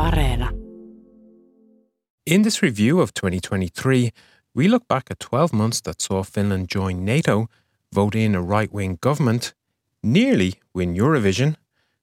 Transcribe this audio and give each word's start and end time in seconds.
Areena. 0.00 0.50
In 2.24 2.42
this 2.42 2.62
review 2.62 3.00
of 3.00 3.12
2023, 3.12 4.12
we 4.54 4.66
look 4.66 4.88
back 4.88 5.10
at 5.10 5.20
12 5.20 5.52
months 5.52 5.80
that 5.82 6.00
saw 6.00 6.22
Finland 6.22 6.68
join 6.68 7.04
NATO, 7.04 7.48
vote 7.92 8.14
in 8.14 8.34
a 8.34 8.40
right 8.40 8.72
wing 8.72 8.98
government, 9.02 9.52
nearly 10.02 10.54
win 10.72 10.94
Eurovision, 10.94 11.56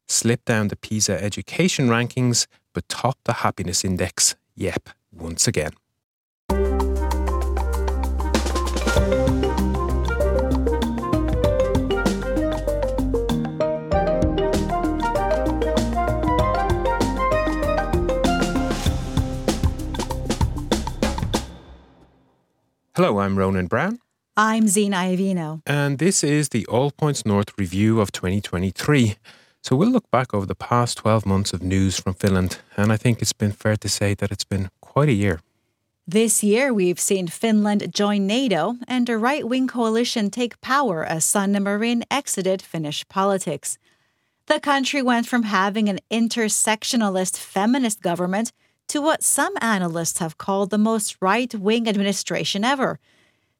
slip 0.07 0.46
down 0.46 0.68
the 0.68 0.75
PISA 0.75 1.23
education 1.23 1.89
rankings, 1.89 2.46
but 2.73 2.88
top 2.88 3.18
the 3.23 3.33
happiness 3.33 3.83
index, 3.83 4.36
yep, 4.55 4.89
once 5.11 5.48
again. 5.48 5.71
Hello, 22.97 23.19
I'm 23.19 23.37
Ronan 23.37 23.68
Browne. 23.68 24.00
I'm 24.36 24.68
Zena 24.68 24.97
Iovino. 24.97 25.61
And 25.68 26.00
this 26.00 26.24
is 26.24 26.50
the 26.50 26.65
All 26.65 26.89
Points 26.89 27.28
North 27.28 27.54
review 27.56 28.01
of 28.01 28.11
2023. 28.11 29.18
So 29.61 29.75
we'll 29.75 29.92
look 29.92 30.10
back 30.10 30.33
over 30.33 30.47
the 30.47 30.56
past 30.56 30.97
12 30.97 31.23
months 31.23 31.54
of 31.54 31.61
news 31.61 32.00
from 32.00 32.16
Finland, 32.16 32.58
and 32.75 32.92
I 32.92 32.97
think 32.97 33.22
it's 33.22 33.33
been 33.33 33.52
fair 33.52 33.75
to 33.75 33.88
say 33.88 34.16
that 34.16 34.31
it's 34.31 34.44
been 34.44 34.72
quite 34.81 35.09
a 35.09 35.14
year. 35.14 35.42
This 36.08 36.44
year, 36.44 36.73
we've 36.73 37.00
seen 37.00 37.28
Finland 37.28 37.94
join 37.94 38.25
NATO 38.25 38.78
and 38.88 39.08
a 39.09 39.17
right 39.20 39.48
wing 39.48 39.67
coalition 39.67 40.31
take 40.31 40.59
power 40.61 41.06
as 41.06 41.23
Sanna 41.23 41.59
Marin 41.59 42.03
exited 42.09 42.64
Finnish 42.64 43.08
politics. 43.09 43.78
The 44.48 44.59
country 44.59 45.03
went 45.03 45.28
from 45.28 45.44
having 45.44 45.88
an 45.88 46.00
intersectionalist 46.09 47.38
feminist 47.38 48.02
government 48.02 48.52
to 48.88 49.02
what 49.02 49.23
some 49.23 49.53
analysts 49.61 50.19
have 50.19 50.38
called 50.38 50.70
the 50.70 50.78
most 50.78 51.17
right 51.22 51.53
wing 51.53 51.88
administration 51.88 52.64
ever. 52.64 53.00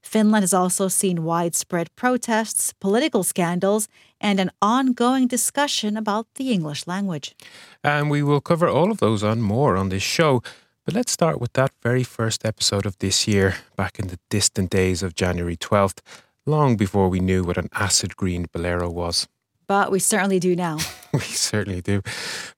Finland 0.02 0.44
has 0.44 0.54
also 0.54 0.88
seen 0.88 1.24
widespread 1.24 1.88
protests, 1.96 2.74
political 2.80 3.24
scandals, 3.24 3.88
and 4.22 4.40
an 4.40 4.52
ongoing 4.62 5.28
discussion 5.28 5.98
about 5.98 6.28
the 6.36 6.52
English 6.52 6.88
language. 6.88 7.36
And 7.84 8.10
we 8.10 8.24
will 8.24 8.42
cover 8.42 8.68
all 8.68 8.92
of 8.92 8.98
those 8.98 9.24
and 9.24 9.44
more 9.44 9.76
on 9.76 9.90
this 9.90 10.04
show. 10.04 10.42
But 10.86 10.94
let's 10.94 11.12
start 11.12 11.42
with 11.42 11.52
that 11.54 11.72
very 11.84 12.04
first 12.04 12.46
episode 12.46 12.86
of 12.86 12.98
this 13.00 13.28
year, 13.28 13.56
back 13.76 14.00
in 14.00 14.08
the 14.08 14.20
distant 14.30 14.70
days 14.70 15.04
of 15.04 15.14
January 15.14 15.58
12th, 15.58 16.00
long 16.46 16.78
before 16.78 17.10
we 17.10 17.20
knew 17.20 17.44
what 17.44 17.58
an 17.58 17.68
acid 17.74 18.16
green 18.16 18.46
bolero 18.54 18.90
was. 18.90 19.28
But 19.68 19.92
we 19.92 20.00
certainly 20.00 20.40
do 20.40 20.56
now. 20.56 20.78
we 21.14 21.20
certainly 21.20 21.82
do. 21.82 22.02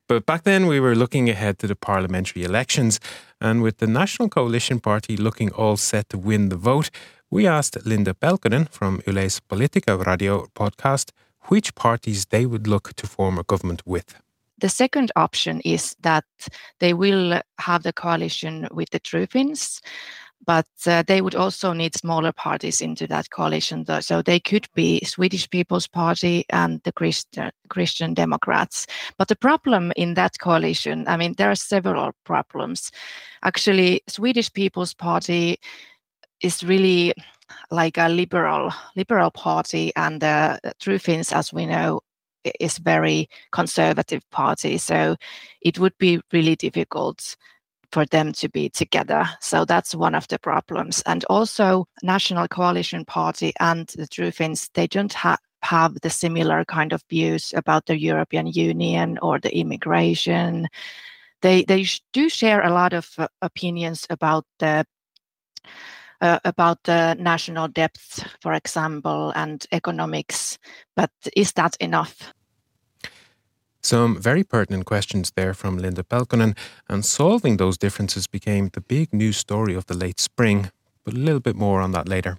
But 0.08 0.26
back 0.26 0.44
then, 0.44 0.68
we 0.68 0.80
were 0.80 0.96
looking 0.96 1.30
ahead 1.30 1.60
to 1.60 1.68
the 1.68 1.76
parliamentary 1.76 2.44
elections. 2.44 3.00
And 3.42 3.62
with 3.62 3.78
the 3.78 3.88
National 3.88 4.30
Coalition 4.30 4.80
Party 4.80 5.18
looking 5.18 5.52
all 5.52 5.78
set 5.78 6.10
to 6.10 6.18
win 6.18 6.50
the 6.50 6.58
vote, 6.58 6.90
we 7.32 7.48
asked 7.48 7.86
Linda 7.86 8.14
Pelkonen 8.14 8.70
from 8.70 9.02
Yle's 9.06 9.40
Politica 9.40 10.06
Radio 10.06 10.48
podcast 10.56 11.12
which 11.50 11.74
parties 11.76 12.28
they 12.28 12.46
would 12.46 12.68
look 12.68 12.94
to 12.96 13.08
form 13.08 13.38
a 13.38 13.44
government 13.44 13.82
with. 13.86 14.16
The 14.60 14.70
second 14.70 15.12
option 15.16 15.62
is 15.62 15.96
that 16.02 16.26
they 16.80 16.94
will 16.94 17.42
have 17.60 17.84
the 17.84 17.94
coalition 17.94 18.68
with 18.72 18.90
the 18.90 19.00
True 19.00 19.26
Finns, 19.26 19.82
but 20.46 20.68
uh, 20.86 21.04
they 21.06 21.22
would 21.22 21.36
also 21.36 21.74
need 21.74 21.96
smaller 21.96 22.32
parties 22.32 22.82
into 22.82 23.08
that 23.08 23.30
coalition. 23.30 23.84
Though. 23.84 24.00
So 24.00 24.22
they 24.22 24.40
could 24.40 24.68
be 24.74 25.04
Swedish 25.04 25.50
People's 25.50 25.88
Party 25.88 26.46
and 26.50 26.82
the 26.84 26.92
Christian, 26.92 27.52
Christian 27.70 28.14
Democrats. 28.14 28.88
But 29.18 29.28
the 29.28 29.36
problem 29.36 29.92
in 29.96 30.14
that 30.16 30.40
coalition, 30.40 31.08
I 31.08 31.18
mean, 31.18 31.34
there 31.38 31.52
are 31.52 31.56
several 31.56 32.12
problems. 32.24 32.92
Actually, 33.44 34.02
Swedish 34.08 34.52
People's 34.52 34.94
Party 34.94 35.60
is 36.42 36.64
really 36.64 37.14
like 37.72 37.98
a 37.98 38.10
liberal 38.10 38.72
liberal 38.96 39.32
party, 39.32 39.92
and 39.96 40.22
the 40.22 40.60
True 40.80 41.00
Finns, 41.00 41.34
as 41.34 41.52
we 41.52 41.66
know, 41.66 42.02
is 42.60 42.78
very 42.78 43.28
conservative 43.52 44.24
party. 44.32 44.78
So 44.78 45.16
it 45.62 45.80
would 45.80 45.98
be 45.98 46.22
really 46.32 46.56
difficult 46.56 47.36
for 47.92 48.06
them 48.06 48.32
to 48.34 48.50
be 48.50 48.70
together. 48.70 49.28
So 49.42 49.66
that's 49.66 49.96
one 49.96 50.16
of 50.16 50.28
the 50.28 50.40
problems. 50.40 51.02
And 51.06 51.26
also, 51.26 51.88
National 52.04 52.48
Coalition 52.48 53.06
Party 53.06 53.54
and 53.60 53.88
the 53.96 54.08
True 54.08 54.32
Finns, 54.32 54.70
they 54.74 54.88
don't 54.88 55.14
have 55.14 55.40
have 55.62 56.00
the 56.02 56.10
similar 56.10 56.64
kind 56.66 56.94
of 56.94 57.04
views 57.10 57.54
about 57.54 57.86
the 57.86 58.00
European 58.00 58.48
Union 58.48 59.20
or 59.22 59.40
the 59.40 59.56
immigration. 59.56 60.68
They 61.42 61.64
they 61.64 61.86
do 62.14 62.30
share 62.30 62.62
a 62.62 62.74
lot 62.74 62.94
of 62.94 63.10
uh, 63.18 63.28
opinions 63.42 64.06
about 64.10 64.46
the 64.60 64.86
uh, 66.22 66.40
about 66.46 66.84
the 66.84 67.16
national 67.16 67.68
depth, 67.68 68.26
for 68.42 68.54
example, 68.54 69.32
and 69.36 69.66
economics. 69.72 70.58
But 70.96 71.12
is 71.36 71.54
that 71.54 71.76
enough? 71.80 72.34
Some 73.90 74.22
very 74.22 74.44
pertinent 74.44 74.86
questions 74.86 75.32
there 75.36 75.56
from 75.56 75.80
Linda 75.80 76.04
Pelkonen, 76.04 76.56
and 76.88 77.04
solving 77.04 77.58
those 77.58 77.76
differences 77.76 78.28
became 78.28 78.70
the 78.70 78.82
big 78.82 79.12
news 79.12 79.38
story 79.38 79.74
of 79.74 79.88
the 79.88 79.96
late 79.96 80.20
spring. 80.20 80.70
But 81.04 81.16
a 81.16 81.18
little 81.18 81.40
bit 81.40 81.56
more 81.56 81.82
on 81.82 81.92
that 81.94 82.08
later. 82.08 82.38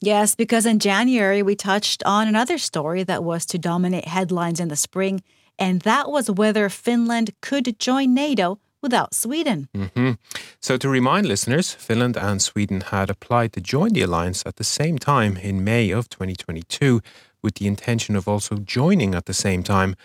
Yes, 0.00 0.36
because 0.36 0.66
in 0.66 0.78
January 0.78 1.42
we 1.42 1.56
touched 1.56 2.04
on 2.06 2.28
another 2.28 2.58
story 2.58 3.02
that 3.02 3.24
was 3.24 3.44
to 3.46 3.58
dominate 3.58 4.06
headlines 4.06 4.60
in 4.60 4.68
the 4.68 4.76
spring, 4.76 5.20
and 5.58 5.82
that 5.82 6.12
was 6.12 6.30
whether 6.30 6.68
Finland 6.68 7.32
could 7.40 7.76
join 7.80 8.14
NATO 8.14 8.60
without 8.80 9.14
Sweden. 9.14 9.66
Mm-hmm. 9.74 10.12
So, 10.60 10.76
to 10.76 10.88
remind 10.88 11.26
listeners, 11.26 11.74
Finland 11.74 12.16
and 12.16 12.40
Sweden 12.40 12.80
had 12.80 13.10
applied 13.10 13.52
to 13.54 13.60
join 13.60 13.94
the 13.94 14.02
alliance 14.02 14.44
at 14.46 14.56
the 14.56 14.64
same 14.64 14.98
time 14.98 15.36
in 15.38 15.64
May 15.64 15.90
of 15.90 16.08
2022, 16.08 17.00
with 17.42 17.54
the 17.54 17.66
intention 17.66 18.14
of 18.14 18.28
also 18.28 18.58
joining 18.58 19.16
at 19.16 19.24
the 19.24 19.34
same 19.34 19.64
time. 19.64 19.96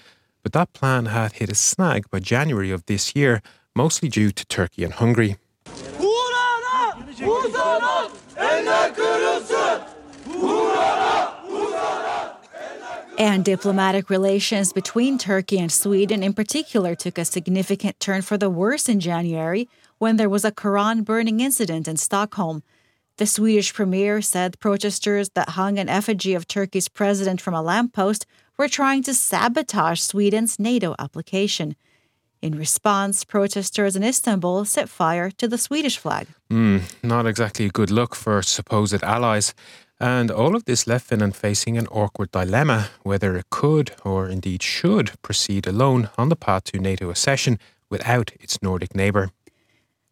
But 0.49 0.61
that 0.61 0.73
plan 0.73 1.05
had 1.05 1.33
hit 1.33 1.51
a 1.51 1.53
snag 1.53 2.09
by 2.09 2.17
January 2.17 2.71
of 2.71 2.83
this 2.87 3.15
year, 3.15 3.43
mostly 3.75 4.09
due 4.09 4.31
to 4.31 4.45
Turkey 4.47 4.83
and 4.83 4.93
Hungary. 4.93 5.37
And 13.19 13.45
diplomatic 13.45 14.09
relations 14.09 14.73
between 14.73 15.19
Turkey 15.19 15.59
and 15.59 15.71
Sweden, 15.71 16.23
in 16.23 16.33
particular, 16.33 16.95
took 16.95 17.19
a 17.19 17.25
significant 17.25 17.99
turn 17.99 18.23
for 18.23 18.35
the 18.35 18.49
worse 18.49 18.89
in 18.89 18.99
January 18.99 19.69
when 19.99 20.17
there 20.17 20.29
was 20.29 20.43
a 20.43 20.51
Quran 20.51 21.05
burning 21.05 21.41
incident 21.41 21.87
in 21.87 21.97
Stockholm. 21.97 22.63
The 23.17 23.27
Swedish 23.27 23.71
premier 23.71 24.19
said 24.23 24.59
protesters 24.59 25.29
that 25.35 25.49
hung 25.49 25.77
an 25.77 25.89
effigy 25.89 26.33
of 26.33 26.47
Turkey's 26.47 26.89
president 26.89 27.39
from 27.39 27.53
a 27.53 27.61
lamppost 27.61 28.25
were 28.59 28.67
trying 28.67 29.01
to 29.03 29.13
sabotage 29.13 30.01
Sweden's 30.01 30.59
NATO 30.59 30.93
application. 30.99 31.75
In 32.41 32.57
response, 32.57 33.25
protesters 33.25 33.95
in 33.95 34.03
Istanbul 34.03 34.65
set 34.65 34.89
fire 34.89 35.31
to 35.31 35.47
the 35.47 35.57
Swedish 35.57 35.97
flag. 35.97 36.27
Mm, 36.51 36.81
not 37.01 37.25
exactly 37.25 37.65
a 37.65 37.69
good 37.69 37.89
look 37.89 38.15
for 38.15 38.41
supposed 38.41 39.01
allies. 39.01 39.53
And 39.99 40.29
all 40.31 40.55
of 40.55 40.65
this 40.65 40.87
left 40.87 41.07
Finland 41.07 41.35
facing 41.35 41.77
an 41.77 41.87
awkward 41.87 42.31
dilemma 42.31 42.89
whether 43.03 43.35
it 43.35 43.49
could, 43.49 43.91
or 44.03 44.29
indeed 44.29 44.61
should, 44.61 45.11
proceed 45.21 45.67
alone 45.67 46.09
on 46.17 46.29
the 46.29 46.35
path 46.35 46.65
to 46.65 46.79
NATO 46.79 47.09
accession 47.09 47.59
without 47.89 48.31
its 48.39 48.61
Nordic 48.61 48.93
neighbour. 48.93 49.31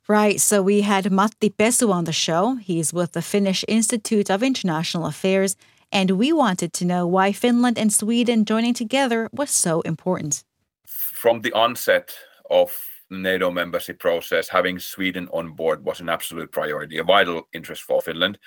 Right, 0.09 0.39
so 0.39 0.61
we 0.61 0.81
had 0.81 1.11
Matti 1.11 1.49
Pesu 1.49 1.91
on 1.91 2.05
the 2.05 2.13
show. 2.13 2.55
He's 2.55 2.93
with 2.93 3.11
the 3.11 3.21
Finnish 3.21 3.65
Institute 3.67 4.29
of 4.29 4.41
International 4.41 5.05
Affairs, 5.05 5.57
and 5.91 6.11
we 6.11 6.33
wanted 6.33 6.73
to 6.73 6.85
know 6.85 7.07
why 7.07 7.31
Finland 7.31 7.77
and 7.77 7.91
Sweden 7.91 8.45
joining 8.45 8.73
together 8.73 9.29
was 9.31 9.49
so 9.49 9.81
important. 9.81 10.43
From 10.85 11.41
the 11.41 11.53
onset 11.53 12.13
of 12.49 12.77
NATO 13.09 13.51
membership 13.51 13.99
process, 13.99 14.49
having 14.49 14.79
Sweden 14.79 15.27
on 15.31 15.51
board 15.51 15.83
was 15.83 15.99
an 15.99 16.09
absolute 16.09 16.51
priority, 16.51 16.97
a 16.97 17.03
vital 17.03 17.47
interest 17.53 17.83
for 17.83 18.01
Finland. 18.01 18.37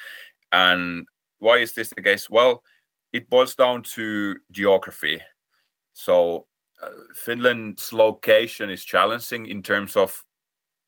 And 0.53 1.07
why 1.39 1.59
is 1.59 1.73
this 1.73 1.89
the 1.91 2.03
case? 2.03 2.29
Well, 2.29 2.63
it 3.13 3.31
boils 3.31 3.55
down 3.55 3.83
to 3.95 4.37
geography. 4.51 5.21
So 5.93 6.47
uh, 6.83 6.91
Finland's 7.15 7.93
location 7.93 8.71
is 8.71 8.85
challenging 8.85 9.47
in 9.47 9.63
terms 9.63 9.97
of 9.97 10.25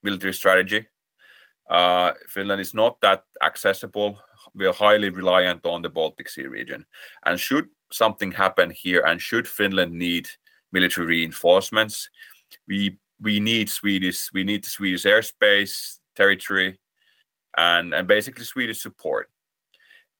military 0.02 0.34
strategy. 0.34 0.86
Uh, 1.70 2.12
Finland 2.28 2.60
is 2.60 2.74
not 2.74 3.00
that 3.00 3.24
accessible. 3.42 4.18
We 4.54 4.66
are 4.66 4.72
highly 4.72 5.10
reliant 5.10 5.66
on 5.66 5.82
the 5.82 5.90
Baltic 5.90 6.28
Sea 6.28 6.46
region. 6.46 6.84
And 7.24 7.38
should 7.38 7.68
something 7.90 8.32
happen 8.32 8.70
here, 8.70 9.02
and 9.06 9.20
should 9.20 9.46
Finland 9.48 9.92
need 9.92 10.28
military 10.72 11.06
reinforcements, 11.06 12.08
we 12.66 12.98
we 13.20 13.40
need 13.40 13.70
Swedish 13.70 14.30
we 14.32 14.44
need 14.44 14.64
the 14.64 14.70
Swedish 14.70 15.04
airspace, 15.04 15.98
territory, 16.16 16.78
and 17.56 17.94
and 17.94 18.08
basically 18.08 18.44
Swedish 18.44 18.80
support 18.82 19.28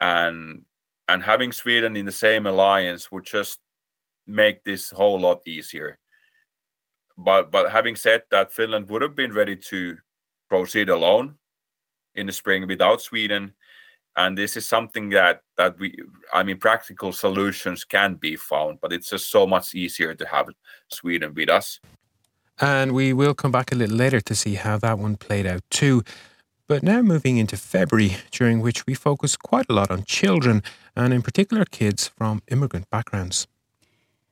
and 0.03 0.65
and 1.09 1.23
having 1.23 1.53
Sweden 1.53 1.97
in 1.97 2.07
the 2.07 2.13
same 2.13 2.47
alliance 2.47 3.11
would 3.11 3.25
just 3.25 3.61
make 4.27 4.65
this 4.65 4.91
whole 4.91 5.19
lot 5.21 5.47
easier. 5.47 5.99
but 7.19 7.51
but 7.51 7.71
having 7.71 7.97
said 7.97 8.23
that, 8.31 8.53
Finland 8.53 8.89
would 8.89 9.03
have 9.03 9.15
been 9.15 9.33
ready 9.33 9.57
to 9.57 9.97
proceed 10.49 10.89
alone 10.89 11.37
in 12.15 12.27
the 12.27 12.33
spring 12.33 12.67
without 12.67 13.01
Sweden, 13.01 13.55
and 14.17 14.37
this 14.37 14.56
is 14.56 14.69
something 14.69 15.11
that 15.11 15.43
that 15.56 15.79
we, 15.79 15.97
I 16.32 16.43
mean, 16.43 16.59
practical 16.59 17.12
solutions 17.12 17.85
can 17.85 18.14
be 18.14 18.37
found, 18.37 18.79
but 18.81 18.93
it's 18.93 19.11
just 19.11 19.31
so 19.31 19.47
much 19.47 19.75
easier 19.75 20.14
to 20.14 20.26
have 20.26 20.49
Sweden 20.88 21.35
with 21.35 21.49
us. 21.49 21.81
And 22.61 22.93
we 22.93 23.12
will 23.12 23.35
come 23.35 23.53
back 23.53 23.73
a 23.73 23.75
little 23.75 23.97
later 23.97 24.20
to 24.20 24.35
see 24.35 24.55
how 24.55 24.76
that 24.79 24.99
one 24.99 25.17
played 25.17 25.47
out 25.47 25.62
too. 25.70 26.03
But 26.69 26.82
now 26.82 27.03
moving 27.03 27.37
into 27.38 27.56
February, 27.56 28.17
during 28.31 28.61
which 28.61 28.87
we 28.87 28.94
focus 28.94 29.37
quite 29.37 29.67
a 29.69 29.73
lot 29.73 29.91
on 29.91 30.05
children, 30.05 30.62
and 30.94 31.12
in 31.12 31.23
particular 31.23 31.64
kids 31.64 32.09
from 32.09 32.43
immigrant 32.49 32.88
backgrounds. 32.91 33.47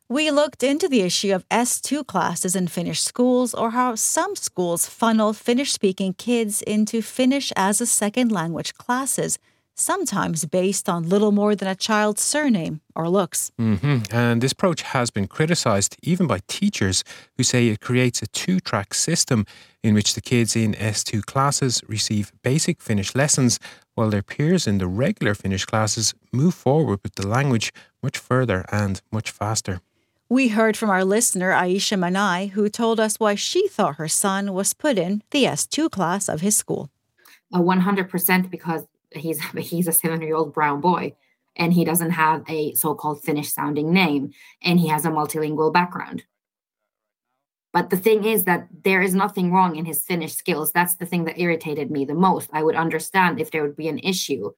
We 0.09 0.31
looked 0.32 0.62
into 0.62 0.88
the 0.88 1.03
issue 1.03 1.32
of 1.32 1.49
S2 1.50 2.05
classes 2.06 2.56
in 2.56 2.67
Finnish 2.67 3.00
schools 3.00 3.55
or 3.55 3.71
how 3.71 3.94
some 3.94 4.35
schools 4.35 4.88
funnel 4.88 5.32
Finnish 5.32 5.73
speaking 5.73 6.15
kids 6.15 6.62
into 6.62 7.00
Finnish 7.00 7.53
as 7.56 7.81
a 7.81 7.87
second 7.87 8.32
language 8.32 8.75
classes, 8.75 9.38
sometimes 9.75 10.44
based 10.44 10.88
on 10.88 11.08
little 11.08 11.32
more 11.32 11.55
than 11.55 11.69
a 11.69 11.75
child's 11.75 12.22
surname 12.22 12.81
or 12.94 13.08
looks. 13.08 13.50
Mm-hmm. 13.58 14.14
And 14.14 14.43
this 14.43 14.52
approach 14.52 14.82
has 14.82 15.11
been 15.11 15.26
criticized 15.26 15.96
even 16.02 16.26
by 16.26 16.40
teachers 16.46 17.02
who 17.37 17.43
say 17.43 17.69
it 17.69 17.81
creates 17.81 18.22
a 18.22 18.26
two 18.26 18.61
track 18.61 18.94
system 18.94 19.46
in 19.82 19.94
which 19.94 20.14
the 20.14 20.20
kids 20.20 20.55
in 20.55 20.75
S2 20.75 21.25
classes 21.25 21.82
receive 21.88 22.32
basic 22.43 22.81
Finnish 22.81 23.14
lessons 23.14 23.58
while 23.94 24.11
their 24.11 24.22
peers 24.22 24.67
in 24.67 24.78
the 24.78 24.87
regular 24.87 25.34
Finnish 25.34 25.64
classes 25.64 26.14
move 26.32 26.55
forward 26.55 27.00
with 27.02 27.14
the 27.14 27.26
language 27.26 27.72
much 28.02 28.19
further 28.19 28.64
and 28.70 29.00
much 29.11 29.31
faster. 29.31 29.81
We 30.28 30.49
heard 30.49 30.76
from 30.76 30.90
our 30.90 31.05
listener, 31.05 31.50
Aisha 31.50 31.99
Manai, 31.99 32.50
who 32.50 32.69
told 32.69 33.00
us 33.00 33.19
why 33.19 33.34
she 33.34 33.67
thought 33.67 33.96
her 33.96 34.06
son 34.06 34.52
was 34.52 34.75
put 34.75 34.96
in 34.96 35.22
the 35.32 35.44
S2 35.44 35.90
class 35.90 36.28
of 36.28 36.40
his 36.40 36.55
school. 36.55 36.88
Uh, 37.52 37.58
100% 37.58 38.49
because 38.49 38.87
he's, 39.12 39.41
he's 39.59 39.89
a 39.89 39.93
seven 39.93 40.21
year 40.21 40.37
old 40.37 40.53
brown 40.53 40.81
boy 40.81 41.15
and 41.57 41.73
he 41.73 41.85
doesn't 41.85 42.11
have 42.11 42.45
a 42.49 42.75
so 42.75 42.95
called 42.95 43.23
Finnish 43.23 43.53
sounding 43.53 43.93
name 43.93 44.33
and 44.62 44.81
he 44.81 44.89
has 44.89 45.05
a 45.05 45.11
multilingual 45.11 45.73
background. 45.73 46.25
But 47.73 47.91
the 47.91 47.97
thing 47.97 48.25
is 48.25 48.45
that 48.45 48.67
there 48.83 49.01
is 49.01 49.15
nothing 49.15 49.53
wrong 49.53 49.77
in 49.77 49.85
his 49.85 50.03
Finnish 50.03 50.35
skills. 50.35 50.73
That's 50.73 50.97
the 50.97 51.07
thing 51.07 51.25
that 51.25 51.39
irritated 51.39 51.89
me 51.91 52.05
the 52.05 52.15
most. 52.15 52.51
I 52.53 52.65
would 52.65 52.75
understand 52.75 53.41
if 53.41 53.53
there 53.53 53.62
would 53.62 53.77
be 53.77 53.87
an 53.89 54.01
issue 54.01 54.51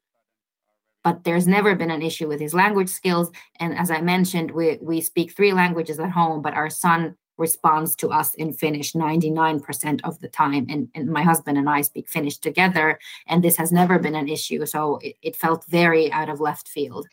but 1.04 1.24
there's 1.24 1.46
never 1.46 1.74
been 1.74 1.90
an 1.90 2.02
issue 2.02 2.28
with 2.28 2.40
his 2.40 2.54
language 2.54 2.88
skills. 2.88 3.30
And 3.56 3.76
as 3.76 3.90
I 3.90 4.00
mentioned, 4.00 4.50
we, 4.50 4.78
we 4.80 5.00
speak 5.00 5.32
three 5.32 5.52
languages 5.52 5.98
at 5.98 6.10
home, 6.10 6.42
but 6.42 6.54
our 6.54 6.70
son 6.70 7.16
responds 7.38 7.94
to 7.96 8.08
us 8.08 8.34
in 8.34 8.52
Finnish 8.52 8.92
99% 8.92 10.00
of 10.04 10.20
the 10.20 10.28
time. 10.28 10.66
And, 10.68 10.88
and 10.94 11.08
my 11.08 11.22
husband 11.22 11.58
and 11.58 11.68
I 11.68 11.82
speak 11.82 12.08
Finnish 12.08 12.38
together, 12.38 12.98
and 13.26 13.42
this 13.42 13.56
has 13.56 13.72
never 13.72 13.98
been 13.98 14.14
an 14.14 14.28
issue. 14.28 14.64
So 14.66 14.98
it, 15.02 15.16
it 15.22 15.36
felt 15.36 15.64
very 15.66 16.12
out 16.12 16.28
of 16.28 16.40
left 16.40 16.68
field. 16.68 17.06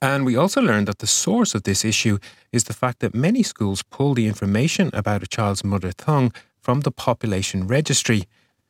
And 0.00 0.24
we 0.24 0.36
also 0.36 0.60
learned 0.60 0.86
that 0.86 1.00
the 1.00 1.08
source 1.08 1.54
of 1.54 1.64
this 1.64 1.84
issue 1.84 2.18
is 2.52 2.64
the 2.64 2.72
fact 2.72 3.00
that 3.00 3.14
many 3.14 3.42
schools 3.42 3.82
pull 3.82 4.14
the 4.14 4.28
information 4.28 4.90
about 4.92 5.24
a 5.24 5.26
child's 5.26 5.64
mother 5.64 5.92
tongue 5.92 6.32
from 6.60 6.80
the 6.80 6.92
population 6.92 7.66
registry. 7.66 8.24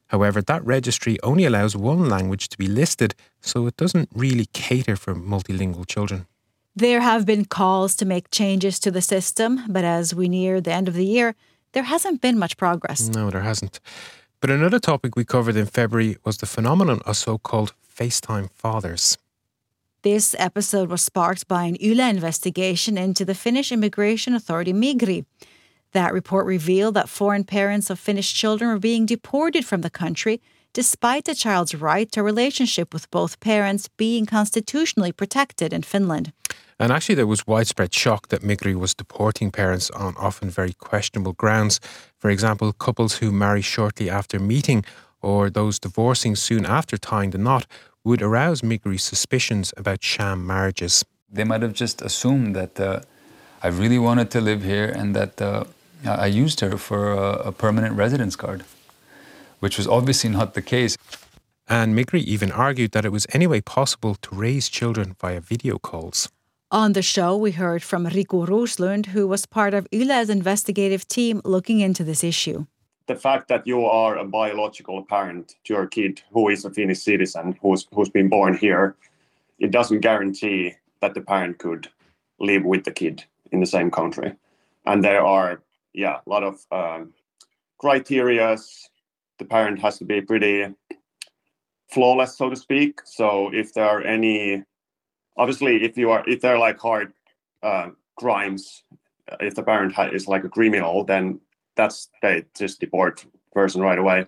However, 0.06 0.40
that 0.40 0.64
registry 0.64 1.18
only 1.22 1.44
allows 1.44 1.76
one 1.76 2.08
language 2.08 2.48
to 2.48 2.56
be 2.56 2.66
listed, 2.66 3.14
so 3.42 3.66
it 3.66 3.76
doesn't 3.76 4.08
really 4.14 4.46
cater 4.54 4.96
for 4.96 5.14
multilingual 5.14 5.86
children. 5.86 6.26
There 6.78 7.00
have 7.00 7.26
been 7.26 7.44
calls 7.44 7.96
to 7.96 8.04
make 8.04 8.30
changes 8.30 8.78
to 8.80 8.92
the 8.92 9.02
system, 9.02 9.64
but 9.68 9.82
as 9.82 10.14
we 10.14 10.28
near 10.28 10.60
the 10.60 10.72
end 10.72 10.86
of 10.86 10.94
the 10.94 11.04
year, 11.04 11.34
there 11.72 11.82
hasn't 11.82 12.20
been 12.20 12.38
much 12.38 12.56
progress. 12.56 13.08
No, 13.08 13.30
there 13.30 13.42
hasn't. 13.42 13.80
But 14.40 14.50
another 14.50 14.78
topic 14.78 15.16
we 15.16 15.24
covered 15.24 15.56
in 15.56 15.66
February 15.66 16.18
was 16.24 16.36
the 16.36 16.46
phenomenon 16.46 17.00
of 17.04 17.16
so 17.16 17.36
called 17.36 17.74
FaceTime 17.82 18.52
fathers. 18.52 19.18
This 20.02 20.36
episode 20.38 20.88
was 20.88 21.02
sparked 21.02 21.48
by 21.48 21.64
an 21.64 21.76
Yle 21.80 22.08
investigation 22.08 22.96
into 22.96 23.24
the 23.24 23.34
Finnish 23.34 23.72
immigration 23.72 24.32
authority 24.32 24.72
Migri. 24.72 25.24
That 25.94 26.12
report 26.12 26.46
revealed 26.46 26.94
that 26.94 27.08
foreign 27.08 27.42
parents 27.42 27.90
of 27.90 27.98
Finnish 27.98 28.32
children 28.32 28.70
were 28.70 28.78
being 28.78 29.04
deported 29.04 29.64
from 29.64 29.80
the 29.80 29.90
country 29.90 30.40
despite 30.72 31.24
the 31.24 31.34
child's 31.34 31.74
right 31.74 32.12
to 32.12 32.20
a 32.20 32.22
relationship 32.22 32.94
with 32.94 33.10
both 33.10 33.40
parents 33.40 33.88
being 33.96 34.26
constitutionally 34.26 35.10
protected 35.10 35.72
in 35.72 35.82
Finland. 35.82 36.32
And 36.80 36.92
actually, 36.92 37.16
there 37.16 37.26
was 37.26 37.46
widespread 37.46 37.92
shock 37.92 38.28
that 38.28 38.42
Migri 38.42 38.74
was 38.74 38.94
deporting 38.94 39.50
parents 39.50 39.90
on 39.90 40.14
often 40.16 40.48
very 40.48 40.74
questionable 40.74 41.32
grounds. 41.32 41.80
For 42.18 42.30
example, 42.30 42.72
couples 42.72 43.16
who 43.16 43.32
marry 43.32 43.62
shortly 43.62 44.08
after 44.08 44.38
meeting 44.38 44.84
or 45.20 45.50
those 45.50 45.80
divorcing 45.80 46.36
soon 46.36 46.64
after 46.64 46.96
tying 46.96 47.30
the 47.30 47.38
knot 47.38 47.66
would 48.04 48.22
arouse 48.22 48.60
Migri's 48.60 49.02
suspicions 49.02 49.74
about 49.76 50.04
sham 50.04 50.46
marriages. 50.46 51.04
They 51.30 51.44
might 51.44 51.62
have 51.62 51.74
just 51.74 52.00
assumed 52.00 52.54
that 52.54 52.78
uh, 52.78 53.00
I 53.60 53.68
really 53.68 53.98
wanted 53.98 54.30
to 54.30 54.40
live 54.40 54.62
here 54.62 54.86
and 54.86 55.16
that 55.16 55.42
uh, 55.42 55.64
I 56.04 56.26
used 56.26 56.60
her 56.60 56.78
for 56.78 57.12
a, 57.12 57.48
a 57.48 57.52
permanent 57.52 57.96
residence 57.96 58.36
card, 58.36 58.64
which 59.58 59.76
was 59.78 59.88
obviously 59.88 60.30
not 60.30 60.54
the 60.54 60.62
case. 60.62 60.96
And 61.66 61.94
Migri 61.98 62.22
even 62.22 62.52
argued 62.52 62.92
that 62.92 63.04
it 63.04 63.10
was 63.10 63.26
anyway 63.32 63.60
possible 63.60 64.14
to 64.14 64.34
raise 64.34 64.68
children 64.68 65.16
via 65.20 65.40
video 65.40 65.78
calls. 65.78 66.30
On 66.70 66.92
the 66.92 67.00
show, 67.00 67.34
we 67.34 67.52
heard 67.52 67.82
from 67.82 68.04
Riku 68.04 68.46
Roslund, 68.46 69.06
who 69.06 69.26
was 69.26 69.46
part 69.46 69.72
of 69.72 69.86
Yle's 69.90 70.28
investigative 70.28 71.08
team 71.08 71.40
looking 71.44 71.80
into 71.80 72.04
this 72.04 72.22
issue. 72.22 72.66
The 73.06 73.16
fact 73.16 73.48
that 73.48 73.66
you 73.66 73.86
are 73.86 74.18
a 74.18 74.24
biological 74.26 75.02
parent 75.02 75.54
to 75.64 75.72
your 75.72 75.86
kid 75.86 76.20
who 76.30 76.50
is 76.50 76.66
a 76.66 76.70
Finnish 76.70 77.00
citizen, 77.00 77.58
who's, 77.62 77.86
who's 77.94 78.10
been 78.10 78.28
born 78.28 78.54
here, 78.54 78.96
it 79.58 79.70
doesn't 79.70 80.00
guarantee 80.00 80.74
that 81.00 81.14
the 81.14 81.22
parent 81.22 81.58
could 81.58 81.88
live 82.38 82.64
with 82.64 82.84
the 82.84 82.92
kid 82.92 83.24
in 83.50 83.60
the 83.60 83.66
same 83.66 83.90
country. 83.90 84.34
And 84.84 85.02
there 85.02 85.24
are 85.24 85.62
yeah, 85.94 86.18
a 86.26 86.30
lot 86.30 86.42
of 86.42 86.66
um, 86.70 87.14
criterias. 87.82 88.88
The 89.38 89.46
parent 89.46 89.80
has 89.80 89.98
to 89.98 90.04
be 90.04 90.20
pretty 90.20 90.66
flawless, 91.90 92.36
so 92.36 92.50
to 92.50 92.56
speak. 92.56 93.00
So 93.04 93.50
if 93.54 93.72
there 93.72 93.86
are 93.86 94.02
any, 94.02 94.64
obviously, 95.38 95.84
if 95.84 95.96
you 95.96 96.10
are, 96.10 96.28
if 96.28 96.40
they're 96.40 96.58
like 96.58 96.78
hard 96.78 97.12
uh, 97.62 97.90
crimes, 98.16 98.82
if 99.40 99.54
the 99.54 99.62
parent 99.62 99.94
is 100.12 100.28
like 100.28 100.44
a 100.44 100.48
criminal, 100.48 101.04
then 101.04 101.40
that's 101.76 102.10
they 102.22 102.44
just 102.56 102.80
deport 102.80 103.24
person 103.52 103.80
right 103.80 103.98
away. 103.98 104.26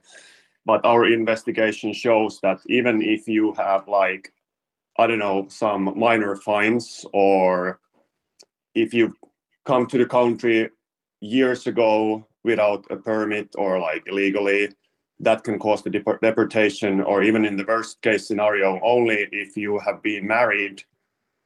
But 0.65 0.85
our 0.85 1.07
investigation 1.07 1.93
shows 1.93 2.41
that 2.43 2.61
even 2.67 3.03
if 3.03 3.27
you 3.27 3.53
have 3.55 3.89
like, 3.89 4.33
I 4.99 5.07
don't 5.07 5.19
know, 5.19 5.47
some 5.49 5.99
minor 5.99 6.37
fines 6.37 7.05
or 7.13 7.81
if 8.75 8.95
you 8.95 9.15
come 9.65 9.87
to 9.87 9.99
the 9.99 10.07
country 10.07 10.71
years 11.21 11.67
ago 11.67 12.27
without 12.45 12.87
a 12.91 12.97
permit 12.97 13.49
or 13.57 13.79
like 13.79 14.05
illegally 14.07 14.69
that 15.21 15.45
can 15.45 15.59
cause 15.59 15.83
the 15.83 15.91
deport- 15.91 16.23
deportation 16.23 17.01
or 17.03 17.23
even 17.23 17.45
in 17.45 17.57
the 17.57 17.65
worst 17.65 18.01
case 18.01 18.27
scenario 18.27 18.81
only 18.83 19.29
if 19.33 19.57
you 19.57 19.79
have 19.79 20.03
been 20.03 20.27
married 20.27 20.83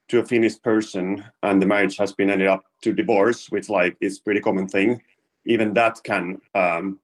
to 0.08 0.18
a 0.18 0.24
finnish 0.24 0.60
person 0.60 1.24
and 1.42 1.60
the 1.60 1.66
marriage 1.66 1.96
has 1.96 2.12
been 2.12 2.30
ended 2.30 2.48
up 2.48 2.62
to 2.82 2.92
divorce 2.92 3.50
which 3.50 3.68
like 3.68 3.96
is 4.00 4.18
pretty 4.18 4.40
common 4.40 4.68
thing 4.68 5.00
even 5.46 5.74
that 5.74 6.00
can 6.04 6.40
um, 6.54 6.98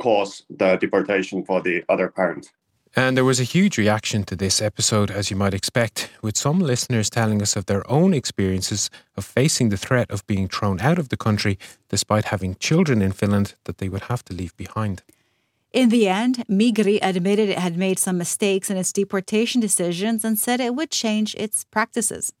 cause 0.00 0.44
the 0.50 0.76
deportation 0.76 1.44
for 1.44 1.60
the 1.60 1.82
other 1.88 2.08
parent 2.08 2.52
and 2.96 3.16
there 3.16 3.24
was 3.24 3.38
a 3.38 3.44
huge 3.44 3.76
reaction 3.76 4.24
to 4.24 4.34
this 4.34 4.62
episode, 4.62 5.10
as 5.10 5.30
you 5.30 5.36
might 5.36 5.52
expect, 5.52 6.10
with 6.22 6.36
some 6.36 6.58
listeners 6.58 7.10
telling 7.10 7.42
us 7.42 7.54
of 7.54 7.66
their 7.66 7.88
own 7.90 8.14
experiences 8.14 8.90
of 9.16 9.24
facing 9.24 9.68
the 9.68 9.76
threat 9.76 10.10
of 10.10 10.26
being 10.26 10.48
thrown 10.48 10.80
out 10.80 10.98
of 10.98 11.10
the 11.10 11.16
country 11.16 11.58
despite 11.90 12.26
having 12.26 12.56
children 12.56 13.02
in 13.02 13.12
Finland 13.12 13.54
that 13.64 13.78
they 13.78 13.88
would 13.88 14.04
have 14.04 14.24
to 14.24 14.34
leave 14.34 14.56
behind. 14.56 15.02
In 15.72 15.90
the 15.90 16.08
end, 16.08 16.44
Migri 16.48 16.98
admitted 17.02 17.50
it 17.50 17.58
had 17.58 17.76
made 17.76 17.98
some 17.98 18.16
mistakes 18.16 18.70
in 18.70 18.76
its 18.78 18.92
deportation 18.92 19.60
decisions 19.60 20.24
and 20.24 20.38
said 20.38 20.60
it 20.60 20.74
would 20.74 20.90
change 20.90 21.34
its 21.34 21.64
practices. 21.64 22.32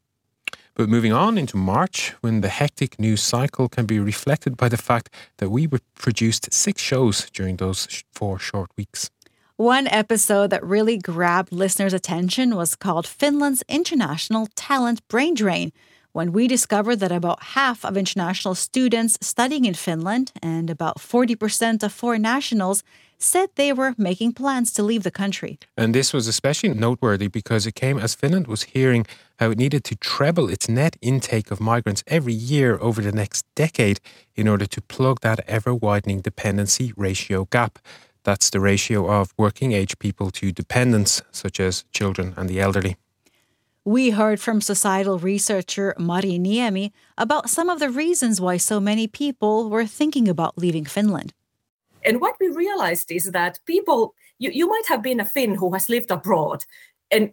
But 0.74 0.88
moving 0.88 1.12
on 1.12 1.36
into 1.36 1.56
March, 1.56 2.14
when 2.20 2.40
the 2.40 2.48
hectic 2.48 2.98
news 2.98 3.20
cycle 3.20 3.68
can 3.68 3.84
be 3.84 3.98
reflected 3.98 4.56
by 4.56 4.68
the 4.68 4.76
fact 4.76 5.10
that 5.38 5.50
we 5.50 5.68
produced 5.94 6.52
six 6.52 6.80
shows 6.80 7.28
during 7.30 7.56
those 7.56 8.04
four 8.12 8.38
short 8.38 8.70
weeks. 8.78 9.10
One 9.56 9.88
episode 9.88 10.50
that 10.50 10.64
really 10.64 10.96
grabbed 10.96 11.52
listeners' 11.52 11.92
attention 11.92 12.54
was 12.54 12.76
called 12.76 13.08
Finland's 13.08 13.64
International 13.68 14.46
Talent 14.54 15.06
Brain 15.08 15.34
Drain, 15.34 15.72
when 16.18 16.32
we 16.32 16.48
discovered 16.48 16.96
that 16.96 17.12
about 17.12 17.38
half 17.54 17.84
of 17.84 17.96
international 17.96 18.56
students 18.56 19.16
studying 19.20 19.64
in 19.64 19.74
Finland 19.74 20.32
and 20.42 20.68
about 20.68 20.98
40% 20.98 21.84
of 21.84 21.92
foreign 21.92 22.22
nationals 22.22 22.82
said 23.18 23.48
they 23.54 23.72
were 23.72 23.94
making 23.96 24.32
plans 24.32 24.72
to 24.72 24.82
leave 24.82 25.04
the 25.04 25.12
country. 25.12 25.58
And 25.76 25.94
this 25.94 26.12
was 26.12 26.26
especially 26.26 26.74
noteworthy 26.74 27.28
because 27.28 27.68
it 27.68 27.76
came 27.76 27.98
as 28.00 28.16
Finland 28.16 28.48
was 28.48 28.62
hearing 28.74 29.06
how 29.38 29.52
it 29.52 29.58
needed 29.58 29.84
to 29.84 29.94
treble 29.94 30.48
its 30.50 30.68
net 30.68 30.96
intake 31.00 31.52
of 31.52 31.60
migrants 31.60 32.02
every 32.08 32.34
year 32.52 32.78
over 32.80 33.00
the 33.00 33.12
next 33.12 33.44
decade 33.54 34.00
in 34.34 34.48
order 34.48 34.66
to 34.66 34.80
plug 34.80 35.20
that 35.20 35.38
ever 35.46 35.72
widening 35.72 36.20
dependency 36.20 36.92
ratio 36.96 37.44
gap. 37.44 37.78
That's 38.24 38.50
the 38.50 38.58
ratio 38.58 39.08
of 39.08 39.32
working 39.36 39.70
age 39.70 39.94
people 40.00 40.32
to 40.32 40.50
dependents, 40.50 41.22
such 41.30 41.60
as 41.60 41.84
children 41.92 42.34
and 42.36 42.48
the 42.48 42.60
elderly. 42.60 42.96
We 43.88 44.10
heard 44.10 44.38
from 44.38 44.60
societal 44.60 45.18
researcher 45.18 45.94
Mari 45.98 46.38
Niemi 46.38 46.92
about 47.16 47.48
some 47.48 47.70
of 47.70 47.80
the 47.80 47.88
reasons 47.88 48.38
why 48.38 48.58
so 48.58 48.80
many 48.80 49.06
people 49.06 49.70
were 49.70 49.86
thinking 49.86 50.28
about 50.28 50.58
leaving 50.58 50.84
Finland. 50.84 51.32
And 52.04 52.20
what 52.20 52.36
we 52.38 52.48
realized 52.48 53.10
is 53.10 53.30
that 53.30 53.60
people, 53.64 54.12
you, 54.38 54.50
you 54.52 54.68
might 54.68 54.86
have 54.88 55.02
been 55.02 55.20
a 55.20 55.24
Finn 55.24 55.54
who 55.54 55.72
has 55.72 55.88
lived 55.88 56.10
abroad 56.10 56.66
and 57.10 57.32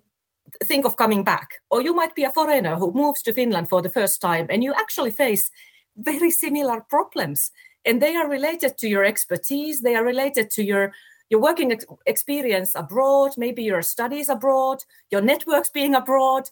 think 0.64 0.86
of 0.86 0.96
coming 0.96 1.26
back, 1.26 1.56
or 1.70 1.82
you 1.82 1.94
might 1.94 2.16
be 2.16 2.24
a 2.24 2.32
foreigner 2.32 2.78
who 2.78 2.94
moves 2.94 3.22
to 3.24 3.34
Finland 3.34 3.68
for 3.68 3.82
the 3.82 3.90
first 3.90 4.22
time 4.22 4.48
and 4.50 4.64
you 4.64 4.74
actually 4.76 5.12
face 5.12 5.52
very 5.98 6.32
similar 6.32 6.80
problems. 6.80 7.52
And 7.84 8.02
they 8.02 8.16
are 8.16 8.30
related 8.30 8.78
to 8.78 8.88
your 8.88 9.04
expertise, 9.04 9.82
they 9.82 9.96
are 9.96 10.06
related 10.06 10.52
to 10.52 10.64
your 10.64 10.94
your 11.30 11.42
working 11.42 11.72
ex- 11.72 11.86
experience 12.06 12.76
abroad, 12.76 13.32
maybe 13.38 13.64
your 13.64 13.82
studies 13.82 14.30
abroad, 14.30 14.84
your 15.12 15.22
networks 15.22 15.70
being 15.70 15.96
abroad, 15.96 16.50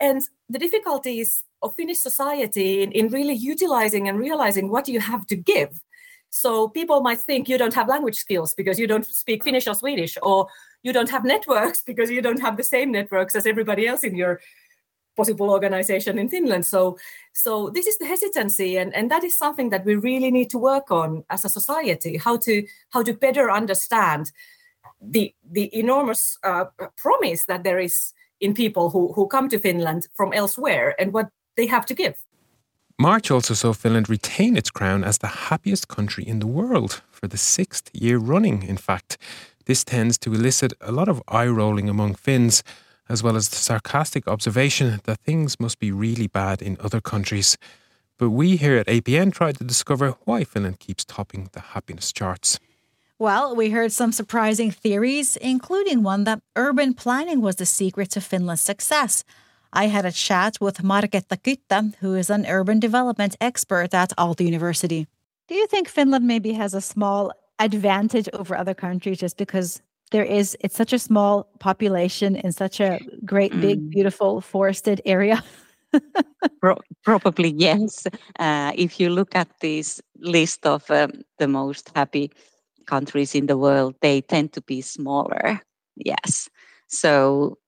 and 0.00 0.22
the 0.48 0.58
difficulties 0.58 1.44
of 1.62 1.74
Finnish 1.74 1.98
society 1.98 2.82
in, 2.82 2.92
in 2.92 3.08
really 3.08 3.34
utilizing 3.34 4.08
and 4.08 4.18
realizing 4.18 4.68
what 4.68 4.88
you 4.88 5.00
have 5.00 5.26
to 5.26 5.36
give. 5.36 5.80
So 6.30 6.68
people 6.68 7.02
might 7.02 7.20
think 7.20 7.48
you 7.48 7.58
don't 7.58 7.74
have 7.74 7.88
language 7.88 8.16
skills 8.16 8.54
because 8.54 8.78
you 8.78 8.86
don't 8.86 9.04
speak 9.04 9.44
Finnish 9.44 9.66
or 9.66 9.74
Swedish, 9.74 10.16
or 10.22 10.48
you 10.82 10.92
don't 10.92 11.10
have 11.10 11.24
networks 11.24 11.82
because 11.82 12.10
you 12.10 12.22
don't 12.22 12.40
have 12.40 12.56
the 12.56 12.64
same 12.64 12.90
networks 12.90 13.34
as 13.34 13.46
everybody 13.46 13.86
else 13.86 14.02
in 14.02 14.16
your 14.16 14.40
possible 15.16 15.50
organization 15.50 16.18
in 16.18 16.28
Finland. 16.28 16.66
So, 16.66 16.96
so 17.32 17.70
this 17.70 17.86
is 17.86 17.98
the 17.98 18.06
hesitancy, 18.06 18.78
and, 18.78 18.94
and 18.94 19.10
that 19.10 19.24
is 19.24 19.38
something 19.38 19.70
that 19.70 19.84
we 19.84 19.94
really 19.94 20.30
need 20.30 20.50
to 20.50 20.58
work 20.58 20.90
on 20.90 21.24
as 21.28 21.44
a 21.44 21.48
society. 21.48 22.16
How 22.16 22.36
to 22.38 22.64
how 22.90 23.02
to 23.02 23.12
better 23.12 23.50
understand 23.50 24.32
the 25.00 25.34
the 25.52 25.68
enormous 25.72 26.38
uh, 26.44 26.64
promise 26.96 27.46
that 27.46 27.64
there 27.64 27.78
is 27.78 28.14
in 28.40 28.54
people 28.54 28.90
who 28.90 29.12
who 29.12 29.26
come 29.26 29.48
to 29.48 29.58
Finland 29.58 30.08
from 30.14 30.32
elsewhere, 30.32 30.94
and 30.98 31.12
what 31.12 31.28
they 31.56 31.66
have 31.66 31.86
to 31.86 31.94
give. 31.94 32.14
March 32.98 33.30
also 33.30 33.54
saw 33.54 33.72
Finland 33.72 34.08
retain 34.08 34.56
its 34.56 34.70
crown 34.70 35.04
as 35.04 35.18
the 35.18 35.48
happiest 35.48 35.88
country 35.88 36.24
in 36.24 36.38
the 36.38 36.46
world 36.46 37.02
for 37.10 37.28
the 37.28 37.38
sixth 37.38 37.90
year 37.92 38.18
running. 38.18 38.62
In 38.62 38.76
fact, 38.76 39.18
this 39.64 39.84
tends 39.84 40.18
to 40.18 40.32
elicit 40.32 40.72
a 40.80 40.92
lot 40.92 41.08
of 41.08 41.22
eye 41.28 41.48
rolling 41.48 41.88
among 41.88 42.14
Finns 42.14 42.62
as 43.12 43.22
well 43.22 43.36
as 43.36 43.48
the 43.50 43.56
sarcastic 43.56 44.26
observation 44.26 45.00
that 45.04 45.20
things 45.20 45.60
must 45.60 45.78
be 45.78 45.92
really 45.92 46.26
bad 46.26 46.62
in 46.62 46.78
other 46.80 47.00
countries. 47.00 47.58
But 48.18 48.30
we 48.30 48.56
here 48.56 48.76
at 48.78 48.86
APN 48.86 49.32
tried 49.32 49.56
to 49.58 49.64
discover 49.64 50.14
why 50.24 50.44
Finland 50.44 50.78
keeps 50.78 51.04
topping 51.04 51.50
the 51.52 51.60
happiness 51.74 52.12
charts. 52.12 52.58
Well, 53.18 53.54
we 53.54 53.70
heard 53.70 53.92
some 53.92 54.12
surprising 54.12 54.70
theories, 54.72 55.36
including 55.36 56.02
one 56.02 56.24
that 56.24 56.40
urban 56.56 56.94
planning 56.94 57.40
was 57.42 57.56
the 57.56 57.66
secret 57.66 58.10
to 58.12 58.20
Finland's 58.20 58.62
success. 58.62 59.24
I 59.72 59.88
had 59.88 60.04
a 60.04 60.12
chat 60.12 60.58
with 60.60 60.82
Marketta 60.82 61.36
Kyttä, 61.36 61.94
who 62.00 62.14
is 62.14 62.30
an 62.30 62.46
urban 62.46 62.80
development 62.80 63.36
expert 63.40 63.94
at 63.94 64.16
Aalto 64.16 64.44
University. 64.44 65.06
Do 65.48 65.54
you 65.54 65.66
think 65.66 65.88
Finland 65.88 66.26
maybe 66.26 66.54
has 66.54 66.74
a 66.74 66.80
small 66.80 67.32
advantage 67.58 68.28
over 68.32 68.56
other 68.56 68.74
countries 68.74 69.18
just 69.18 69.36
because 69.36 69.82
there 70.12 70.24
is 70.24 70.56
it's 70.60 70.76
such 70.76 70.92
a 70.92 70.98
small 70.98 71.48
population 71.58 72.36
in 72.36 72.52
such 72.52 72.80
a 72.80 73.00
great 73.24 73.52
big 73.60 73.80
mm. 73.80 73.90
beautiful 73.90 74.40
forested 74.40 75.00
area. 75.04 75.42
Pro- 76.60 76.80
probably 77.04 77.50
yes. 77.50 78.06
Uh, 78.38 78.72
if 78.74 79.00
you 79.00 79.10
look 79.10 79.34
at 79.34 79.48
this 79.60 80.00
list 80.20 80.64
of 80.64 80.88
um, 80.90 81.10
the 81.38 81.48
most 81.48 81.90
happy 81.94 82.30
countries 82.86 83.34
in 83.34 83.46
the 83.46 83.56
world 83.56 83.94
they 84.00 84.20
tend 84.20 84.52
to 84.52 84.60
be 84.62 84.80
smaller 84.80 85.60
yes. 85.96 86.48
So 86.88 87.58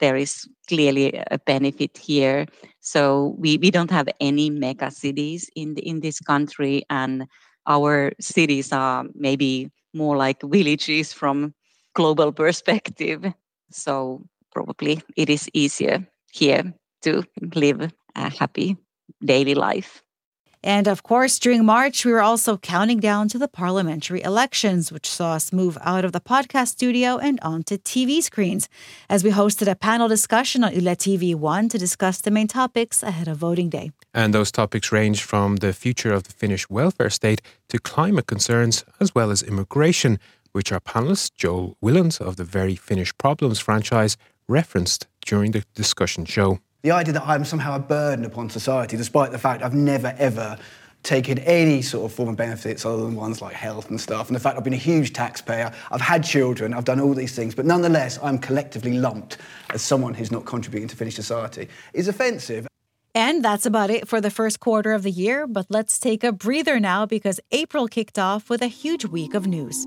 there 0.00 0.16
is 0.16 0.48
clearly 0.68 1.22
a 1.30 1.38
benefit 1.38 1.98
here. 1.98 2.46
So 2.80 3.34
we, 3.38 3.58
we 3.58 3.70
don't 3.70 3.90
have 3.90 4.08
any 4.20 4.50
mega 4.50 4.90
cities 4.90 5.50
in 5.54 5.74
the, 5.74 5.86
in 5.86 6.00
this 6.00 6.20
country 6.20 6.84
and 6.88 7.26
our 7.66 8.12
cities 8.20 8.72
are 8.72 9.04
maybe 9.14 9.70
more 9.92 10.16
like 10.16 10.42
villages 10.42 11.12
from 11.12 11.54
global 12.00 12.32
perspective. 12.32 13.20
So 13.70 14.22
probably 14.54 15.02
it 15.16 15.28
is 15.28 15.50
easier 15.52 16.06
here 16.32 16.72
to 17.02 17.24
live 17.54 17.92
a 18.14 18.30
happy 18.40 18.76
daily 19.22 19.54
life. 19.54 20.02
And 20.62 20.88
of 20.88 21.02
course, 21.02 21.38
during 21.38 21.64
March, 21.64 22.04
we 22.04 22.12
were 22.12 22.20
also 22.20 22.58
counting 22.58 23.00
down 23.00 23.28
to 23.28 23.38
the 23.38 23.48
parliamentary 23.48 24.22
elections, 24.22 24.92
which 24.92 25.08
saw 25.08 25.32
us 25.32 25.52
move 25.52 25.78
out 25.80 26.04
of 26.04 26.12
the 26.12 26.20
podcast 26.20 26.68
studio 26.68 27.16
and 27.16 27.38
onto 27.40 27.78
TV 27.78 28.22
screens 28.22 28.68
as 29.08 29.24
we 29.24 29.30
hosted 29.30 29.70
a 29.70 29.74
panel 29.74 30.08
discussion 30.08 30.62
on 30.64 30.72
Yle 30.74 30.96
TV 30.96 31.34
1 31.34 31.68
to 31.70 31.78
discuss 31.78 32.20
the 32.20 32.30
main 32.30 32.46
topics 32.46 33.02
ahead 33.02 33.28
of 33.28 33.38
voting 33.38 33.70
day. 33.70 33.90
And 34.12 34.34
those 34.34 34.52
topics 34.52 34.92
range 34.92 35.22
from 35.22 35.56
the 35.56 35.72
future 35.72 36.12
of 36.12 36.24
the 36.24 36.32
Finnish 36.32 36.68
welfare 36.68 37.10
state 37.10 37.40
to 37.68 37.78
climate 37.78 38.26
concerns, 38.26 38.84
as 39.00 39.14
well 39.14 39.30
as 39.30 39.42
immigration, 39.42 40.18
which 40.52 40.72
our 40.72 40.80
panelist 40.80 41.34
Joel 41.36 41.76
Willans 41.82 42.20
of 42.20 42.36
the 42.36 42.44
Very 42.44 42.76
Finnish 42.76 43.16
Problems 43.18 43.58
franchise, 43.58 44.16
referenced 44.48 45.06
during 45.24 45.52
the 45.52 45.64
discussion 45.74 46.24
show. 46.24 46.60
The 46.82 46.90
idea 46.90 47.14
that 47.14 47.26
I'm 47.26 47.44
somehow 47.44 47.76
a 47.76 47.78
burden 47.78 48.24
upon 48.24 48.50
society, 48.50 48.96
despite 48.96 49.32
the 49.32 49.38
fact 49.38 49.62
I've 49.62 49.74
never 49.74 50.14
ever 50.18 50.58
taken 51.02 51.38
any 51.40 51.80
sort 51.80 52.10
of 52.10 52.14
form 52.14 52.28
of 52.28 52.36
benefits 52.36 52.84
other 52.84 53.02
than 53.02 53.14
ones 53.14 53.40
like 53.40 53.54
health 53.54 53.88
and 53.88 54.00
stuff, 54.00 54.28
and 54.28 54.36
the 54.36 54.40
fact 54.40 54.56
I've 54.56 54.64
been 54.64 54.72
a 54.72 54.76
huge 54.76 55.12
taxpayer, 55.12 55.72
I've 55.90 56.00
had 56.00 56.22
children, 56.22 56.74
I've 56.74 56.84
done 56.84 57.00
all 57.00 57.14
these 57.14 57.34
things, 57.34 57.54
but 57.54 57.64
nonetheless, 57.64 58.18
I'm 58.22 58.38
collectively 58.38 58.98
lumped 58.98 59.38
as 59.70 59.82
someone 59.82 60.14
who's 60.14 60.30
not 60.30 60.44
contributing 60.44 60.88
to 60.88 60.96
Finnish 60.96 61.14
society, 61.14 61.68
is 61.94 62.08
offensive. 62.08 62.66
And 63.14 63.44
that's 63.44 63.66
about 63.66 63.90
it 63.90 64.06
for 64.06 64.20
the 64.20 64.30
first 64.30 64.60
quarter 64.60 64.92
of 64.92 65.02
the 65.02 65.10
year, 65.10 65.46
but 65.46 65.66
let's 65.68 65.98
take 65.98 66.22
a 66.22 66.32
breather 66.32 66.78
now 66.78 67.06
because 67.06 67.40
April 67.50 67.88
kicked 67.88 68.18
off 68.18 68.48
with 68.48 68.62
a 68.62 68.68
huge 68.68 69.04
week 69.04 69.34
of 69.34 69.46
news. 69.46 69.86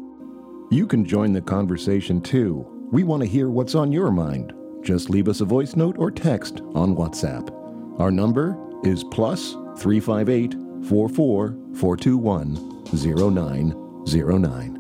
You 0.74 0.88
can 0.88 1.06
join 1.06 1.34
the 1.34 1.42
conversation 1.42 2.20
too. 2.20 2.66
We 2.92 3.04
want 3.04 3.22
to 3.22 3.30
hear 3.30 3.52
what's 3.52 3.76
on 3.76 3.92
your 3.92 4.10
mind. 4.10 4.54
Just 4.82 5.08
leave 5.08 5.28
us 5.28 5.40
a 5.40 5.46
voice 5.46 5.76
note 5.76 5.98
or 6.00 6.10
text 6.10 6.62
on 6.74 6.96
WhatsApp. 6.96 7.52
Our 8.00 8.10
number 8.10 8.58
is 8.84 9.04
plus 9.04 9.52
358 9.78 10.56
44 10.90 11.56
421 11.76 12.56
0909. 12.92 14.80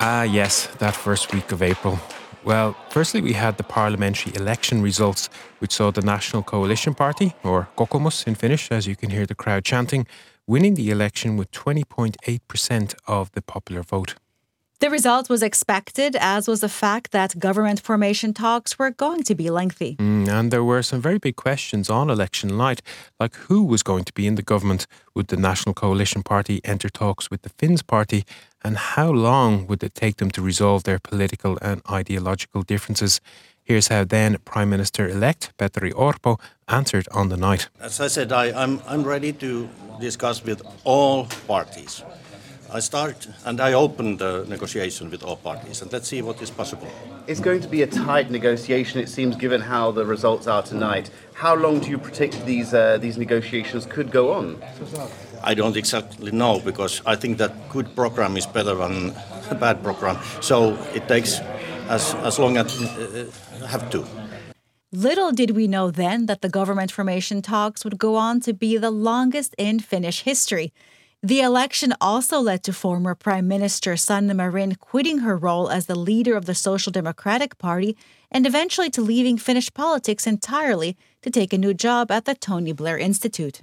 Ah, 0.00 0.22
yes, 0.24 0.66
that 0.80 0.94
first 0.94 1.32
week 1.32 1.50
of 1.50 1.62
April. 1.62 1.98
Well, 2.44 2.76
firstly, 2.90 3.22
we 3.22 3.32
had 3.32 3.56
the 3.56 3.64
parliamentary 3.64 4.34
election 4.34 4.82
results, 4.82 5.30
which 5.60 5.72
saw 5.72 5.90
the 5.90 6.02
National 6.02 6.42
Coalition 6.42 6.94
Party, 6.94 7.34
or 7.42 7.68
Kokoomus 7.78 8.26
in 8.26 8.34
Finnish, 8.34 8.70
as 8.70 8.86
you 8.86 8.96
can 8.96 9.08
hear 9.08 9.24
the 9.24 9.34
crowd 9.34 9.64
chanting, 9.64 10.06
winning 10.48 10.74
the 10.74 10.90
election 10.90 11.36
with 11.36 11.50
20.8% 11.52 12.94
of 13.06 13.30
the 13.32 13.42
popular 13.42 13.82
vote. 13.82 14.16
The 14.80 14.90
result 14.90 15.28
was 15.28 15.42
expected, 15.42 16.14
as 16.14 16.46
was 16.46 16.60
the 16.60 16.68
fact 16.68 17.10
that 17.10 17.38
government 17.40 17.80
formation 17.80 18.32
talks 18.32 18.78
were 18.78 18.92
going 18.92 19.24
to 19.24 19.34
be 19.34 19.50
lengthy. 19.50 19.96
Mm, 19.96 20.28
and 20.28 20.52
there 20.52 20.62
were 20.62 20.84
some 20.84 21.00
very 21.00 21.18
big 21.18 21.34
questions 21.34 21.90
on 21.90 22.08
election 22.08 22.56
night, 22.56 22.80
like 23.18 23.34
who 23.34 23.64
was 23.64 23.82
going 23.82 24.04
to 24.04 24.12
be 24.12 24.28
in 24.28 24.36
the 24.36 24.42
government? 24.42 24.86
Would 25.14 25.28
the 25.28 25.36
National 25.36 25.74
Coalition 25.74 26.22
Party 26.22 26.60
enter 26.62 26.88
talks 26.88 27.28
with 27.28 27.42
the 27.42 27.48
Finns 27.48 27.82
Party? 27.82 28.24
And 28.62 28.76
how 28.76 29.10
long 29.10 29.66
would 29.66 29.82
it 29.82 29.94
take 29.94 30.18
them 30.18 30.30
to 30.30 30.40
resolve 30.40 30.84
their 30.84 31.00
political 31.00 31.58
and 31.60 31.82
ideological 31.90 32.62
differences? 32.62 33.20
Here's 33.68 33.88
how 33.88 34.04
then 34.04 34.38
Prime 34.46 34.70
Minister 34.70 35.06
elect 35.06 35.52
Petteri 35.58 35.92
Orpo 35.92 36.40
answered 36.68 37.06
on 37.12 37.28
the 37.28 37.36
night. 37.36 37.68
As 37.78 38.00
I 38.00 38.08
said, 38.08 38.32
I, 38.32 38.46
I'm, 38.62 38.80
I'm 38.86 39.04
ready 39.04 39.30
to 39.34 39.68
discuss 40.00 40.42
with 40.42 40.62
all 40.84 41.26
parties. 41.46 42.02
I 42.72 42.80
start 42.80 43.28
and 43.44 43.60
I 43.60 43.74
open 43.74 44.16
the 44.16 44.46
negotiation 44.48 45.10
with 45.10 45.22
all 45.22 45.36
parties, 45.36 45.82
and 45.82 45.92
let's 45.92 46.08
see 46.08 46.22
what 46.22 46.40
is 46.40 46.50
possible. 46.50 46.88
It's 47.26 47.40
going 47.40 47.60
to 47.60 47.68
be 47.68 47.82
a 47.82 47.86
tight 47.86 48.30
negotiation, 48.30 49.00
it 49.00 49.10
seems, 49.10 49.36
given 49.36 49.60
how 49.60 49.90
the 49.90 50.06
results 50.06 50.46
are 50.46 50.62
tonight. 50.62 51.10
How 51.34 51.54
long 51.54 51.80
do 51.80 51.90
you 51.90 51.98
predict 51.98 52.46
these 52.46 52.72
uh, 52.72 52.96
these 52.96 53.18
negotiations 53.18 53.84
could 53.84 54.10
go 54.10 54.32
on? 54.32 54.62
I 55.42 55.52
don't 55.52 55.76
exactly 55.76 56.32
know 56.32 56.58
because 56.58 57.02
I 57.04 57.16
think 57.16 57.36
that 57.36 57.52
good 57.68 57.94
program 57.94 58.38
is 58.38 58.46
better 58.46 58.74
than 58.74 59.14
a 59.50 59.54
bad 59.54 59.82
program. 59.82 60.16
So 60.40 60.78
it 60.94 61.06
takes 61.06 61.40
as, 61.88 62.14
as 62.16 62.38
long 62.38 62.56
as 62.56 62.80
uh, 62.82 63.66
have 63.66 63.90
to. 63.90 64.04
Little 64.92 65.32
did 65.32 65.50
we 65.50 65.68
know 65.68 65.90
then 65.90 66.26
that 66.26 66.40
the 66.40 66.48
government 66.48 66.90
formation 66.90 67.42
talks 67.42 67.84
would 67.84 67.98
go 67.98 68.16
on 68.16 68.40
to 68.40 68.54
be 68.54 68.78
the 68.78 68.90
longest 68.90 69.54
in 69.58 69.80
Finnish 69.80 70.22
history. 70.22 70.72
The 71.22 71.40
election 71.40 71.92
also 72.00 72.38
led 72.38 72.62
to 72.62 72.72
former 72.72 73.14
Prime 73.14 73.48
Minister 73.48 73.96
Sanna 73.96 74.34
Marin 74.34 74.76
quitting 74.76 75.18
her 75.18 75.36
role 75.36 75.68
as 75.68 75.86
the 75.86 75.98
leader 75.98 76.36
of 76.36 76.46
the 76.46 76.54
Social 76.54 76.92
Democratic 76.92 77.58
Party 77.58 77.96
and 78.30 78.46
eventually 78.46 78.88
to 78.90 79.02
leaving 79.02 79.36
Finnish 79.36 79.72
politics 79.74 80.26
entirely 80.26 80.96
to 81.22 81.30
take 81.30 81.52
a 81.52 81.58
new 81.58 81.74
job 81.74 82.10
at 82.12 82.24
the 82.24 82.34
Tony 82.34 82.72
Blair 82.72 82.96
Institute. 82.96 83.62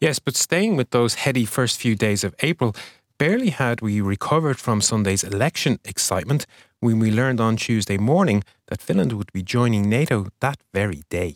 Yes, 0.00 0.18
but 0.18 0.34
staying 0.34 0.76
with 0.76 0.90
those 0.90 1.14
heady 1.14 1.44
first 1.44 1.78
few 1.78 1.94
days 1.94 2.24
of 2.24 2.34
April, 2.40 2.74
barely 3.18 3.50
had 3.50 3.80
we 3.80 4.00
recovered 4.00 4.58
from 4.58 4.80
Sunday's 4.80 5.24
election 5.24 5.78
excitement 5.84 6.46
when 6.80 6.98
we 6.98 7.10
learned 7.10 7.40
on 7.40 7.56
Tuesday 7.56 7.98
morning 7.98 8.42
that 8.66 8.80
Finland 8.80 9.12
would 9.12 9.32
be 9.32 9.42
joining 9.42 9.88
NATO 9.88 10.26
that 10.40 10.58
very 10.72 11.02
day. 11.08 11.34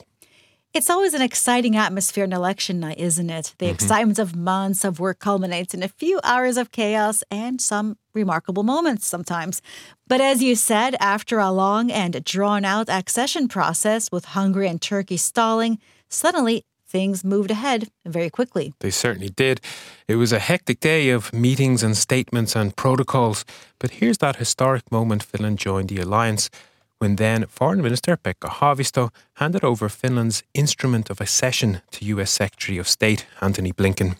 It's 0.75 0.91
always 0.91 1.15
an 1.15 1.23
exciting 1.23 1.77
atmosphere 1.77 2.25
in 2.25 2.33
election 2.33 2.79
night, 2.79 2.99
isn't 2.99 3.31
it? 3.31 3.55
The 3.59 3.67
mm-hmm. 3.67 3.75
excitement 3.75 4.19
of 4.19 4.37
months 4.37 4.85
of 4.85 5.01
work 5.01 5.19
culminates 5.19 5.73
in 5.73 5.83
a 5.83 5.89
few 5.89 6.21
hours 6.23 6.59
of 6.59 6.71
chaos 6.71 7.25
and 7.31 7.61
some 7.61 7.97
remarkable 8.13 8.63
moments 8.63 9.07
sometimes. 9.07 9.63
But 10.07 10.21
as 10.21 10.43
you 10.43 10.55
said, 10.57 10.95
after 11.01 11.39
a 11.39 11.51
long 11.51 11.91
and 11.91 12.23
drawn 12.23 12.67
out 12.67 12.91
accession 12.91 13.49
process 13.49 14.13
with 14.13 14.27
Hungary 14.27 14.69
and 14.69 14.81
Turkey 14.81 15.17
stalling, 15.17 15.79
suddenly 16.11 16.65
things 16.89 17.25
moved 17.25 17.51
ahead 17.51 17.89
very 18.07 18.31
quickly. 18.31 18.73
They 18.81 18.91
certainly 18.91 19.29
did. 19.29 19.61
It 20.07 20.17
was 20.17 20.33
a 20.33 20.39
hectic 20.39 20.81
day 20.81 21.11
of 21.11 21.33
meetings 21.33 21.83
and 21.83 21.97
statements 21.97 22.57
and 22.57 22.75
protocols. 22.75 23.45
But 23.79 23.91
here's 23.91 24.19
that 24.19 24.37
historic 24.37 24.91
moment 24.91 25.23
Finland 25.23 25.59
joined 25.59 25.89
the 25.89 26.01
alliance 26.01 26.51
when 26.99 27.17
then 27.17 27.47
Foreign 27.47 27.83
Minister 27.83 28.17
Pekka 28.17 28.49
Haavisto 28.49 29.11
handed 29.35 29.65
over 29.65 29.89
Finland's 29.89 30.43
instrument 30.53 31.11
of 31.11 31.21
accession 31.21 31.81
to 31.93 32.05
US 32.07 32.31
Secretary 32.31 32.79
of 32.79 32.89
State 32.89 33.27
Antony 33.41 33.73
Blinken. 33.73 34.17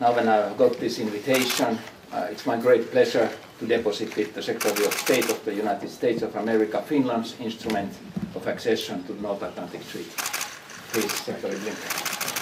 Now, 0.00 0.12
when 0.14 0.28
I've 0.28 0.58
got 0.58 0.78
this 0.78 0.98
invitation, 0.98 1.78
uh, 2.12 2.28
it's 2.30 2.46
my 2.46 2.60
great 2.60 2.90
pleasure 2.90 3.30
to 3.58 3.66
deposit 3.66 4.16
with 4.16 4.34
the 4.34 4.42
Secretary 4.42 4.86
of 4.86 4.92
State 4.92 5.30
of 5.30 5.44
the 5.44 5.54
United 5.54 5.88
States 5.88 6.22
of 6.22 6.34
America 6.36 6.82
Finland's 6.82 7.36
instrument 7.40 7.92
of 8.34 8.46
accession 8.46 9.04
to 9.04 9.12
the 9.12 9.22
North 9.22 9.42
Atlantic 9.42 9.86
Treaty. 9.88 10.43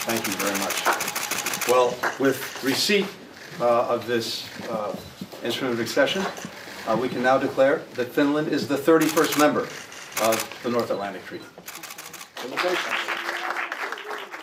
Thank 0.05 0.27
you 0.27 0.33
very 0.35 0.59
much. 0.59 1.69
Well, 1.69 1.95
with 2.19 2.63
receipt 2.63 3.07
uh, 3.61 3.95
of 3.95 4.07
this 4.07 4.47
uh, 4.69 4.95
instrument 5.43 5.75
of 5.75 5.81
accession, 5.81 6.23
uh, 6.87 6.97
we 6.97 7.09
can 7.09 7.23
now 7.23 7.39
declare 7.39 7.83
that 7.95 8.09
Finland 8.13 8.49
is 8.49 8.69
the 8.69 8.77
31st 8.77 9.39
member 9.39 9.63
of 10.23 10.61
the 10.63 10.71
North 10.71 10.91
Atlantic 10.91 11.25
Treaty. 11.25 11.45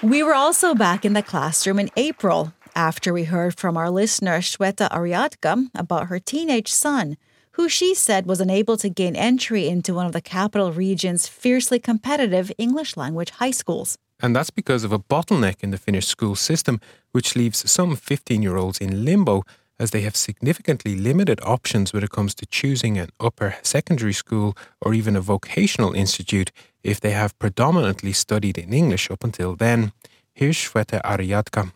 We 0.02 0.24
were 0.24 0.34
also 0.34 0.74
back 0.74 1.04
in 1.04 1.14
the 1.14 1.22
classroom 1.22 1.78
in 1.78 1.90
April 1.98 2.54
after 2.76 3.12
we 3.12 3.26
heard 3.26 3.60
from 3.60 3.76
our 3.76 3.90
listener 3.90 4.40
Shweta 4.40 4.90
Ariadka 4.90 5.70
about 5.76 6.08
her 6.08 6.20
teenage 6.20 6.72
son, 6.72 7.18
who 7.60 7.68
she 7.68 7.94
said 7.94 8.26
was 8.26 8.40
unable 8.40 8.78
to 8.78 8.88
gain 8.88 9.18
entry 9.18 9.68
into 9.68 9.94
one 9.94 10.06
of 10.06 10.14
the 10.14 10.22
capital 10.22 10.72
region's 10.72 11.28
fiercely 11.28 11.78
competitive 11.78 12.50
English 12.58 12.96
language 12.96 13.32
high 13.32 13.52
schools. 13.52 13.98
And 14.22 14.34
that's 14.34 14.50
because 14.50 14.86
of 14.86 14.94
a 14.94 15.00
bottleneck 15.14 15.58
in 15.62 15.72
the 15.72 15.78
Finnish 15.78 16.08
school 16.08 16.36
system, 16.36 16.80
which 17.12 17.36
leaves 17.36 17.70
some 17.70 17.98
15 17.98 18.42
year 18.42 18.56
olds 18.56 18.80
in 18.80 19.04
limbo 19.04 19.44
as 19.78 19.92
they 19.92 20.00
have 20.04 20.16
significantly 20.16 20.96
limited 20.96 21.42
options 21.44 21.92
when 21.92 22.02
it 22.02 22.12
comes 22.12 22.34
to 22.36 22.46
choosing 22.46 22.98
an 22.98 23.10
upper 23.20 23.58
secondary 23.62 24.14
school 24.14 24.56
or 24.80 24.94
even 24.94 25.18
a 25.18 25.22
vocational 25.22 25.94
institute 25.94 26.54
if 26.82 27.02
they 27.02 27.12
have 27.12 27.38
predominantly 27.40 28.14
studied 28.14 28.58
in 28.58 28.72
English 28.72 29.12
up 29.12 29.22
until 29.22 29.54
then. 29.58 29.92
Here's 30.34 30.56
Shweta 30.56 31.02
Ariadka. 31.02 31.74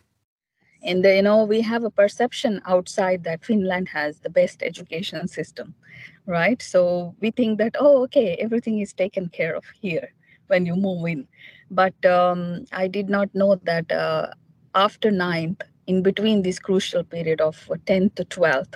And 0.84 1.04
you 1.04 1.22
know, 1.22 1.44
we 1.44 1.60
have 1.62 1.84
a 1.84 1.90
perception 1.90 2.60
outside 2.66 3.24
that 3.24 3.44
Finland 3.44 3.88
has 3.88 4.20
the 4.20 4.30
best 4.30 4.62
education 4.62 5.26
system, 5.28 5.74
right? 6.26 6.60
So 6.60 7.14
we 7.20 7.30
think 7.30 7.58
that, 7.58 7.76
oh, 7.80 8.02
okay, 8.04 8.36
everything 8.40 8.80
is 8.80 8.92
taken 8.92 9.28
care 9.28 9.56
of 9.56 9.64
here 9.80 10.08
when 10.48 10.66
you 10.66 10.76
move 10.76 11.06
in. 11.06 11.26
But 11.70 11.94
um, 12.04 12.66
I 12.72 12.86
did 12.88 13.08
not 13.08 13.34
know 13.34 13.56
that 13.64 13.90
uh, 13.90 14.28
after 14.74 15.10
ninth, 15.10 15.62
in 15.86 16.02
between 16.02 16.42
this 16.42 16.58
crucial 16.58 17.04
period 17.04 17.40
of 17.40 17.56
10th 17.86 18.14
to 18.16 18.24
12th, 18.24 18.74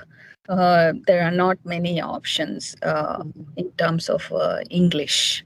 uh, 0.49 0.93
there 1.07 1.23
are 1.23 1.31
not 1.31 1.59
many 1.65 2.01
options 2.01 2.75
uh, 2.83 3.23
in 3.57 3.71
terms 3.73 4.09
of 4.09 4.33
uh, 4.33 4.61
English. 4.71 5.45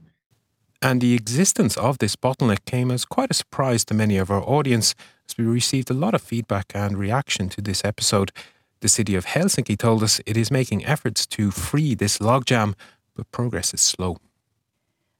And 0.81 0.99
the 0.99 1.13
existence 1.13 1.77
of 1.77 1.99
this 1.99 2.15
bottleneck 2.15 2.65
came 2.65 2.91
as 2.91 3.05
quite 3.05 3.31
a 3.31 3.33
surprise 3.33 3.85
to 3.85 3.93
many 3.93 4.17
of 4.17 4.29
our 4.29 4.43
audience, 4.43 4.95
as 5.27 5.37
we 5.37 5.45
received 5.45 5.89
a 5.89 5.93
lot 5.93 6.13
of 6.13 6.21
feedback 6.21 6.71
and 6.75 6.97
reaction 6.97 7.49
to 7.49 7.61
this 7.61 7.83
episode. 7.83 8.31
The 8.81 8.89
city 8.89 9.15
of 9.15 9.25
Helsinki 9.25 9.77
told 9.77 10.03
us 10.03 10.19
it 10.25 10.35
is 10.35 10.51
making 10.51 10.85
efforts 10.85 11.25
to 11.27 11.51
free 11.51 11.95
this 11.95 12.17
logjam, 12.17 12.73
but 13.15 13.31
progress 13.31 13.73
is 13.73 13.81
slow. 13.81 14.17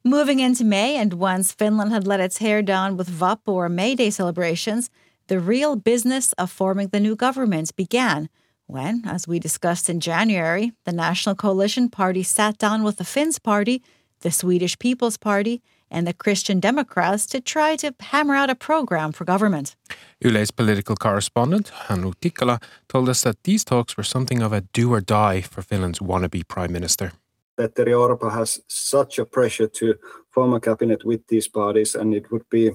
Moving 0.03 0.39
into 0.39 0.65
May, 0.65 0.97
and 0.97 1.13
once 1.13 1.53
Finland 1.53 1.91
had 1.93 2.05
let 2.05 2.19
its 2.19 2.39
hair 2.39 2.61
down 2.61 2.97
with 2.97 3.09
Vappu 3.09 3.53
or 3.53 3.69
May 3.69 3.95
Day 3.95 4.09
celebrations, 4.09 4.89
the 5.27 5.39
real 5.39 5.77
business 5.77 6.33
of 6.33 6.51
forming 6.51 6.89
the 6.89 6.99
new 6.99 7.15
government 7.15 7.73
began 7.77 8.27
when, 8.67 9.03
as 9.05 9.27
we 9.27 9.39
discussed 9.39 9.89
in 9.89 9.99
January, 9.99 10.73
the 10.83 10.91
National 10.91 11.35
Coalition 11.35 11.89
Party 11.89 12.23
sat 12.23 12.57
down 12.57 12.83
with 12.83 12.97
the 12.97 13.05
Finns 13.05 13.39
Party, 13.39 13.81
the 14.21 14.31
Swedish 14.31 14.77
People's 14.79 15.17
Party, 15.17 15.61
and 15.93 16.07
the 16.07 16.13
Christian 16.13 16.59
Democrats 16.59 17.25
to 17.27 17.39
try 17.39 17.75
to 17.77 17.93
hammer 17.99 18.35
out 18.35 18.49
a 18.49 18.55
program 18.55 19.11
for 19.11 19.25
government. 19.25 19.75
Yle's 20.19 20.51
political 20.51 20.95
correspondent, 20.95 21.71
Hannu 21.87 22.13
Tikala, 22.21 22.61
told 22.89 23.09
us 23.09 23.21
that 23.21 23.43
these 23.43 23.63
talks 23.63 23.95
were 23.95 24.03
something 24.03 24.41
of 24.41 24.51
a 24.51 24.61
do 24.73 24.91
or 24.91 25.01
die 25.01 25.41
for 25.41 25.61
Finland's 25.61 25.99
wannabe 25.99 26.47
prime 26.47 26.71
minister. 26.71 27.11
That 27.57 27.75
Petteri 27.75 27.93
Orpo 27.93 28.31
has 28.31 28.61
such 28.67 29.19
a 29.19 29.25
pressure 29.25 29.67
to 29.67 29.95
form 30.31 30.53
a 30.53 30.59
cabinet 30.59 31.05
with 31.05 31.21
these 31.27 31.47
parties, 31.47 31.95
and 31.95 32.13
it 32.13 32.31
would 32.31 32.49
be 32.49 32.71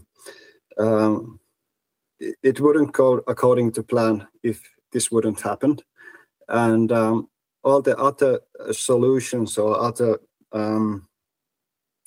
um, 0.78 1.40
it 2.20 2.60
wouldn't 2.60 2.92
go 2.92 3.20
according 3.26 3.72
to 3.72 3.82
plan 3.82 4.26
if 4.42 4.60
this 4.92 5.10
wouldn't 5.10 5.40
happen. 5.40 5.78
And 6.48 6.92
um, 6.92 7.28
all 7.62 7.82
the 7.82 7.96
other 7.96 8.40
uh, 8.60 8.72
solutions 8.72 9.58
or 9.58 9.78
other 9.80 10.20
um, 10.52 11.08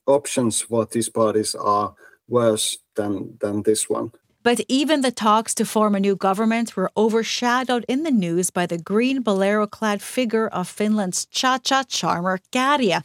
options 0.05 0.61
for 0.61 0.85
these 0.85 1.09
parties 1.09 1.55
are 1.55 1.93
worse 2.27 2.77
than, 2.95 3.37
than 3.39 3.63
this 3.63 3.89
one. 3.89 4.11
But 4.43 4.61
even 4.67 5.01
the 5.01 5.11
talks 5.11 5.53
to 5.55 5.65
form 5.65 5.93
a 5.93 5.99
new 5.99 6.15
government 6.15 6.75
were 6.75 6.91
overshadowed 6.97 7.85
in 7.87 8.03
the 8.03 8.11
news 8.11 8.49
by 8.49 8.65
the 8.65 8.79
green 8.79 9.21
bolero 9.21 9.67
clad 9.67 10.01
figure 10.01 10.47
of 10.47 10.67
Finland's 10.67 11.27
cha 11.27 11.59
cha 11.59 11.83
charmer 11.83 12.39
Käärijä, 12.51 13.03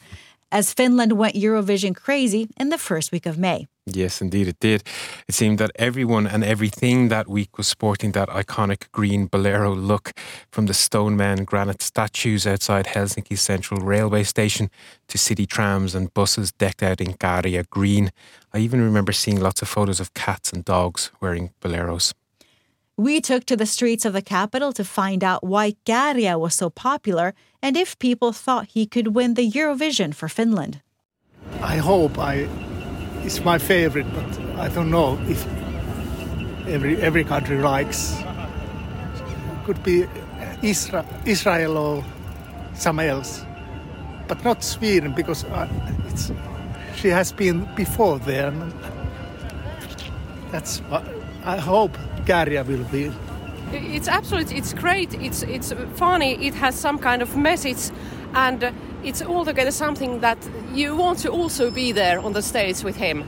as 0.50 0.72
Finland 0.72 1.12
went 1.12 1.34
Eurovision 1.34 1.94
crazy 1.94 2.48
in 2.58 2.70
the 2.70 2.78
first 2.78 3.12
week 3.12 3.26
of 3.26 3.36
May. 3.36 3.68
Yes, 3.88 4.20
indeed, 4.20 4.48
it 4.48 4.58
did. 4.58 4.82
It 5.28 5.34
seemed 5.36 5.58
that 5.58 5.70
everyone 5.76 6.26
and 6.26 6.42
everything 6.42 7.08
that 7.08 7.28
week 7.28 7.56
was 7.56 7.68
sporting 7.68 8.12
that 8.12 8.28
iconic 8.30 8.90
green 8.90 9.26
bolero 9.26 9.72
look 9.76 10.12
from 10.50 10.66
the 10.66 10.74
stone 10.74 11.16
man 11.16 11.44
granite 11.44 11.80
statues 11.80 12.48
outside 12.48 12.86
Helsinki 12.86 13.38
Central 13.38 13.80
Railway 13.80 14.24
Station 14.24 14.70
to 15.06 15.18
city 15.18 15.46
trams 15.46 15.94
and 15.94 16.12
buses 16.14 16.50
decked 16.50 16.82
out 16.82 17.00
in 17.00 17.14
Käärijä 17.14 17.64
green. 17.70 18.10
I 18.52 18.58
even 18.58 18.80
remember 18.80 19.12
seeing 19.12 19.40
lots 19.40 19.62
of 19.62 19.68
photos 19.68 20.00
of 20.00 20.12
cats 20.14 20.52
and 20.52 20.64
dogs 20.64 21.12
wearing 21.20 21.50
boleros. 21.60 22.12
We 22.96 23.20
took 23.20 23.44
to 23.46 23.56
the 23.56 23.66
streets 23.66 24.04
of 24.04 24.14
the 24.14 24.22
capital 24.22 24.72
to 24.72 24.82
find 24.82 25.22
out 25.22 25.44
why 25.44 25.76
Käärijä 25.84 26.40
was 26.40 26.56
so 26.56 26.70
popular 26.70 27.34
and 27.62 27.76
if 27.76 27.96
people 28.00 28.32
thought 28.32 28.70
he 28.74 28.84
could 28.84 29.14
win 29.14 29.34
the 29.34 29.48
Eurovision 29.48 30.12
for 30.12 30.28
Finland. 30.28 30.80
I 31.62 31.76
hope 31.76 32.18
I 32.18 32.48
it's 33.26 33.44
my 33.44 33.58
favorite, 33.58 34.06
but 34.14 34.24
I 34.56 34.68
don't 34.68 34.90
know 34.90 35.18
if 35.28 35.44
every 36.68 36.96
every 37.02 37.24
country 37.24 37.58
likes. 37.58 38.16
Could 39.64 39.82
be 39.82 40.06
Isra- 40.62 41.26
Israel 41.26 41.76
or 41.76 42.04
some 42.74 43.00
else, 43.00 43.44
but 44.28 44.44
not 44.44 44.62
Sweden 44.62 45.12
because 45.12 45.44
uh, 45.44 45.68
it's 46.08 46.32
she 46.94 47.08
has 47.08 47.32
been 47.32 47.68
before 47.74 48.18
there. 48.20 48.52
That's 50.52 50.78
what 50.88 51.02
I 51.44 51.56
hope 51.56 51.98
Käärijä 52.26 52.64
will 52.66 52.84
be. 52.92 53.10
It's 53.72 54.08
absolutely 54.08 54.58
it's 54.58 54.72
great. 54.72 55.14
It's 55.14 55.42
it's 55.42 55.74
funny. 55.96 56.46
It 56.46 56.54
has 56.54 56.80
some 56.80 56.98
kind 56.98 57.22
of 57.22 57.36
message, 57.36 57.90
and 58.34 58.72
it's 59.04 59.22
altogether 59.22 59.70
something 59.70 60.20
that 60.20 60.38
you 60.74 60.96
want 60.96 61.18
to 61.20 61.30
also 61.30 61.70
be 61.70 61.92
there 61.92 62.18
on 62.20 62.32
the 62.32 62.42
stage 62.42 62.82
with 62.82 62.96
him. 62.96 63.22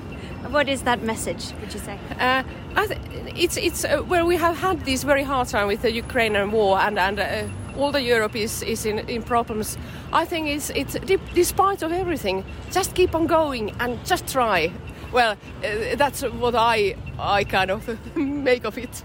What 0.50 0.68
is 0.68 0.82
that 0.82 1.02
message, 1.02 1.52
would 1.61 1.74
you 1.74 1.80
say? 1.80 1.98
Uh, 2.18 2.42
th- 2.87 3.00
it's 3.37 3.56
it's 3.56 3.84
uh, 3.84 3.98
where 4.02 4.24
we 4.24 4.37
have 4.37 4.56
had 4.56 4.84
this 4.84 5.02
very 5.04 5.22
hard 5.22 5.48
time 5.48 5.66
with 5.66 5.82
the 5.82 5.92
Ukrainian 5.92 6.50
war 6.52 6.78
and 6.78 6.98
and 6.98 7.18
uh, 7.20 7.44
all 7.78 7.92
the 7.92 8.02
Europe 8.02 8.37
is, 8.37 8.62
is 8.62 8.87
in, 8.87 8.98
in 9.08 9.22
problems. 9.22 9.76
I 10.12 10.24
think 10.24 10.48
it's 10.48 10.70
it's 10.70 10.96
despite 11.34 11.82
of 11.82 11.92
everything, 11.92 12.44
just 12.70 12.94
keep 12.94 13.14
on 13.14 13.26
going 13.26 13.72
and 13.80 13.98
just 14.04 14.26
try. 14.26 14.72
Well, 15.12 15.32
uh, 15.32 15.96
that's 15.96 16.22
what 16.22 16.54
I 16.54 16.96
I 17.18 17.44
kind 17.44 17.70
of 17.70 18.16
make 18.16 18.64
of 18.64 18.78
it. 18.78 19.02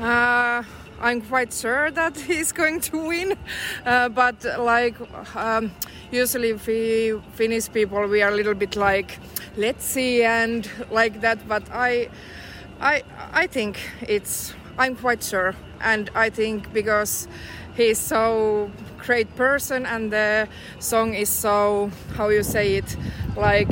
Uh, 0.00 0.62
I'm 1.00 1.20
quite 1.20 1.52
sure 1.52 1.90
that 1.90 2.16
he's 2.28 2.52
going 2.52 2.80
to 2.80 3.06
win, 3.06 3.36
uh, 3.86 4.08
but 4.08 4.44
like 4.58 4.96
um, 5.36 5.70
usually 6.10 6.52
we 6.54 7.20
Finnish 7.34 7.72
people 7.72 8.06
we 8.06 8.22
are 8.22 8.30
a 8.30 8.34
little 8.34 8.54
bit 8.54 8.76
like 8.76 9.18
let's 9.56 9.84
see 9.84 10.22
and 10.22 10.68
like 10.90 11.20
that. 11.20 11.46
But 11.48 11.62
I 11.72 12.08
I 12.80 13.02
I 13.32 13.46
think 13.46 13.78
it's 14.02 14.54
I'm 14.76 14.96
quite 14.96 15.22
sure, 15.22 15.54
and 15.80 16.10
I 16.14 16.30
think 16.30 16.72
because 16.72 17.28
he's 17.76 17.98
so 17.98 18.70
great 18.98 19.34
person 19.36 19.86
and 19.86 20.12
the 20.12 20.48
song 20.80 21.14
is 21.14 21.28
so 21.28 21.90
how 22.16 22.28
you 22.28 22.42
say 22.42 22.74
it 22.74 22.96
like 23.36 23.70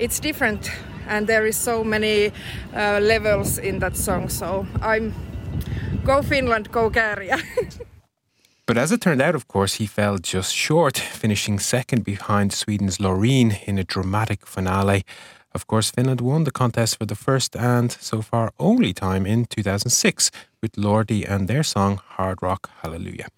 it's 0.00 0.18
different 0.18 0.70
and 1.06 1.26
there 1.26 1.46
is 1.46 1.56
so 1.56 1.84
many 1.84 2.32
uh, 2.74 2.98
levels 3.00 3.56
in 3.58 3.78
that 3.78 3.96
song 3.96 4.28
so 4.28 4.66
i'm 4.82 5.14
go 6.04 6.22
finland 6.22 6.68
go 6.68 6.90
Käärijä 6.90 7.38
But 8.68 8.76
as 8.76 8.92
it 8.92 9.00
turned 9.00 9.22
out, 9.22 9.34
of 9.34 9.48
course, 9.48 9.76
he 9.76 9.86
fell 9.86 10.18
just 10.18 10.54
short, 10.54 10.98
finishing 10.98 11.58
second 11.58 12.04
behind 12.04 12.52
Sweden's 12.52 12.98
Loreen 12.98 13.66
in 13.66 13.78
a 13.78 13.82
dramatic 13.82 14.44
finale. 14.44 15.04
Of 15.54 15.66
course, 15.66 15.90
Finland 15.90 16.20
won 16.20 16.44
the 16.44 16.50
contest 16.50 16.98
for 16.98 17.06
the 17.06 17.14
first 17.14 17.56
and 17.56 17.90
so 17.90 18.20
far 18.20 18.52
only 18.58 18.92
time 18.92 19.24
in 19.24 19.46
2006 19.46 20.30
with 20.60 20.72
Lordi 20.76 21.24
and 21.26 21.48
their 21.48 21.62
song 21.62 21.98
Hard 22.16 22.42
Rock 22.42 22.68
Hallelujah. 22.82 23.28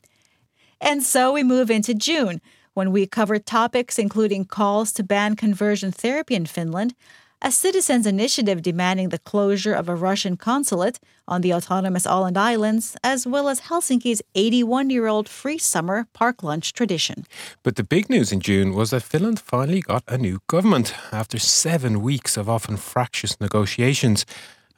And 0.80 1.04
so 1.04 1.32
we 1.32 1.44
move 1.44 1.70
into 1.70 1.94
June, 1.94 2.40
when 2.74 2.90
we 2.90 3.06
cover 3.06 3.38
topics 3.38 3.98
including 3.98 4.46
calls 4.46 4.92
to 4.94 5.04
ban 5.04 5.36
conversion 5.36 5.92
therapy 5.92 6.34
in 6.34 6.46
Finland, 6.46 6.94
a 7.42 7.50
citizens' 7.50 8.06
initiative 8.06 8.62
demanding 8.62 9.08
the 9.08 9.18
closure 9.18 9.72
of 9.72 9.88
a 9.88 9.94
Russian 9.94 10.36
consulate 10.36 10.98
on 11.26 11.40
the 11.40 11.54
autonomous 11.54 12.06
Åland 12.06 12.36
Islands, 12.36 12.96
as 13.02 13.26
well 13.26 13.48
as 13.48 13.60
Helsinki's 13.60 14.22
81 14.34 14.90
year 14.90 15.06
old 15.06 15.28
free 15.28 15.58
summer 15.58 16.06
park 16.12 16.42
lunch 16.42 16.72
tradition. 16.72 17.24
But 17.62 17.76
the 17.76 17.84
big 17.84 18.10
news 18.10 18.32
in 18.32 18.40
June 18.40 18.74
was 18.74 18.90
that 18.90 19.02
Finland 19.02 19.40
finally 19.40 19.80
got 19.80 20.02
a 20.06 20.18
new 20.18 20.40
government 20.48 20.94
after 21.12 21.38
seven 21.38 22.02
weeks 22.02 22.36
of 22.36 22.48
often 22.48 22.76
fractious 22.76 23.40
negotiations, 23.40 24.26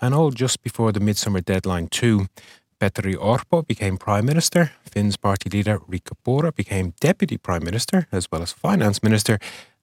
and 0.00 0.14
all 0.14 0.30
just 0.30 0.62
before 0.62 0.92
the 0.92 1.00
midsummer 1.00 1.40
deadline, 1.40 1.88
too. 1.88 2.26
Petteri 2.80 3.14
Orpo 3.14 3.64
became 3.64 3.96
Prime 3.96 4.26
Minister, 4.26 4.72
Finn's 4.90 5.16
party 5.16 5.48
leader 5.48 5.78
Riikka 5.78 6.14
Purra 6.24 6.52
became 6.52 6.94
Deputy 7.00 7.38
Prime 7.38 7.64
Minister 7.64 8.08
as 8.10 8.26
well 8.30 8.42
as 8.42 8.52
Finance 8.52 9.02
Minister, 9.04 9.38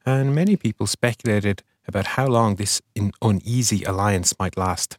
and 0.06 0.36
many 0.36 0.58
people 0.58 0.86
speculated 0.86 1.64
about 1.90 2.08
how 2.16 2.28
long 2.28 2.56
this 2.56 2.82
uneasy 3.22 3.84
alliance 3.84 4.34
might 4.40 4.56
last. 4.56 4.98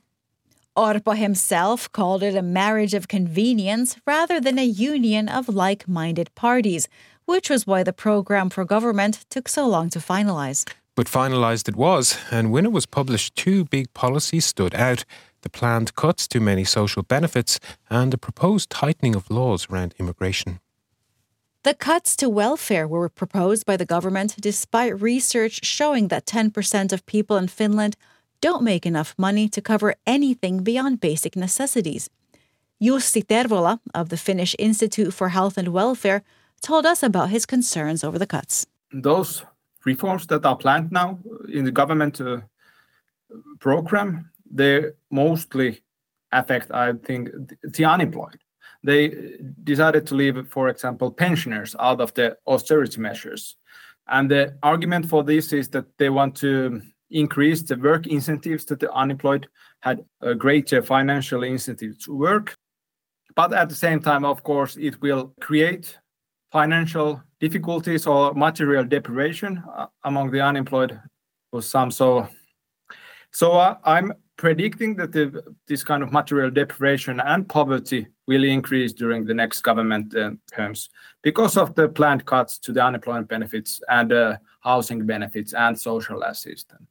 Orpo 0.76 1.16
himself 1.16 1.90
called 1.92 2.22
it 2.22 2.36
a 2.36 2.42
marriage 2.42 2.94
of 2.94 3.08
convenience 3.08 3.96
rather 4.06 4.38
than 4.40 4.58
a 4.58 4.64
union 4.90 5.28
of 5.28 5.48
like 5.48 5.88
minded 5.88 6.28
parties, 6.34 6.88
which 7.24 7.48
was 7.48 7.66
why 7.66 7.82
the 7.82 7.92
program 7.92 8.50
for 8.50 8.64
government 8.64 9.24
took 9.30 9.48
so 9.48 9.66
long 9.66 9.88
to 9.90 9.98
finalize. 9.98 10.68
But 10.94 11.06
finalized 11.06 11.68
it 11.68 11.76
was, 11.76 12.18
and 12.30 12.52
when 12.52 12.64
it 12.64 12.72
was 12.72 12.86
published, 12.86 13.34
two 13.34 13.64
big 13.64 13.92
policies 13.94 14.44
stood 14.44 14.74
out 14.74 15.04
the 15.42 15.50
planned 15.50 15.94
cuts 15.94 16.28
to 16.28 16.40
many 16.40 16.64
social 16.64 17.02
benefits 17.02 17.58
and 17.88 18.12
the 18.12 18.18
proposed 18.18 18.68
tightening 18.70 19.14
of 19.14 19.30
laws 19.30 19.68
around 19.70 19.94
immigration. 19.98 20.60
The 21.62 21.74
cuts 21.74 22.16
to 22.16 22.30
welfare 22.30 22.88
were 22.88 23.10
proposed 23.10 23.66
by 23.66 23.76
the 23.76 23.84
government 23.84 24.34
despite 24.40 25.02
research 25.02 25.62
showing 25.62 26.08
that 26.08 26.24
10% 26.24 26.90
of 26.90 27.04
people 27.04 27.36
in 27.36 27.48
Finland 27.48 27.96
don't 28.40 28.62
make 28.62 28.86
enough 28.86 29.14
money 29.18 29.46
to 29.50 29.60
cover 29.60 29.94
anything 30.06 30.62
beyond 30.62 31.00
basic 31.00 31.36
necessities. 31.36 32.08
Jussi 32.80 33.22
Tervola 33.22 33.78
of 33.92 34.08
the 34.08 34.16
Finnish 34.16 34.56
Institute 34.58 35.12
for 35.12 35.28
Health 35.28 35.58
and 35.58 35.68
Welfare 35.68 36.22
told 36.62 36.86
us 36.86 37.02
about 37.02 37.28
his 37.28 37.44
concerns 37.44 38.02
over 38.02 38.18
the 38.18 38.26
cuts. 38.26 38.66
Those 38.90 39.44
reforms 39.84 40.26
that 40.28 40.46
are 40.46 40.56
planned 40.56 40.90
now 40.90 41.18
in 41.52 41.66
the 41.66 41.72
government 41.72 42.22
uh, 42.22 42.40
program, 43.58 44.30
they 44.50 44.92
mostly 45.10 45.82
affect, 46.32 46.70
I 46.70 46.94
think, 46.94 47.28
the 47.62 47.84
unemployed 47.84 48.38
they 48.82 49.36
decided 49.64 50.06
to 50.06 50.14
leave, 50.14 50.48
for 50.48 50.68
example, 50.68 51.10
pensioners 51.10 51.76
out 51.78 52.00
of 52.00 52.14
the 52.14 52.36
austerity 52.46 53.00
measures. 53.00 53.56
And 54.08 54.30
the 54.30 54.56
argument 54.62 55.08
for 55.08 55.22
this 55.22 55.52
is 55.52 55.68
that 55.70 55.86
they 55.98 56.10
want 56.10 56.34
to 56.36 56.80
increase 57.10 57.62
the 57.62 57.76
work 57.76 58.06
incentives 58.06 58.64
that 58.66 58.80
the 58.80 58.92
unemployed 58.92 59.48
had 59.80 60.04
a 60.20 60.34
greater 60.34 60.82
financial 60.82 61.42
incentive 61.42 61.98
to 62.04 62.14
work. 62.14 62.54
But 63.34 63.52
at 63.52 63.68
the 63.68 63.74
same 63.74 64.00
time, 64.00 64.24
of 64.24 64.42
course, 64.42 64.76
it 64.76 65.00
will 65.00 65.34
create 65.40 65.98
financial 66.52 67.22
difficulties 67.38 68.06
or 68.06 68.34
material 68.34 68.84
deprivation 68.84 69.62
uh, 69.76 69.86
among 70.04 70.30
the 70.30 70.40
unemployed 70.40 71.00
for 71.50 71.62
some. 71.62 71.90
So, 71.90 72.28
so 73.30 73.52
uh, 73.52 73.76
I'm 73.84 74.12
predicting 74.36 74.96
that 74.96 75.12
the, 75.12 75.42
this 75.68 75.84
kind 75.84 76.02
of 76.02 76.12
material 76.12 76.50
deprivation 76.50 77.20
and 77.20 77.48
poverty 77.48 78.08
will 78.30 78.44
increase 78.44 78.92
during 79.02 79.26
the 79.26 79.34
next 79.42 79.58
government 79.62 80.14
uh, 80.14 80.30
terms 80.56 80.88
because 81.22 81.56
of 81.62 81.74
the 81.74 81.88
planned 81.88 82.24
cuts 82.32 82.58
to 82.64 82.72
the 82.72 82.82
unemployment 82.88 83.28
benefits 83.28 83.80
and 83.88 84.12
uh, 84.12 84.36
housing 84.60 85.04
benefits 85.04 85.52
and 85.52 85.78
social 85.78 86.22
assistance. 86.22 86.86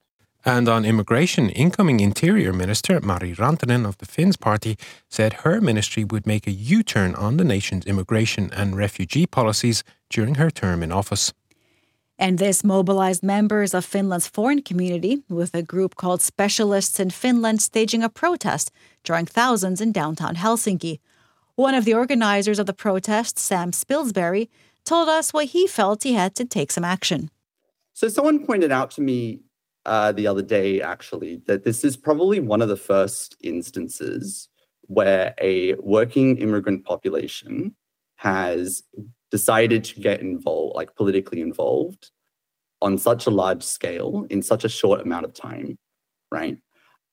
And 0.45 0.69
on 0.69 0.85
immigration, 0.85 1.49
incoming 1.49 1.99
Interior 1.99 2.53
Minister 2.53 2.99
Mari 3.01 3.33
Rantanen 3.35 3.85
of 3.85 3.97
the 3.97 4.05
Finns 4.05 4.37
party 4.37 4.77
said 5.09 5.31
her 5.45 5.61
ministry 5.61 6.03
would 6.03 6.25
make 6.25 6.45
a 6.47 6.51
U 6.75 6.83
turn 6.83 7.15
on 7.15 7.37
the 7.37 7.43
nation's 7.43 7.85
immigration 7.85 8.49
and 8.59 8.77
refugee 8.77 9.25
policies 9.25 9.83
during 10.09 10.35
her 10.35 10.51
term 10.51 10.83
in 10.83 10.91
office. 10.91 11.33
And 12.17 12.37
this 12.37 12.63
mobilized 12.63 13.23
members 13.23 13.73
of 13.73 13.85
Finland's 13.85 14.27
foreign 14.27 14.61
community, 14.61 15.23
with 15.29 15.55
a 15.55 15.63
group 15.73 15.95
called 15.95 16.21
Specialists 16.21 16.99
in 16.99 17.11
Finland 17.11 17.61
staging 17.61 18.03
a 18.03 18.09
protest, 18.09 18.71
drawing 19.03 19.27
thousands 19.27 19.79
in 19.81 19.93
downtown 19.93 20.35
Helsinki. 20.35 20.99
One 21.59 21.75
of 21.75 21.83
the 21.83 21.93
organizers 21.93 22.57
of 22.57 22.67
the 22.67 22.73
protest, 22.73 23.37
Sam 23.37 23.71
Spilsbury, 23.71 24.47
told 24.85 25.09
us 25.09 25.33
why 25.33 25.43
he 25.43 25.67
felt 25.67 26.03
he 26.03 26.13
had 26.13 26.33
to 26.35 26.45
take 26.45 26.71
some 26.71 26.85
action. 26.85 27.29
So, 27.91 28.07
someone 28.07 28.45
pointed 28.45 28.71
out 28.71 28.91
to 28.91 29.01
me 29.01 29.41
uh, 29.85 30.13
the 30.13 30.25
other 30.25 30.41
day, 30.41 30.81
actually, 30.81 31.41
that 31.47 31.65
this 31.65 31.83
is 31.83 31.97
probably 31.97 32.39
one 32.39 32.61
of 32.61 32.69
the 32.69 32.77
first 32.77 33.35
instances 33.43 34.47
where 34.83 35.33
a 35.41 35.73
working 35.81 36.37
immigrant 36.37 36.85
population 36.85 37.75
has 38.15 38.81
decided 39.29 39.83
to 39.83 39.99
get 39.99 40.21
involved, 40.21 40.77
like 40.77 40.95
politically 40.95 41.41
involved, 41.41 42.11
on 42.81 42.97
such 42.97 43.27
a 43.27 43.31
large 43.31 43.63
scale 43.63 44.25
in 44.29 44.41
such 44.41 44.63
a 44.63 44.69
short 44.69 45.01
amount 45.01 45.25
of 45.25 45.33
time, 45.33 45.77
right? 46.31 46.57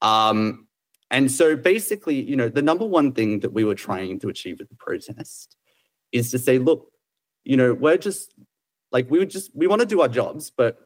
Um, 0.02 0.65
and 1.10 1.30
so 1.30 1.56
basically, 1.56 2.20
you 2.20 2.36
know, 2.36 2.48
the 2.48 2.62
number 2.62 2.84
one 2.84 3.12
thing 3.12 3.40
that 3.40 3.52
we 3.52 3.64
were 3.64 3.74
trying 3.74 4.18
to 4.20 4.28
achieve 4.28 4.58
with 4.58 4.68
the 4.68 4.74
protest 4.74 5.56
is 6.12 6.30
to 6.32 6.38
say, 6.38 6.58
look, 6.58 6.90
you 7.44 7.56
know, 7.56 7.74
we're 7.74 7.98
just 7.98 8.34
like 8.92 9.10
we 9.10 9.18
would 9.18 9.30
just 9.30 9.50
we 9.54 9.66
want 9.66 9.80
to 9.80 9.86
do 9.86 10.00
our 10.00 10.08
jobs, 10.08 10.50
but 10.56 10.78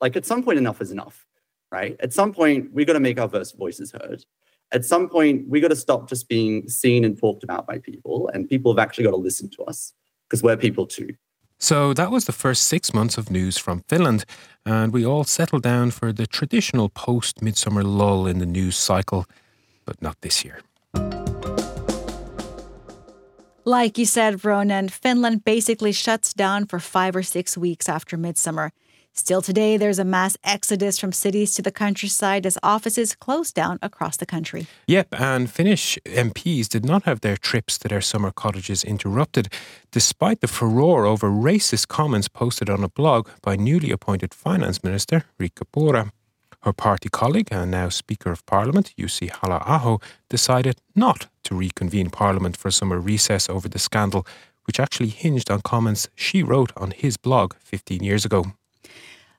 like 0.00 0.16
at 0.16 0.26
some 0.26 0.42
point 0.42 0.58
enough 0.58 0.80
is 0.80 0.90
enough, 0.90 1.24
right? 1.72 1.96
At 2.00 2.12
some 2.12 2.32
point, 2.32 2.72
we 2.72 2.84
got 2.84 2.92
to 2.94 3.00
make 3.00 3.18
our 3.18 3.28
voices 3.28 3.92
heard. 3.92 4.24
At 4.72 4.84
some 4.84 5.08
point, 5.08 5.48
we 5.48 5.60
got 5.60 5.68
to 5.68 5.76
stop 5.76 6.08
just 6.08 6.28
being 6.28 6.68
seen 6.68 7.04
and 7.04 7.18
talked 7.18 7.44
about 7.44 7.66
by 7.66 7.78
people, 7.78 8.28
and 8.34 8.48
people 8.48 8.72
have 8.72 8.78
actually 8.78 9.04
got 9.04 9.12
to 9.12 9.16
listen 9.16 9.48
to 9.50 9.62
us 9.64 9.92
because 10.28 10.42
we're 10.42 10.56
people 10.56 10.86
too. 10.86 11.10
So 11.58 11.94
that 11.94 12.10
was 12.10 12.24
the 12.24 12.32
first 12.32 12.64
six 12.64 12.92
months 12.92 13.16
of 13.16 13.30
news 13.30 13.56
from 13.56 13.84
Finland, 13.88 14.24
and 14.66 14.92
we 14.92 15.06
all 15.06 15.24
settled 15.24 15.62
down 15.62 15.92
for 15.92 16.12
the 16.12 16.26
traditional 16.26 16.88
post 16.88 17.40
midsummer 17.40 17.84
lull 17.84 18.26
in 18.26 18.38
the 18.38 18.46
news 18.46 18.76
cycle, 18.76 19.26
but 19.84 20.00
not 20.00 20.20
this 20.20 20.44
year. 20.44 20.60
Like 23.66 23.96
you 23.96 24.04
said, 24.04 24.44
Ronan, 24.44 24.90
Finland 24.90 25.44
basically 25.44 25.92
shuts 25.92 26.34
down 26.34 26.66
for 26.66 26.78
five 26.78 27.16
or 27.16 27.22
six 27.22 27.56
weeks 27.56 27.88
after 27.88 28.18
midsummer. 28.18 28.72
Still 29.16 29.40
today, 29.40 29.76
there's 29.76 30.00
a 30.00 30.04
mass 30.04 30.36
exodus 30.42 30.98
from 30.98 31.12
cities 31.12 31.54
to 31.54 31.62
the 31.62 31.70
countryside 31.70 32.44
as 32.44 32.58
offices 32.62 33.14
close 33.14 33.52
down 33.52 33.78
across 33.80 34.16
the 34.16 34.26
country. 34.26 34.66
Yep, 34.88 35.06
and 35.12 35.48
Finnish 35.48 35.96
MPs 36.04 36.68
did 36.68 36.84
not 36.84 37.04
have 37.04 37.20
their 37.20 37.36
trips 37.36 37.78
to 37.78 37.88
their 37.88 38.00
summer 38.00 38.32
cottages 38.32 38.82
interrupted, 38.82 39.48
despite 39.92 40.40
the 40.40 40.48
furore 40.48 41.06
over 41.06 41.30
racist 41.30 41.86
comments 41.86 42.28
posted 42.28 42.68
on 42.68 42.82
a 42.82 42.88
blog 42.88 43.28
by 43.40 43.54
newly 43.54 43.92
appointed 43.92 44.34
Finance 44.34 44.82
Minister 44.82 45.24
Riikka 45.40 45.64
Purra. 45.72 46.12
Her 46.64 46.72
party 46.72 47.10
colleague 47.10 47.48
and 47.50 47.70
now 47.70 47.90
Speaker 47.90 48.32
of 48.32 48.46
Parliament, 48.46 48.94
Jussi 48.98 49.30
Halla-aho, 49.30 50.00
decided 50.30 50.76
not 50.96 51.26
to 51.42 51.54
reconvene 51.54 52.08
Parliament 52.08 52.56
for 52.56 52.70
summer 52.70 52.98
recess 52.98 53.50
over 53.50 53.68
the 53.68 53.78
scandal, 53.78 54.26
which 54.66 54.80
actually 54.80 55.10
hinged 55.10 55.50
on 55.50 55.60
comments 55.60 56.08
she 56.14 56.42
wrote 56.42 56.72
on 56.74 56.92
his 56.92 57.18
blog 57.18 57.52
15 57.58 58.02
years 58.02 58.24
ago. 58.24 58.46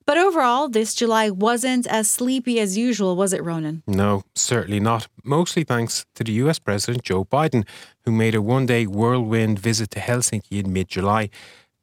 But 0.06 0.20
overall, 0.20 0.70
this 0.70 0.94
July 0.94 1.32
wasn't 1.32 1.88
as 1.88 2.08
sleepy 2.08 2.60
as 2.60 2.78
usual, 2.78 3.16
was 3.16 3.34
it, 3.34 3.44
Ronan? 3.44 3.82
No, 3.88 4.22
certainly 4.36 4.80
not. 4.80 5.08
Mostly 5.24 5.64
thanks 5.64 6.06
to 6.14 6.24
the 6.24 6.34
US 6.34 6.60
President 6.60 7.04
Joe 7.04 7.26
Biden, 7.26 7.66
who 8.04 8.12
made 8.12 8.36
a 8.36 8.42
one 8.42 8.68
day 8.68 8.86
whirlwind 8.86 9.58
visit 9.58 9.90
to 9.92 10.00
Helsinki 10.00 10.64
in 10.64 10.72
mid 10.72 10.90
July. 10.90 11.32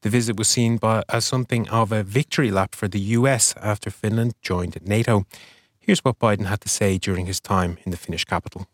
The 0.02 0.10
visit 0.10 0.36
was 0.36 0.48
seen 0.48 0.78
by, 0.78 1.04
as 1.08 1.24
something 1.24 1.68
of 1.68 1.92
a 1.92 2.02
victory 2.02 2.50
lap 2.50 2.74
for 2.74 2.88
the 2.88 3.00
US 3.18 3.54
after 3.56 3.88
Finland 3.90 4.34
joined 4.42 4.76
NATO. 4.84 5.24
Here's 5.78 6.04
what 6.04 6.18
Biden 6.18 6.46
had 6.46 6.60
to 6.60 6.68
say 6.68 6.98
during 6.98 7.26
his 7.26 7.40
time 7.40 7.78
in 7.84 7.92
the 7.92 7.96
Finnish 7.96 8.24
capital. 8.24 8.66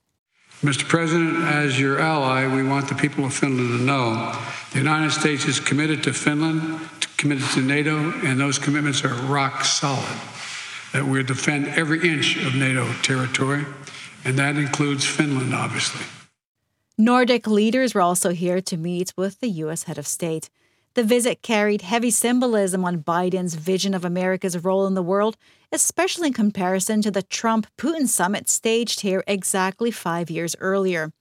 Mr. 0.62 0.88
President, 0.88 1.44
as 1.44 1.78
your 1.78 2.00
ally, 2.00 2.46
we 2.46 2.62
want 2.62 2.88
the 2.88 2.94
people 2.94 3.24
of 3.24 3.32
Finland 3.32 3.78
to 3.78 3.84
know 3.84 4.34
the 4.72 4.78
United 4.78 5.12
States 5.12 5.44
is 5.44 5.60
committed 5.60 6.02
to 6.02 6.12
Finland, 6.12 6.80
committed 7.16 7.48
to 7.54 7.60
NATO, 7.60 7.96
and 8.24 8.40
those 8.40 8.58
commitments 8.58 9.04
are 9.04 9.14
rock 9.32 9.64
solid. 9.64 10.16
That 10.92 11.06
we'll 11.06 11.24
defend 11.26 11.68
every 11.68 12.00
inch 12.08 12.36
of 12.46 12.54
NATO 12.54 12.90
territory, 13.02 13.66
and 14.24 14.38
that 14.38 14.56
includes 14.56 15.04
Finland, 15.04 15.54
obviously. 15.54 16.04
Nordic 16.96 17.46
leaders 17.46 17.94
were 17.94 18.00
also 18.00 18.30
here 18.30 18.60
to 18.62 18.76
meet 18.76 19.12
with 19.16 19.38
the 19.40 19.48
U.S. 19.64 19.84
head 19.84 19.98
of 19.98 20.06
state. 20.06 20.50
The 20.98 21.04
visit 21.04 21.42
carried 21.42 21.82
heavy 21.82 22.10
symbolism 22.10 22.84
on 22.84 23.04
Biden's 23.04 23.54
vision 23.54 23.94
of 23.94 24.04
America's 24.04 24.64
role 24.64 24.84
in 24.84 24.94
the 24.94 25.00
world, 25.00 25.36
especially 25.70 26.26
in 26.26 26.32
comparison 26.32 27.02
to 27.02 27.12
the 27.12 27.22
Trump 27.22 27.68
Putin 27.78 28.08
summit 28.08 28.48
staged 28.48 29.02
here 29.02 29.22
exactly 29.28 29.92
five 29.92 30.28
years 30.28 30.56
earlier. 30.58 31.12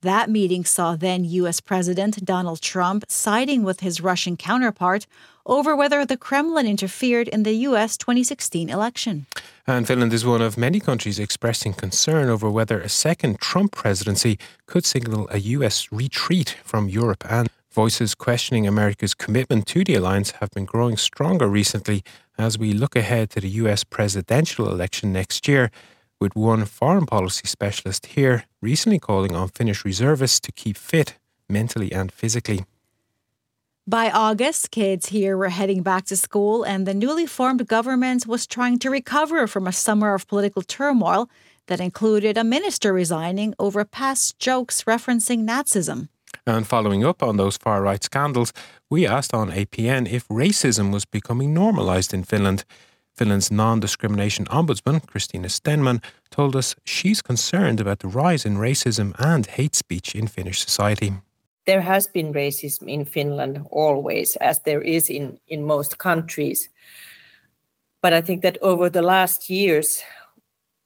That 0.00 0.30
meeting 0.30 0.64
saw 0.64 0.96
then 0.96 1.26
U.S. 1.26 1.60
President 1.60 2.24
Donald 2.24 2.62
Trump 2.62 3.04
siding 3.08 3.64
with 3.64 3.80
his 3.80 4.00
Russian 4.00 4.34
counterpart 4.34 5.06
over 5.44 5.76
whether 5.76 6.06
the 6.06 6.16
Kremlin 6.16 6.66
interfered 6.66 7.28
in 7.28 7.42
the 7.42 7.52
U.S. 7.68 7.98
2016 7.98 8.70
election. 8.70 9.26
And 9.66 9.86
Finland 9.86 10.14
is 10.14 10.24
one 10.24 10.40
of 10.40 10.56
many 10.56 10.80
countries 10.80 11.18
expressing 11.18 11.74
concern 11.74 12.30
over 12.30 12.48
whether 12.48 12.80
a 12.80 12.88
second 12.88 13.40
Trump 13.40 13.72
presidency 13.72 14.38
could 14.64 14.86
signal 14.86 15.28
a 15.30 15.38
U.S. 15.56 15.92
retreat 15.92 16.56
from 16.64 16.88
Europe 16.88 17.26
and 17.28 17.50
Voices 17.70 18.14
questioning 18.14 18.66
America's 18.66 19.14
commitment 19.14 19.66
to 19.66 19.84
the 19.84 19.94
alliance 19.94 20.30
have 20.40 20.50
been 20.50 20.64
growing 20.64 20.96
stronger 20.96 21.46
recently 21.46 22.02
as 22.38 22.58
we 22.58 22.72
look 22.72 22.96
ahead 22.96 23.28
to 23.30 23.40
the 23.40 23.48
US 23.62 23.84
presidential 23.84 24.68
election 24.68 25.12
next 25.12 25.46
year, 25.46 25.70
with 26.18 26.34
one 26.34 26.64
foreign 26.64 27.06
policy 27.06 27.46
specialist 27.46 28.06
here 28.06 28.44
recently 28.62 28.98
calling 28.98 29.36
on 29.36 29.48
Finnish 29.48 29.84
reservists 29.84 30.40
to 30.40 30.52
keep 30.52 30.76
fit 30.76 31.18
mentally 31.48 31.92
and 31.92 32.10
physically. 32.10 32.64
By 33.86 34.10
August, 34.10 34.70
kids 34.70 35.10
here 35.10 35.36
were 35.36 35.48
heading 35.48 35.82
back 35.82 36.04
to 36.06 36.16
school, 36.16 36.62
and 36.62 36.86
the 36.86 36.92
newly 36.92 37.26
formed 37.26 37.66
government 37.66 38.26
was 38.26 38.46
trying 38.46 38.78
to 38.80 38.90
recover 38.90 39.46
from 39.46 39.66
a 39.66 39.72
summer 39.72 40.14
of 40.14 40.26
political 40.26 40.62
turmoil 40.62 41.30
that 41.68 41.80
included 41.80 42.36
a 42.36 42.44
minister 42.44 42.92
resigning 42.92 43.54
over 43.58 43.84
past 43.84 44.38
jokes 44.38 44.84
referencing 44.84 45.46
Nazism. 45.46 46.08
And 46.48 46.66
following 46.66 47.04
up 47.04 47.22
on 47.22 47.36
those 47.36 47.58
far 47.58 47.82
right 47.82 48.02
scandals, 48.02 48.54
we 48.88 49.06
asked 49.06 49.34
on 49.34 49.50
APN 49.50 50.10
if 50.10 50.26
racism 50.28 50.90
was 50.90 51.04
becoming 51.04 51.52
normalised 51.52 52.14
in 52.14 52.24
Finland. 52.24 52.64
Finland's 53.14 53.50
non 53.50 53.80
discrimination 53.80 54.46
ombudsman, 54.46 55.04
Kristina 55.04 55.50
Stenman, 55.50 56.02
told 56.30 56.56
us 56.56 56.74
she's 56.84 57.20
concerned 57.20 57.80
about 57.80 57.98
the 57.98 58.08
rise 58.08 58.46
in 58.46 58.56
racism 58.56 59.12
and 59.18 59.46
hate 59.46 59.74
speech 59.74 60.14
in 60.14 60.26
Finnish 60.26 60.64
society. 60.64 61.12
There 61.66 61.82
has 61.82 62.06
been 62.06 62.32
racism 62.32 62.88
in 62.88 63.04
Finland 63.04 63.66
always, 63.70 64.36
as 64.36 64.60
there 64.60 64.80
is 64.80 65.10
in, 65.10 65.38
in 65.48 65.66
most 65.66 65.98
countries. 65.98 66.70
But 68.00 68.14
I 68.14 68.22
think 68.22 68.40
that 68.40 68.56
over 68.62 68.88
the 68.88 69.02
last 69.02 69.50
years, 69.50 70.02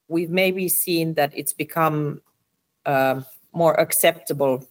we've 0.09 0.33
maybe 0.33 0.69
seen 0.69 1.15
that 1.15 1.31
it's 1.37 1.53
become 1.53 2.21
uh, 2.85 3.21
more 3.53 3.79
acceptable 3.79 4.67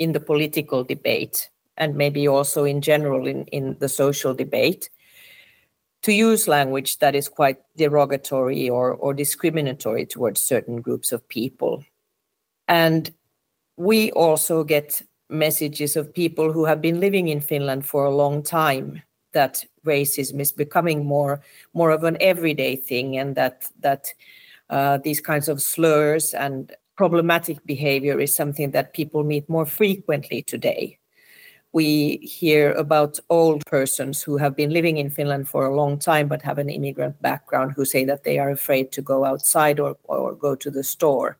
in 0.00 0.12
the 0.12 0.18
political 0.18 0.82
debate 0.82 1.50
and 1.76 1.94
maybe 1.94 2.26
also 2.26 2.64
in 2.64 2.80
general 2.80 3.26
in, 3.26 3.44
in 3.52 3.76
the 3.80 3.88
social 3.88 4.34
debate 4.34 4.88
to 6.02 6.12
use 6.12 6.48
language 6.48 6.98
that 6.98 7.14
is 7.14 7.28
quite 7.28 7.58
derogatory 7.76 8.68
or, 8.70 8.94
or 8.94 9.12
discriminatory 9.12 10.06
towards 10.06 10.40
certain 10.40 10.80
groups 10.80 11.12
of 11.12 11.28
people. 11.28 11.84
And 12.66 13.12
we 13.76 14.10
also 14.12 14.64
get 14.64 15.02
messages 15.28 15.96
of 15.96 16.14
people 16.14 16.50
who 16.50 16.64
have 16.64 16.80
been 16.80 16.98
living 16.98 17.28
in 17.28 17.40
Finland 17.40 17.84
for 17.84 18.06
a 18.06 18.14
long 18.14 18.42
time 18.42 19.02
that 19.32 19.62
racism 19.86 20.40
is 20.40 20.50
becoming 20.50 21.04
more 21.04 21.40
more 21.72 21.90
of 21.90 22.02
an 22.02 22.16
everyday 22.20 22.74
thing 22.74 23.16
and 23.16 23.36
that 23.36 23.68
that 23.78 24.12
uh, 24.70 24.98
these 25.04 25.20
kinds 25.20 25.48
of 25.48 25.62
slurs 25.62 26.34
and 26.34 26.72
problematic 27.00 27.64
behavior 27.64 28.20
is 28.20 28.36
something 28.36 28.72
that 28.72 28.92
people 28.92 29.24
meet 29.24 29.48
more 29.48 29.64
frequently 29.64 30.42
today. 30.42 30.98
We 31.72 32.18
hear 32.18 32.72
about 32.72 33.18
old 33.30 33.64
persons 33.64 34.20
who 34.20 34.36
have 34.36 34.54
been 34.54 34.68
living 34.68 34.98
in 34.98 35.08
Finland 35.08 35.48
for 35.48 35.64
a 35.64 35.74
long 35.74 35.98
time 35.98 36.28
but 36.28 36.42
have 36.42 36.58
an 36.58 36.68
immigrant 36.68 37.16
background 37.22 37.72
who 37.72 37.86
say 37.86 38.04
that 38.04 38.24
they 38.24 38.38
are 38.38 38.50
afraid 38.50 38.92
to 38.92 39.00
go 39.00 39.24
outside 39.24 39.80
or, 39.80 39.96
or 40.04 40.34
go 40.34 40.54
to 40.56 40.70
the 40.70 40.84
store. 40.84 41.38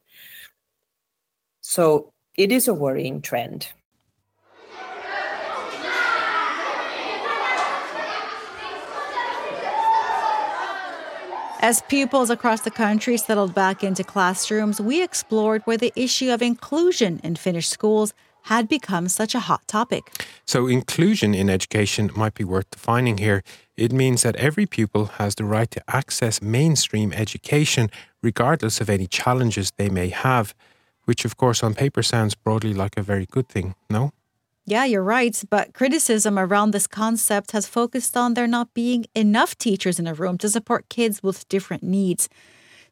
So 1.61 2.15
it 2.39 2.51
is 2.51 2.67
a 2.67 2.73
worrying 2.73 3.21
trend. 3.21 3.69
As 11.63 11.83
pupils 11.83 12.31
across 12.31 12.63
the 12.63 12.71
country 12.71 13.19
settled 13.19 13.55
back 13.55 13.85
into 13.85 14.03
classrooms, 14.03 14.81
we 14.81 15.03
explored 15.03 15.61
where 15.67 15.77
the 15.77 15.93
issue 15.95 16.31
of 16.31 16.41
inclusion 16.41 17.21
in 17.23 17.37
Finnish 17.37 17.69
schools 17.69 18.15
had 18.45 18.67
become 18.67 19.09
such 19.09 19.35
a 19.35 19.41
hot 19.41 19.61
topic. 19.69 20.25
So, 20.47 20.67
inclusion 20.67 21.35
in 21.35 21.51
education 21.51 22.11
might 22.17 22.33
be 22.33 22.45
worth 22.45 22.71
defining 22.71 23.19
here. 23.19 23.43
It 23.77 23.93
means 23.93 24.23
that 24.23 24.37
every 24.37 24.65
pupil 24.65 25.05
has 25.19 25.35
the 25.35 25.45
right 25.45 25.71
to 25.73 25.83
access 25.87 26.41
mainstream 26.41 27.13
education, 27.13 27.91
regardless 28.23 28.81
of 28.81 28.89
any 28.89 29.07
challenges 29.07 29.71
they 29.77 29.91
may 29.91 30.09
have, 30.09 30.55
which, 31.05 31.27
of 31.27 31.37
course, 31.37 31.63
on 31.63 31.75
paper 31.75 32.03
sounds 32.03 32.35
broadly 32.35 32.73
like 32.73 32.97
a 32.97 33.03
very 33.03 33.27
good 33.27 33.49
thing, 33.51 33.75
no? 33.91 34.13
Yeah, 34.71 34.85
you're 34.85 35.03
right. 35.03 35.43
But 35.51 35.75
criticism 35.75 36.39
around 36.39 36.71
this 36.71 36.87
concept 36.87 37.51
has 37.51 37.67
focused 37.67 38.17
on 38.17 38.35
there 38.35 38.47
not 38.47 38.73
being 38.73 39.07
enough 39.17 39.59
teachers 39.59 39.99
in 39.99 40.07
a 40.07 40.15
room 40.15 40.39
to 40.39 40.49
support 40.49 40.89
kids 40.89 41.25
with 41.25 41.49
different 41.49 41.83
needs. 41.83 42.29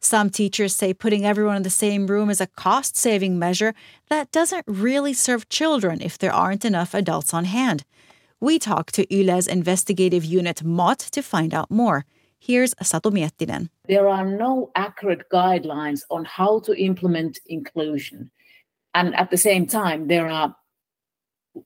Some 0.00 0.28
teachers 0.28 0.74
say 0.74 0.92
putting 0.92 1.24
everyone 1.24 1.54
in 1.54 1.62
the 1.62 1.70
same 1.70 2.08
room 2.08 2.30
is 2.30 2.40
a 2.40 2.48
cost 2.48 2.96
saving 2.96 3.38
measure 3.38 3.74
that 4.08 4.32
doesn't 4.32 4.64
really 4.66 5.12
serve 5.12 5.48
children 5.50 6.00
if 6.00 6.18
there 6.18 6.32
aren't 6.32 6.64
enough 6.64 6.94
adults 6.94 7.32
on 7.32 7.44
hand. 7.44 7.84
We 8.40 8.58
talked 8.58 8.92
to 8.94 9.06
Yle's 9.14 9.46
investigative 9.46 10.24
unit 10.24 10.64
MOT 10.64 10.98
to 10.98 11.22
find 11.22 11.54
out 11.54 11.70
more. 11.70 12.04
Here's 12.40 12.74
Satu 12.82 13.12
Miettinen. 13.12 13.68
There 13.86 14.08
are 14.08 14.26
no 14.26 14.72
accurate 14.74 15.30
guidelines 15.32 16.00
on 16.10 16.24
how 16.24 16.58
to 16.60 16.74
implement 16.74 17.38
inclusion. 17.46 18.32
And 18.94 19.14
at 19.14 19.30
the 19.30 19.36
same 19.36 19.66
time, 19.66 20.08
there 20.08 20.28
are 20.28 20.56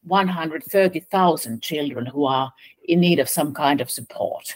130,000 0.05 1.63
children 1.63 2.07
who 2.07 2.25
are 2.25 2.53
in 2.85 3.01
need 3.01 3.19
of 3.19 3.29
some 3.29 3.53
kind 3.55 3.81
of 3.81 3.91
support. 3.91 4.55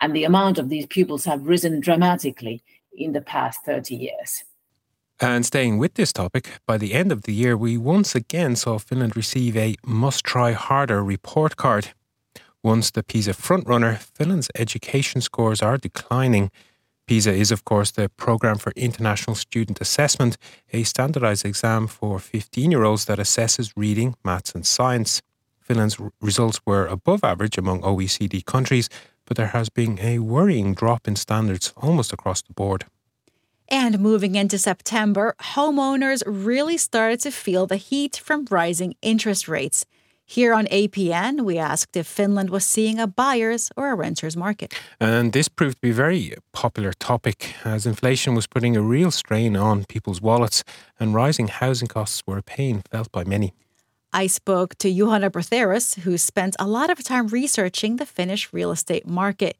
And 0.00 0.14
the 0.14 0.24
amount 0.24 0.58
of 0.58 0.68
these 0.68 0.86
pupils 0.86 1.24
have 1.24 1.46
risen 1.46 1.80
dramatically 1.80 2.62
in 2.92 3.12
the 3.12 3.20
past 3.20 3.60
30 3.64 3.94
years. 3.94 4.44
And 5.20 5.46
staying 5.46 5.78
with 5.78 5.94
this 5.94 6.12
topic, 6.12 6.48
by 6.66 6.78
the 6.78 6.94
end 6.94 7.12
of 7.12 7.22
the 7.22 7.32
year, 7.32 7.56
we 7.56 7.78
once 7.78 8.14
again 8.16 8.56
saw 8.56 8.78
Finland 8.78 9.16
receive 9.16 9.56
a 9.56 9.76
must 9.86 10.24
try 10.24 10.52
harder 10.52 11.04
report 11.04 11.56
card. 11.56 11.90
Once 12.64 12.90
the 12.90 13.02
PISA 13.02 13.32
frontrunner, 13.32 13.98
Finland's 13.98 14.50
education 14.56 15.20
scores 15.20 15.62
are 15.62 15.78
declining. 15.78 16.50
PISA 17.12 17.34
is, 17.34 17.52
of 17.52 17.66
course, 17.66 17.90
the 17.90 18.08
Programme 18.08 18.56
for 18.56 18.72
International 18.74 19.36
Student 19.36 19.82
Assessment, 19.82 20.38
a 20.72 20.82
standardized 20.82 21.44
exam 21.44 21.86
for 21.86 22.18
15 22.18 22.70
year 22.70 22.84
olds 22.84 23.04
that 23.04 23.18
assesses 23.18 23.70
reading, 23.76 24.14
maths, 24.24 24.54
and 24.54 24.64
science. 24.64 25.20
Finland's 25.60 25.98
results 26.22 26.62
were 26.64 26.86
above 26.86 27.22
average 27.22 27.58
among 27.58 27.82
OECD 27.82 28.42
countries, 28.46 28.88
but 29.26 29.36
there 29.36 29.48
has 29.48 29.68
been 29.68 29.98
a 30.00 30.20
worrying 30.20 30.72
drop 30.72 31.06
in 31.06 31.14
standards 31.14 31.74
almost 31.76 32.14
across 32.14 32.40
the 32.40 32.54
board. 32.54 32.86
And 33.68 33.98
moving 33.98 34.34
into 34.34 34.56
September, 34.56 35.34
homeowners 35.54 36.22
really 36.24 36.78
started 36.78 37.20
to 37.20 37.30
feel 37.30 37.66
the 37.66 37.76
heat 37.76 38.16
from 38.24 38.46
rising 38.50 38.94
interest 39.02 39.48
rates. 39.48 39.84
Here 40.32 40.54
on 40.54 40.64
APN, 40.68 41.42
we 41.42 41.58
asked 41.58 41.94
if 41.94 42.06
Finland 42.06 42.48
was 42.48 42.64
seeing 42.64 42.98
a 42.98 43.06
buyer's 43.06 43.70
or 43.76 43.90
a 43.90 43.94
renter's 43.94 44.34
market. 44.34 44.72
And 44.98 45.34
this 45.34 45.46
proved 45.46 45.74
to 45.74 45.80
be 45.82 45.90
a 45.90 45.92
very 45.92 46.34
popular 46.52 46.94
topic 46.94 47.54
as 47.66 47.84
inflation 47.84 48.34
was 48.34 48.46
putting 48.46 48.74
a 48.74 48.80
real 48.80 49.10
strain 49.10 49.58
on 49.58 49.84
people's 49.84 50.22
wallets 50.22 50.64
and 50.98 51.14
rising 51.14 51.48
housing 51.48 51.86
costs 51.86 52.22
were 52.26 52.38
a 52.38 52.42
pain 52.42 52.80
felt 52.90 53.12
by 53.12 53.24
many. 53.24 53.52
I 54.14 54.26
spoke 54.26 54.74
to 54.76 54.88
Juhana 54.88 55.30
Brotherus, 55.30 55.96
who 55.96 56.16
spent 56.16 56.56
a 56.58 56.66
lot 56.66 56.88
of 56.88 57.04
time 57.04 57.26
researching 57.28 57.96
the 57.96 58.06
Finnish 58.06 58.50
real 58.54 58.70
estate 58.70 59.06
market. 59.06 59.58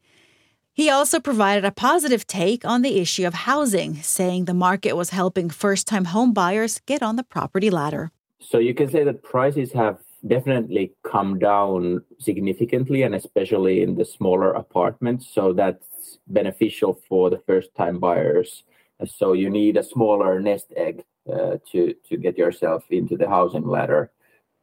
He 0.72 0.88
also 0.88 1.20
provided 1.20 1.66
a 1.66 1.70
positive 1.70 2.26
take 2.26 2.64
on 2.64 2.80
the 2.80 2.98
issue 2.98 3.26
of 3.26 3.35
housing, 3.35 3.96
saying 3.96 4.46
the 4.46 4.54
market 4.54 4.96
was 4.96 5.11
helping 5.11 5.50
first 5.50 5.87
time 5.87 6.06
home 6.06 6.32
buyers 6.32 6.80
get 6.87 7.02
on 7.02 7.16
the 7.16 7.24
property 7.24 7.68
ladder. 7.68 8.11
So 8.40 8.56
you 8.56 8.72
can 8.72 8.90
say 8.90 9.04
that 9.04 9.22
prices 9.22 9.72
have 9.72 9.98
definitely 10.26 10.92
come 11.04 11.38
down 11.38 12.02
significantly 12.18 13.02
and 13.02 13.14
especially 13.14 13.82
in 13.82 13.96
the 13.96 14.04
smaller 14.04 14.52
apartments. 14.52 15.28
So 15.32 15.52
that's 15.52 16.18
beneficial 16.26 17.00
for 17.08 17.30
the 17.30 17.42
first 17.46 17.74
time 17.74 17.98
buyers. 17.98 18.62
So 19.04 19.32
you 19.32 19.50
need 19.50 19.76
a 19.76 19.82
smaller 19.82 20.40
nest 20.40 20.72
egg 20.76 21.04
uh, 21.30 21.58
to, 21.72 21.94
to 22.08 22.16
get 22.16 22.38
yourself 22.38 22.85
into 22.90 23.16
the 23.16 23.28
housing 23.28 23.66
ladder. 23.66 24.11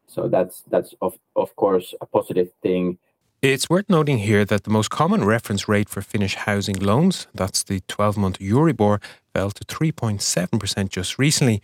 So 0.08 0.28
that's 0.28 0.64
that's 0.70 0.96
of, 1.02 1.20
of 1.36 1.56
course 1.56 1.94
a 2.02 2.06
positive 2.06 2.50
thing. 2.64 2.98
It's 3.42 3.70
worth 3.70 3.90
noting 3.90 4.18
here 4.18 4.44
that 4.44 4.64
the 4.64 4.70
most 4.70 4.90
common 4.90 5.24
reference 5.24 5.70
rate 5.70 5.88
for 5.88 6.02
Finnish 6.02 6.36
housing 6.36 6.76
loans, 6.76 7.28
that's 7.34 7.64
the 7.64 7.82
12 7.88 8.18
month 8.18 8.40
Euribor, 8.40 9.02
fell 9.34 9.52
to 9.52 9.64
3.7% 9.64 10.90
just 10.90 11.18
recently. 11.18 11.62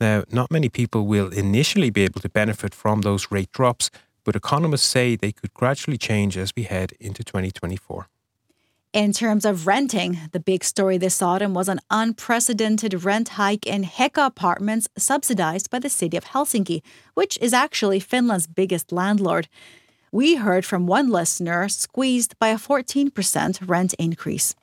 Now, 0.00 0.24
not 0.30 0.50
many 0.50 0.68
people 0.68 1.06
will 1.06 1.28
initially 1.28 1.90
be 1.90 2.04
able 2.04 2.20
to 2.20 2.28
benefit 2.28 2.74
from 2.74 3.00
those 3.00 3.30
rate 3.30 3.50
drops, 3.52 3.90
but 4.24 4.36
economists 4.36 4.86
say 4.86 5.16
they 5.16 5.32
could 5.32 5.54
gradually 5.54 5.98
change 5.98 6.36
as 6.36 6.52
we 6.56 6.64
head 6.64 6.92
into 7.00 7.24
2024. 7.24 8.08
In 8.94 9.12
terms 9.12 9.44
of 9.44 9.66
renting, 9.66 10.18
the 10.32 10.40
big 10.40 10.64
story 10.64 10.96
this 10.96 11.20
autumn 11.20 11.52
was 11.52 11.68
an 11.68 11.80
unprecedented 11.90 13.04
rent 13.04 13.30
hike 13.30 13.66
in 13.66 13.84
Heka 13.84 14.26
apartments 14.26 14.88
subsidized 14.96 15.68
by 15.68 15.78
the 15.78 15.90
city 15.90 16.16
of 16.16 16.24
Helsinki, 16.24 16.80
which 17.14 17.36
is 17.42 17.52
actually 17.52 18.00
Finland's 18.00 18.46
biggest 18.46 18.90
landlord. 18.90 19.48
We 20.10 20.36
heard 20.36 20.64
from 20.64 20.86
one 20.86 21.10
listener 21.10 21.68
squeezed 21.68 22.38
by 22.38 22.48
a 22.48 22.56
14% 22.56 23.68
rent 23.68 23.94
increase. 23.98 24.54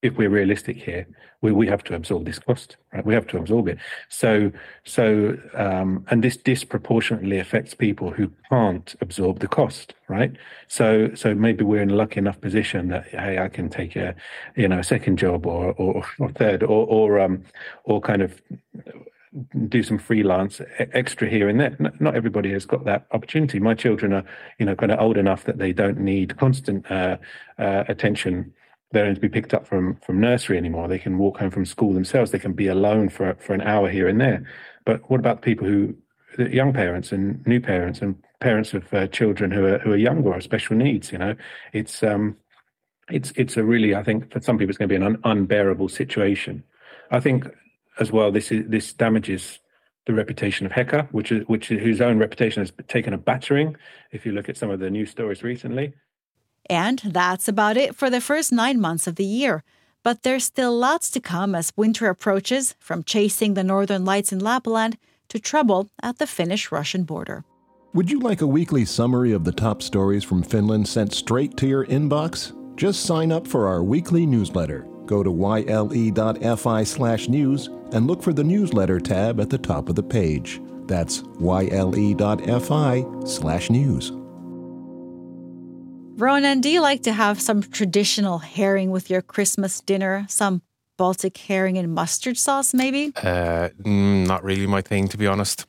If 0.00 0.16
we're 0.16 0.30
realistic 0.30 0.78
here, 0.78 1.06
we, 1.42 1.52
we 1.52 1.66
have 1.66 1.82
to 1.84 1.94
absorb 1.94 2.26
this 2.26 2.38
cost, 2.38 2.76
right? 2.92 3.04
We 3.04 3.14
have 3.14 3.26
to 3.28 3.38
absorb 3.38 3.68
it. 3.68 3.78
So, 4.08 4.52
so, 4.84 5.36
um, 5.54 6.04
and 6.10 6.22
this 6.22 6.36
disproportionately 6.36 7.38
affects 7.38 7.74
people 7.74 8.10
who 8.10 8.30
can't 8.50 8.94
absorb 9.00 9.38
the 9.38 9.48
cost, 9.48 9.94
right? 10.08 10.32
So, 10.68 11.14
so 11.14 11.34
maybe 11.34 11.64
we're 11.64 11.82
in 11.82 11.90
a 11.90 11.94
lucky 11.94 12.18
enough 12.18 12.40
position 12.40 12.88
that 12.88 13.08
hey, 13.08 13.38
I 13.38 13.48
can 13.48 13.70
take 13.70 13.96
a, 13.96 14.14
you 14.56 14.68
know, 14.68 14.80
a 14.80 14.84
second 14.84 15.18
job 15.18 15.46
or 15.46 15.72
or, 15.72 16.04
or 16.18 16.30
third 16.30 16.62
or 16.62 16.86
or 16.86 17.20
um 17.20 17.44
or 17.84 18.00
kind 18.00 18.22
of 18.22 18.40
do 19.68 19.82
some 19.82 19.98
freelance 19.98 20.60
extra 20.78 21.28
here 21.28 21.48
and 21.48 21.60
there. 21.60 21.76
Not 22.00 22.16
everybody 22.16 22.52
has 22.52 22.66
got 22.66 22.84
that 22.84 23.06
opportunity. 23.12 23.60
My 23.60 23.74
children 23.74 24.12
are, 24.12 24.24
you 24.58 24.66
know, 24.66 24.74
kind 24.74 24.90
of 24.90 24.98
old 24.98 25.16
enough 25.16 25.44
that 25.44 25.58
they 25.58 25.72
don't 25.72 26.00
need 26.00 26.36
constant 26.36 26.90
uh, 26.90 27.18
uh, 27.58 27.84
attention. 27.86 28.52
They 28.92 29.00
don't 29.00 29.10
need 29.10 29.14
to 29.16 29.20
be 29.20 29.28
picked 29.28 29.54
up 29.54 29.66
from 29.66 29.96
from 30.04 30.20
nursery 30.20 30.56
anymore. 30.56 30.88
They 30.88 30.98
can 30.98 31.18
walk 31.18 31.38
home 31.38 31.50
from 31.50 31.64
school 31.64 31.92
themselves. 31.94 32.30
They 32.30 32.38
can 32.38 32.54
be 32.54 32.66
alone 32.66 33.08
for 33.08 33.34
for 33.34 33.54
an 33.54 33.60
hour 33.60 33.88
here 33.88 34.08
and 34.08 34.20
there. 34.20 34.44
But 34.84 35.08
what 35.08 35.20
about 35.20 35.42
the 35.42 35.46
people 35.46 35.66
who, 35.66 35.94
young 36.38 36.72
parents 36.72 37.12
and 37.12 37.46
new 37.46 37.60
parents 37.60 38.00
and 38.00 38.16
parents 38.40 38.74
of 38.74 38.92
uh, 38.92 39.06
children 39.08 39.50
who 39.50 39.64
are 39.66 39.78
who 39.78 39.92
are 39.92 39.96
younger 39.96 40.32
or 40.32 40.40
special 40.40 40.76
needs? 40.76 41.12
You 41.12 41.18
know, 41.18 41.36
it's 41.72 42.02
um, 42.02 42.36
it's 43.10 43.32
it's 43.36 43.56
a 43.56 43.64
really 43.64 43.94
I 43.94 44.02
think 44.02 44.32
for 44.32 44.40
some 44.40 44.58
people 44.58 44.70
it's 44.70 44.78
going 44.78 44.88
to 44.88 44.92
be 44.92 45.04
an 45.04 45.14
un- 45.14 45.20
unbearable 45.24 45.88
situation. 45.88 46.64
I 47.12 47.20
think 47.20 47.46
as 48.00 48.10
well, 48.10 48.32
this 48.32 48.50
is 48.50 48.68
this 48.68 48.92
damages 48.92 49.60
the 50.06 50.14
reputation 50.14 50.66
of 50.66 50.72
Heka, 50.72 51.08
which 51.12 51.30
is 51.30 51.44
which 51.46 51.68
whose 51.68 52.00
own 52.00 52.18
reputation 52.18 52.62
has 52.62 52.72
taken 52.88 53.12
a 53.12 53.18
battering. 53.18 53.76
If 54.10 54.26
you 54.26 54.32
look 54.32 54.48
at 54.48 54.56
some 54.56 54.70
of 54.70 54.80
the 54.80 54.90
news 54.90 55.10
stories 55.10 55.42
recently. 55.44 55.94
And 56.68 57.00
that's 57.04 57.48
about 57.48 57.76
it 57.76 57.96
for 57.96 58.10
the 58.10 58.20
first 58.20 58.52
nine 58.52 58.80
months 58.80 59.06
of 59.06 59.16
the 59.16 59.24
year. 59.24 59.64
But 60.02 60.22
there's 60.22 60.44
still 60.44 60.76
lots 60.76 61.10
to 61.10 61.20
come 61.20 61.54
as 61.54 61.72
winter 61.76 62.08
approaches, 62.08 62.74
from 62.78 63.04
chasing 63.04 63.54
the 63.54 63.64
northern 63.64 64.04
lights 64.04 64.32
in 64.32 64.38
Lapland 64.38 64.96
to 65.28 65.38
trouble 65.38 65.88
at 66.02 66.18
the 66.18 66.26
Finnish 66.26 66.72
Russian 66.72 67.04
border. 67.04 67.44
Would 67.92 68.10
you 68.10 68.20
like 68.20 68.40
a 68.40 68.46
weekly 68.46 68.84
summary 68.84 69.32
of 69.32 69.44
the 69.44 69.52
top 69.52 69.82
stories 69.82 70.22
from 70.22 70.42
Finland 70.42 70.86
sent 70.86 71.12
straight 71.12 71.56
to 71.56 71.66
your 71.66 71.86
inbox? 71.86 72.52
Just 72.76 73.04
sign 73.04 73.32
up 73.32 73.46
for 73.46 73.66
our 73.66 73.82
weekly 73.82 74.24
newsletter. 74.26 74.86
Go 75.06 75.22
to 75.22 75.30
yle.fi 75.30 76.84
slash 76.84 77.28
news 77.28 77.68
and 77.92 78.06
look 78.06 78.22
for 78.22 78.32
the 78.32 78.44
newsletter 78.44 79.00
tab 79.00 79.40
at 79.40 79.50
the 79.50 79.58
top 79.58 79.88
of 79.88 79.96
the 79.96 80.02
page. 80.02 80.62
That's 80.86 81.24
yle.fi 81.40 83.04
slash 83.26 83.70
news. 83.70 84.12
Ronan, 86.20 86.60
do 86.60 86.68
you 86.68 86.82
like 86.82 87.02
to 87.04 87.12
have 87.12 87.40
some 87.40 87.62
traditional 87.62 88.40
herring 88.40 88.90
with 88.90 89.08
your 89.08 89.22
Christmas 89.22 89.80
dinner? 89.80 90.26
Some 90.28 90.60
Baltic 90.98 91.38
herring 91.38 91.78
and 91.78 91.94
mustard 91.94 92.36
sauce, 92.36 92.74
maybe? 92.74 93.14
Uh, 93.16 93.70
mm, 93.82 94.26
not 94.26 94.44
really 94.44 94.66
my 94.66 94.82
thing, 94.82 95.08
to 95.08 95.16
be 95.16 95.26
honest. 95.26 95.64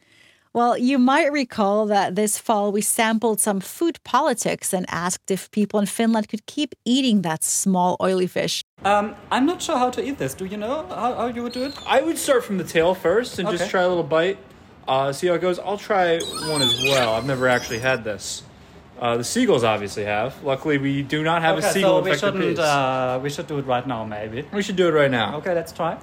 Well, 0.54 0.78
you 0.78 1.00
might 1.00 1.32
recall 1.32 1.86
that 1.86 2.16
this 2.16 2.38
fall 2.38 2.74
we 2.74 2.82
sampled 2.82 3.40
some 3.40 3.62
food 3.62 4.00
politics 4.04 4.74
and 4.74 4.86
asked 4.90 5.32
if 5.32 5.50
people 5.52 5.80
in 5.80 5.86
Finland 5.86 6.28
could 6.28 6.46
keep 6.48 6.76
eating 6.84 7.22
that 7.22 7.46
small 7.46 7.96
oily 8.02 8.28
fish. 8.28 8.62
Um, 8.84 9.16
I'm 9.32 9.46
not 9.46 9.62
sure 9.62 9.78
how 9.78 9.90
to 9.92 10.04
eat 10.04 10.18
this. 10.18 10.34
Do 10.34 10.44
you 10.46 10.58
know 10.58 10.86
how, 10.90 11.14
how 11.16 11.28
you 11.28 11.44
would 11.44 11.54
do 11.54 11.64
it? 11.64 11.80
I 11.88 12.02
would 12.02 12.18
start 12.18 12.44
from 12.44 12.58
the 12.58 12.66
tail 12.66 12.94
first 12.94 13.40
and 13.40 13.48
Okay. 13.48 13.58
just 13.58 13.72
try 13.72 13.84
a 13.84 13.88
little 13.88 14.04
bite. 14.04 14.38
Uh, 14.86 15.14
see 15.14 15.28
how 15.28 15.36
it 15.36 15.42
goes. 15.42 15.60
I'll 15.60 15.78
try 15.78 16.20
one 16.20 16.62
as 16.62 16.78
well. 16.90 17.14
I've 17.14 17.26
never 17.26 17.48
actually 17.48 17.80
had 17.80 18.04
this. 18.04 18.44
Uh, 19.02 19.18
the 19.18 19.24
seagulls 19.24 19.64
obviously 19.64 20.06
have. 20.06 20.44
Luckily, 20.44 20.78
we 20.78 21.02
do 21.02 21.24
not 21.24 21.42
have 21.42 21.58
okay, 21.58 21.68
a 21.68 21.72
seagull 21.72 22.00
so 22.00 22.04
we 22.04 22.12
infected 22.12 22.20
shouldn't. 22.20 22.44
pigs. 22.44 22.60
Uh, 22.60 23.20
we 23.24 23.30
should 23.32 23.48
do 23.48 23.58
it 23.58 23.66
right 23.66 23.88
now, 23.88 24.06
maybe. 24.06 24.48
we 24.54 24.62
should 24.62 24.76
do 24.76 24.88
it 24.88 24.92
right 24.92 25.10
now. 25.10 25.38
Okay, 25.38 25.56
let's 25.56 25.72
try. 25.72 25.98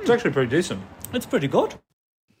It's 0.00 0.10
actually 0.10 0.32
pretty 0.32 0.50
decent. 0.50 0.82
It's 1.14 1.24
pretty 1.24 1.48
good. 1.48 1.76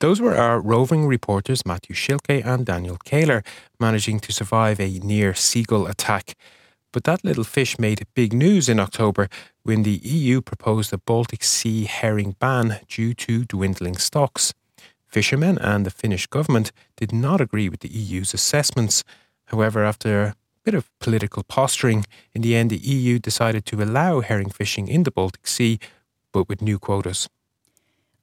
Those 0.00 0.20
were 0.20 0.36
our 0.36 0.60
roving 0.60 1.06
reporters 1.06 1.64
Matthew 1.64 1.96
Schilke 1.96 2.44
and 2.44 2.66
Daniel 2.66 2.98
Kaler 3.06 3.42
managing 3.80 4.20
to 4.20 4.32
survive 4.32 4.78
a 4.78 4.98
near 4.98 5.32
seagull 5.32 5.86
attack. 5.86 6.34
But 6.92 7.04
that 7.04 7.24
little 7.24 7.44
fish 7.44 7.78
made 7.78 8.06
big 8.14 8.34
news 8.34 8.68
in 8.68 8.78
October 8.78 9.28
when 9.62 9.84
the 9.84 10.00
EU 10.04 10.42
proposed 10.42 10.92
a 10.92 10.98
Baltic 10.98 11.42
Sea 11.42 11.84
herring 11.84 12.36
ban 12.38 12.80
due 12.88 13.14
to 13.14 13.46
dwindling 13.46 13.96
stocks. 13.96 14.52
Fishermen 15.14 15.58
and 15.58 15.86
the 15.86 15.92
Finnish 15.92 16.26
government 16.26 16.72
did 16.96 17.12
not 17.12 17.40
agree 17.40 17.68
with 17.68 17.80
the 17.80 17.88
EU's 17.88 18.34
assessments. 18.34 19.04
However, 19.44 19.84
after 19.84 20.22
a 20.22 20.34
bit 20.64 20.74
of 20.74 20.90
political 20.98 21.44
posturing, 21.44 22.04
in 22.34 22.42
the 22.42 22.56
end 22.56 22.70
the 22.70 22.78
EU 22.78 23.20
decided 23.20 23.64
to 23.66 23.80
allow 23.80 24.22
herring 24.22 24.50
fishing 24.50 24.88
in 24.88 25.04
the 25.04 25.12
Baltic 25.12 25.46
Sea, 25.46 25.78
but 26.32 26.48
with 26.48 26.60
new 26.60 26.80
quotas. 26.80 27.28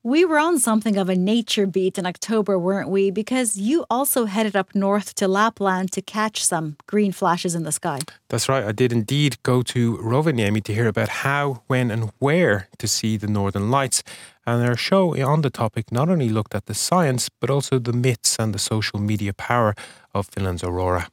We 0.03 0.25
were 0.25 0.39
on 0.39 0.57
something 0.57 0.97
of 0.97 1.09
a 1.09 1.15
nature 1.15 1.67
beat 1.67 1.99
in 1.99 2.07
October, 2.07 2.57
weren't 2.57 2.89
we? 2.89 3.11
Because 3.11 3.55
you 3.57 3.85
also 3.87 4.25
headed 4.25 4.55
up 4.55 4.73
north 4.73 5.13
to 5.13 5.27
Lapland 5.27 5.91
to 5.91 6.01
catch 6.01 6.43
some 6.43 6.75
green 6.87 7.11
flashes 7.11 7.53
in 7.53 7.65
the 7.65 7.71
sky. 7.71 7.99
That's 8.27 8.49
right. 8.49 8.63
I 8.63 8.71
did 8.71 8.91
indeed 8.91 9.37
go 9.43 9.61
to 9.61 9.97
Rovaniemi 9.97 10.63
to 10.63 10.73
hear 10.73 10.87
about 10.87 11.09
how, 11.09 11.61
when, 11.67 11.91
and 11.91 12.11
where 12.17 12.67
to 12.79 12.87
see 12.87 13.15
the 13.15 13.27
Northern 13.27 13.69
Lights. 13.69 14.01
And 14.47 14.67
our 14.67 14.75
show 14.75 15.15
on 15.23 15.41
the 15.43 15.51
topic 15.51 15.91
not 15.91 16.09
only 16.09 16.29
looked 16.29 16.55
at 16.55 16.65
the 16.65 16.73
science, 16.73 17.29
but 17.39 17.51
also 17.51 17.77
the 17.77 17.93
myths 17.93 18.37
and 18.39 18.55
the 18.55 18.59
social 18.59 18.99
media 18.99 19.33
power 19.33 19.75
of 20.15 20.25
Finland's 20.25 20.63
aurora. 20.63 21.09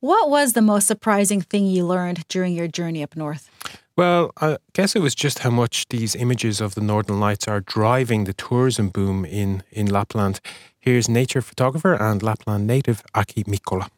What 0.00 0.28
was 0.28 0.52
the 0.52 0.60
most 0.60 0.86
surprising 0.86 1.40
thing 1.40 1.64
you 1.64 1.86
learned 1.86 2.28
during 2.28 2.52
your 2.52 2.68
journey 2.68 3.02
up 3.02 3.16
north? 3.16 3.48
Well, 3.98 4.30
I 4.40 4.58
guess 4.74 4.94
it 4.94 5.02
was 5.02 5.16
just 5.16 5.40
how 5.40 5.50
much 5.50 5.88
these 5.88 6.14
images 6.14 6.60
of 6.60 6.76
the 6.76 6.80
Northern 6.80 7.18
Lights 7.18 7.48
are 7.48 7.60
driving 7.60 8.22
the 8.26 8.32
tourism 8.32 8.90
boom 8.90 9.24
in, 9.24 9.64
in 9.72 9.86
Lapland. 9.88 10.40
Here's 10.78 11.08
nature 11.08 11.42
photographer 11.42 11.94
and 11.94 12.22
Lapland 12.22 12.64
native 12.64 13.02
Aki 13.16 13.42
Mikkola. 13.44 13.88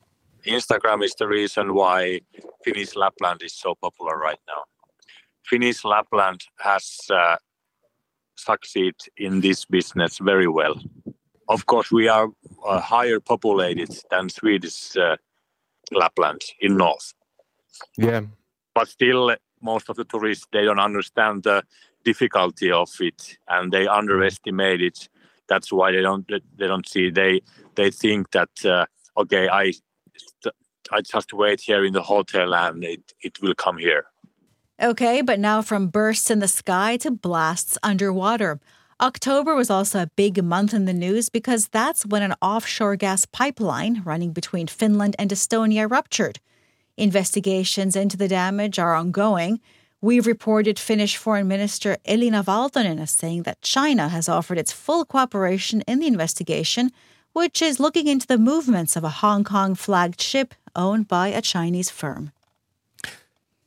Instagram 0.46 1.04
is 1.04 1.14
the 1.18 1.28
reason 1.28 1.74
why 1.74 2.22
Finnish 2.64 2.96
Lapland 2.96 3.42
is 3.42 3.52
so 3.52 3.74
popular 3.74 4.16
right 4.16 4.40
now. 4.48 4.62
Finnish 5.44 5.84
Lapland 5.84 6.40
has 6.60 7.00
uh, 7.10 7.36
succeeded 8.36 8.96
in 9.18 9.42
this 9.42 9.66
business 9.66 10.16
very 10.16 10.48
well. 10.48 10.80
Of 11.50 11.66
course, 11.66 11.92
we 11.92 12.08
are 12.08 12.28
uh, 12.66 12.80
higher 12.80 13.20
populated 13.20 13.90
than 14.10 14.30
Swedish 14.30 14.96
uh, 14.96 15.16
Lapland 15.92 16.40
in 16.58 16.78
north, 16.78 17.12
Yeah. 17.98 18.22
but 18.74 18.88
still, 18.88 19.36
most 19.62 19.88
of 19.88 19.96
the 19.96 20.04
tourists 20.04 20.46
they 20.52 20.64
don't 20.64 20.80
understand 20.80 21.42
the 21.42 21.62
difficulty 22.04 22.70
of 22.72 22.90
it, 23.00 23.38
and 23.48 23.72
they 23.72 23.86
underestimate 23.86 24.80
it 24.80 25.08
that's 25.50 25.72
why 25.72 25.90
they 25.92 26.00
don't 26.00 26.26
they 26.28 26.66
don't 26.66 26.88
see 26.88 27.10
they 27.10 27.42
they 27.74 27.90
think 27.90 28.30
that 28.30 28.54
uh, 28.64 28.86
okay 29.16 29.48
I 29.48 29.72
I 30.92 31.02
just 31.02 31.32
wait 31.32 31.60
here 31.60 31.84
in 31.84 31.92
the 31.92 32.02
hotel 32.02 32.54
and 32.54 32.82
it, 32.82 33.12
it 33.20 33.40
will 33.42 33.54
come 33.54 33.78
here. 33.78 34.06
Okay, 34.82 35.20
but 35.22 35.38
now 35.38 35.62
from 35.62 35.88
bursts 35.88 36.30
in 36.30 36.38
the 36.38 36.48
sky 36.48 36.96
to 36.98 37.10
blasts 37.10 37.76
underwater. 37.82 38.60
October 39.00 39.54
was 39.54 39.70
also 39.70 40.02
a 40.02 40.10
big 40.16 40.42
month 40.42 40.74
in 40.74 40.84
the 40.86 40.92
news 40.92 41.28
because 41.28 41.68
that's 41.68 42.04
when 42.06 42.22
an 42.22 42.34
offshore 42.42 42.96
gas 42.96 43.24
pipeline 43.24 44.02
running 44.04 44.32
between 44.32 44.66
Finland 44.66 45.14
and 45.18 45.30
Estonia 45.30 45.90
ruptured. 45.90 46.40
Investigations 47.00 47.96
into 47.96 48.18
the 48.18 48.28
damage 48.28 48.78
are 48.78 48.94
ongoing. 48.94 49.58
We've 50.02 50.26
reported 50.26 50.78
Finnish 50.78 51.16
Foreign 51.16 51.48
Minister 51.48 51.96
Elina 52.04 52.44
Valtonen 52.44 53.00
as 53.00 53.10
saying 53.10 53.44
that 53.44 53.62
China 53.62 54.10
has 54.10 54.28
offered 54.28 54.58
its 54.58 54.70
full 54.70 55.06
cooperation 55.06 55.80
in 55.88 56.00
the 56.00 56.06
investigation, 56.06 56.90
which 57.32 57.62
is 57.62 57.80
looking 57.80 58.06
into 58.06 58.26
the 58.26 58.36
movements 58.36 58.96
of 58.96 59.04
a 59.04 59.20
Hong 59.22 59.44
Kong 59.44 59.74
flagged 59.74 60.20
ship 60.20 60.52
owned 60.76 61.08
by 61.08 61.28
a 61.28 61.40
Chinese 61.40 61.88
firm. 61.88 62.32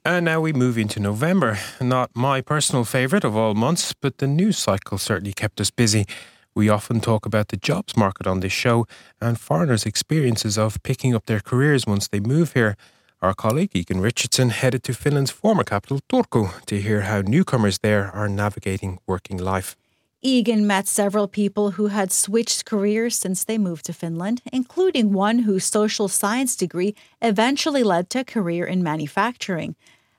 And 0.06 0.26
now 0.26 0.40
we 0.40 0.54
move 0.54 0.78
into 0.78 1.00
November. 1.00 1.58
Not 1.82 2.12
my 2.16 2.40
personal 2.40 2.86
favourite 2.86 3.24
of 3.24 3.36
all 3.36 3.56
months, 3.56 3.94
but 3.94 4.20
the 4.20 4.28
news 4.28 4.60
cycle 4.60 5.00
certainly 5.00 5.34
kept 5.34 5.60
us 5.60 5.72
busy. 5.72 6.06
We 6.54 6.70
often 6.70 7.02
talk 7.02 7.26
about 7.26 7.48
the 7.48 7.58
jobs 7.58 7.98
market 7.98 8.28
on 8.28 8.42
this 8.42 8.54
show 8.54 8.86
and 9.20 9.40
foreigners' 9.40 9.88
experiences 9.88 10.56
of 10.56 10.84
picking 10.84 11.16
up 11.16 11.26
their 11.26 11.40
careers 11.40 11.88
once 11.88 12.08
they 12.08 12.20
move 12.20 12.54
here. 12.54 12.78
Our 13.24 13.34
colleague 13.34 13.72
Egan 13.74 14.02
Richardson 14.02 14.50
headed 14.50 14.84
to 14.84 14.94
Finland's 14.94 15.32
former 15.32 15.64
capital, 15.64 16.02
Turku, 16.10 16.50
to 16.66 16.82
hear 16.82 17.04
how 17.04 17.22
newcomers 17.22 17.80
there 17.80 18.12
are 18.14 18.28
navigating 18.28 19.00
working 19.08 19.38
life. 19.38 19.78
Egan 20.22 20.68
met 20.68 20.90
several 20.90 21.30
people 21.30 21.72
who 21.72 21.88
had 21.88 22.12
switched 22.12 22.66
careers 22.66 23.16
since 23.18 23.46
they 23.46 23.58
moved 23.58 23.86
to 23.86 23.94
Finland, 23.94 24.42
including 24.52 25.14
one 25.14 25.44
whose 25.44 25.64
social 25.64 26.10
science 26.10 26.58
degree 26.58 26.96
eventually 27.22 27.82
led 27.82 28.10
to 28.10 28.20
a 28.20 28.24
career 28.26 28.66
in 28.66 28.84
manufacturing. 28.84 29.78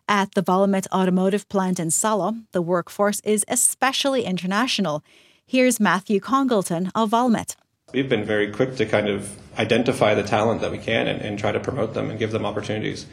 At 0.09 0.33
the 0.35 0.43
Valmet 0.43 0.87
automotive 0.91 1.47
plant 1.51 1.79
in 1.79 1.91
Salo, 1.91 2.37
the 2.53 2.63
workforce 2.63 3.21
is 3.21 3.45
especially 3.49 4.25
international. 4.25 5.05
Here's 5.45 5.79
Matthew 5.79 6.21
Congleton 6.21 6.91
of 6.95 7.11
Valmet. 7.11 7.55
We've 7.93 8.09
been 8.09 8.25
very 8.25 8.51
quick 8.51 8.77
to 8.77 8.87
kind 8.87 9.09
of 9.09 9.37
identify 9.59 10.15
the 10.15 10.23
talent 10.23 10.61
that 10.61 10.71
we 10.71 10.79
can 10.79 11.07
and, 11.07 11.21
and 11.21 11.39
try 11.39 11.53
to 11.53 11.61
promote 11.61 11.95
them 11.95 12.11
and 12.11 12.19
give 12.19 12.33
them 12.33 12.45
opportunities. 12.45 13.07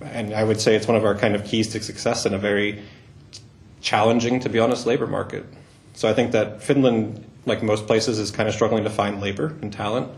And 0.00 0.34
I 0.34 0.44
would 0.44 0.60
say 0.60 0.76
it's 0.76 0.86
one 0.86 0.96
of 0.96 1.04
our 1.04 1.14
kind 1.14 1.34
of 1.34 1.44
keys 1.44 1.68
to 1.68 1.82
success 1.82 2.26
in 2.26 2.34
a 2.34 2.38
very 2.38 2.82
challenging, 3.80 4.40
to 4.40 4.48
be 4.48 4.58
honest, 4.58 4.86
labor 4.86 5.06
market. 5.06 5.44
So 5.94 6.08
I 6.08 6.14
think 6.14 6.32
that 6.32 6.62
Finland, 6.62 7.24
like 7.46 7.62
most 7.62 7.86
places, 7.86 8.18
is 8.18 8.30
kind 8.30 8.48
of 8.48 8.54
struggling 8.54 8.84
to 8.84 8.90
find 8.90 9.20
labor 9.20 9.54
and 9.60 9.72
talent. 9.72 10.10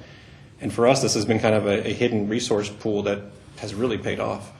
And 0.60 0.72
for 0.72 0.86
us, 0.86 1.02
this 1.02 1.14
has 1.14 1.24
been 1.24 1.40
kind 1.40 1.54
of 1.54 1.66
a, 1.66 1.88
a 1.88 1.92
hidden 1.92 2.28
resource 2.28 2.68
pool 2.68 3.02
that 3.02 3.20
has 3.58 3.74
really 3.74 3.98
paid 3.98 4.20
off. 4.20 4.52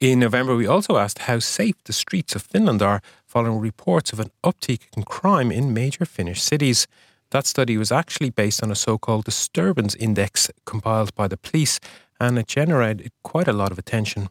In 0.00 0.18
November, 0.18 0.56
we 0.56 0.66
also 0.66 0.96
asked 0.96 1.20
how 1.20 1.38
safe 1.38 1.76
the 1.84 1.92
streets 1.92 2.34
of 2.34 2.42
Finland 2.42 2.82
are 2.82 3.00
following 3.24 3.60
reports 3.60 4.12
of 4.12 4.20
an 4.20 4.30
uptick 4.42 4.80
in 4.96 5.04
crime 5.04 5.52
in 5.52 5.72
major 5.72 6.04
Finnish 6.04 6.42
cities. 6.42 6.86
That 7.34 7.46
study 7.46 7.76
was 7.76 7.90
actually 7.90 8.30
based 8.30 8.62
on 8.62 8.70
a 8.70 8.76
so 8.76 8.96
called 8.96 9.24
disturbance 9.24 9.96
index 9.96 10.48
compiled 10.66 11.12
by 11.16 11.26
the 11.26 11.36
police, 11.36 11.80
and 12.20 12.38
it 12.38 12.46
generated 12.46 13.10
quite 13.24 13.48
a 13.48 13.52
lot 13.52 13.72
of 13.72 13.78
attention. 13.78 14.28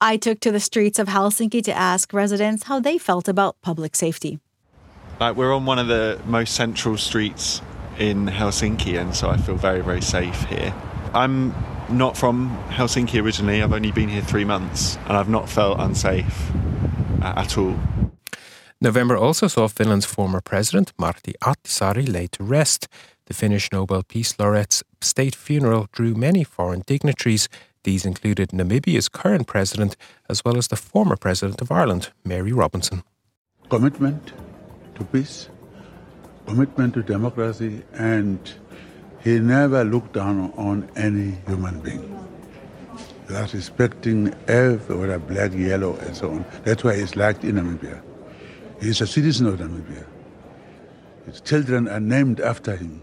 I 0.00 0.16
took 0.16 0.40
to 0.40 0.50
the 0.50 0.58
streets 0.58 0.98
of 0.98 1.08
Helsinki 1.08 1.62
to 1.64 1.72
ask 1.76 2.14
residents 2.14 2.62
how 2.62 2.80
they 2.80 2.96
felt 2.96 3.28
about 3.28 3.60
public 3.60 3.94
safety. 3.94 4.40
Like 5.20 5.36
we're 5.36 5.54
on 5.54 5.66
one 5.66 5.78
of 5.78 5.88
the 5.88 6.18
most 6.24 6.54
central 6.54 6.96
streets 6.96 7.60
in 7.98 8.26
Helsinki, 8.26 8.98
and 8.98 9.14
so 9.14 9.28
I 9.28 9.36
feel 9.36 9.56
very, 9.56 9.82
very 9.82 10.00
safe 10.00 10.44
here. 10.44 10.72
I'm 11.12 11.54
not 11.90 12.16
from 12.16 12.56
Helsinki 12.70 13.22
originally. 13.22 13.62
I've 13.62 13.74
only 13.74 13.92
been 13.92 14.08
here 14.08 14.22
three 14.22 14.46
months, 14.46 14.96
and 15.08 15.18
I've 15.18 15.28
not 15.28 15.50
felt 15.50 15.78
unsafe 15.78 16.50
at 17.20 17.58
all. 17.58 17.78
November 18.84 19.16
also 19.16 19.48
saw 19.48 19.66
Finland's 19.66 20.04
former 20.04 20.42
president, 20.42 20.92
Martti 20.98 21.32
Ahtisaari, 21.40 22.06
laid 22.06 22.32
to 22.32 22.44
rest. 22.44 22.86
The 23.24 23.32
Finnish 23.32 23.72
Nobel 23.72 24.02
Peace 24.02 24.34
Laureate's 24.38 24.82
state 25.00 25.34
funeral 25.34 25.88
drew 25.90 26.14
many 26.14 26.44
foreign 26.44 26.82
dignitaries. 26.86 27.48
These 27.84 28.04
included 28.04 28.50
Namibia's 28.50 29.08
current 29.08 29.46
president, 29.46 29.96
as 30.28 30.44
well 30.44 30.58
as 30.58 30.68
the 30.68 30.76
former 30.76 31.16
president 31.16 31.62
of 31.62 31.72
Ireland, 31.72 32.10
Mary 32.26 32.52
Robinson. 32.52 33.02
Commitment 33.70 34.34
to 34.96 35.04
peace, 35.04 35.48
commitment 36.46 36.92
to 36.92 37.02
democracy, 37.02 37.82
and 37.94 38.38
he 39.22 39.38
never 39.38 39.82
looked 39.82 40.12
down 40.12 40.52
on 40.58 40.90
any 40.94 41.38
human 41.46 41.80
being. 41.80 42.04
That's 43.28 43.54
respecting 43.54 44.34
every 44.46 45.18
black, 45.20 45.54
yellow, 45.54 45.96
and 45.96 46.14
so 46.14 46.32
on. 46.32 46.44
That's 46.64 46.84
why 46.84 46.96
he's 46.96 47.16
liked 47.16 47.44
in 47.44 47.54
Namibia. 47.54 48.02
He's 48.84 49.00
a 49.00 49.06
citizen 49.06 49.46
of 49.46 49.60
Namibia. 49.60 50.04
His 51.24 51.40
children 51.40 51.88
are 51.88 52.00
named 52.00 52.38
after 52.40 52.76
him. 52.76 53.00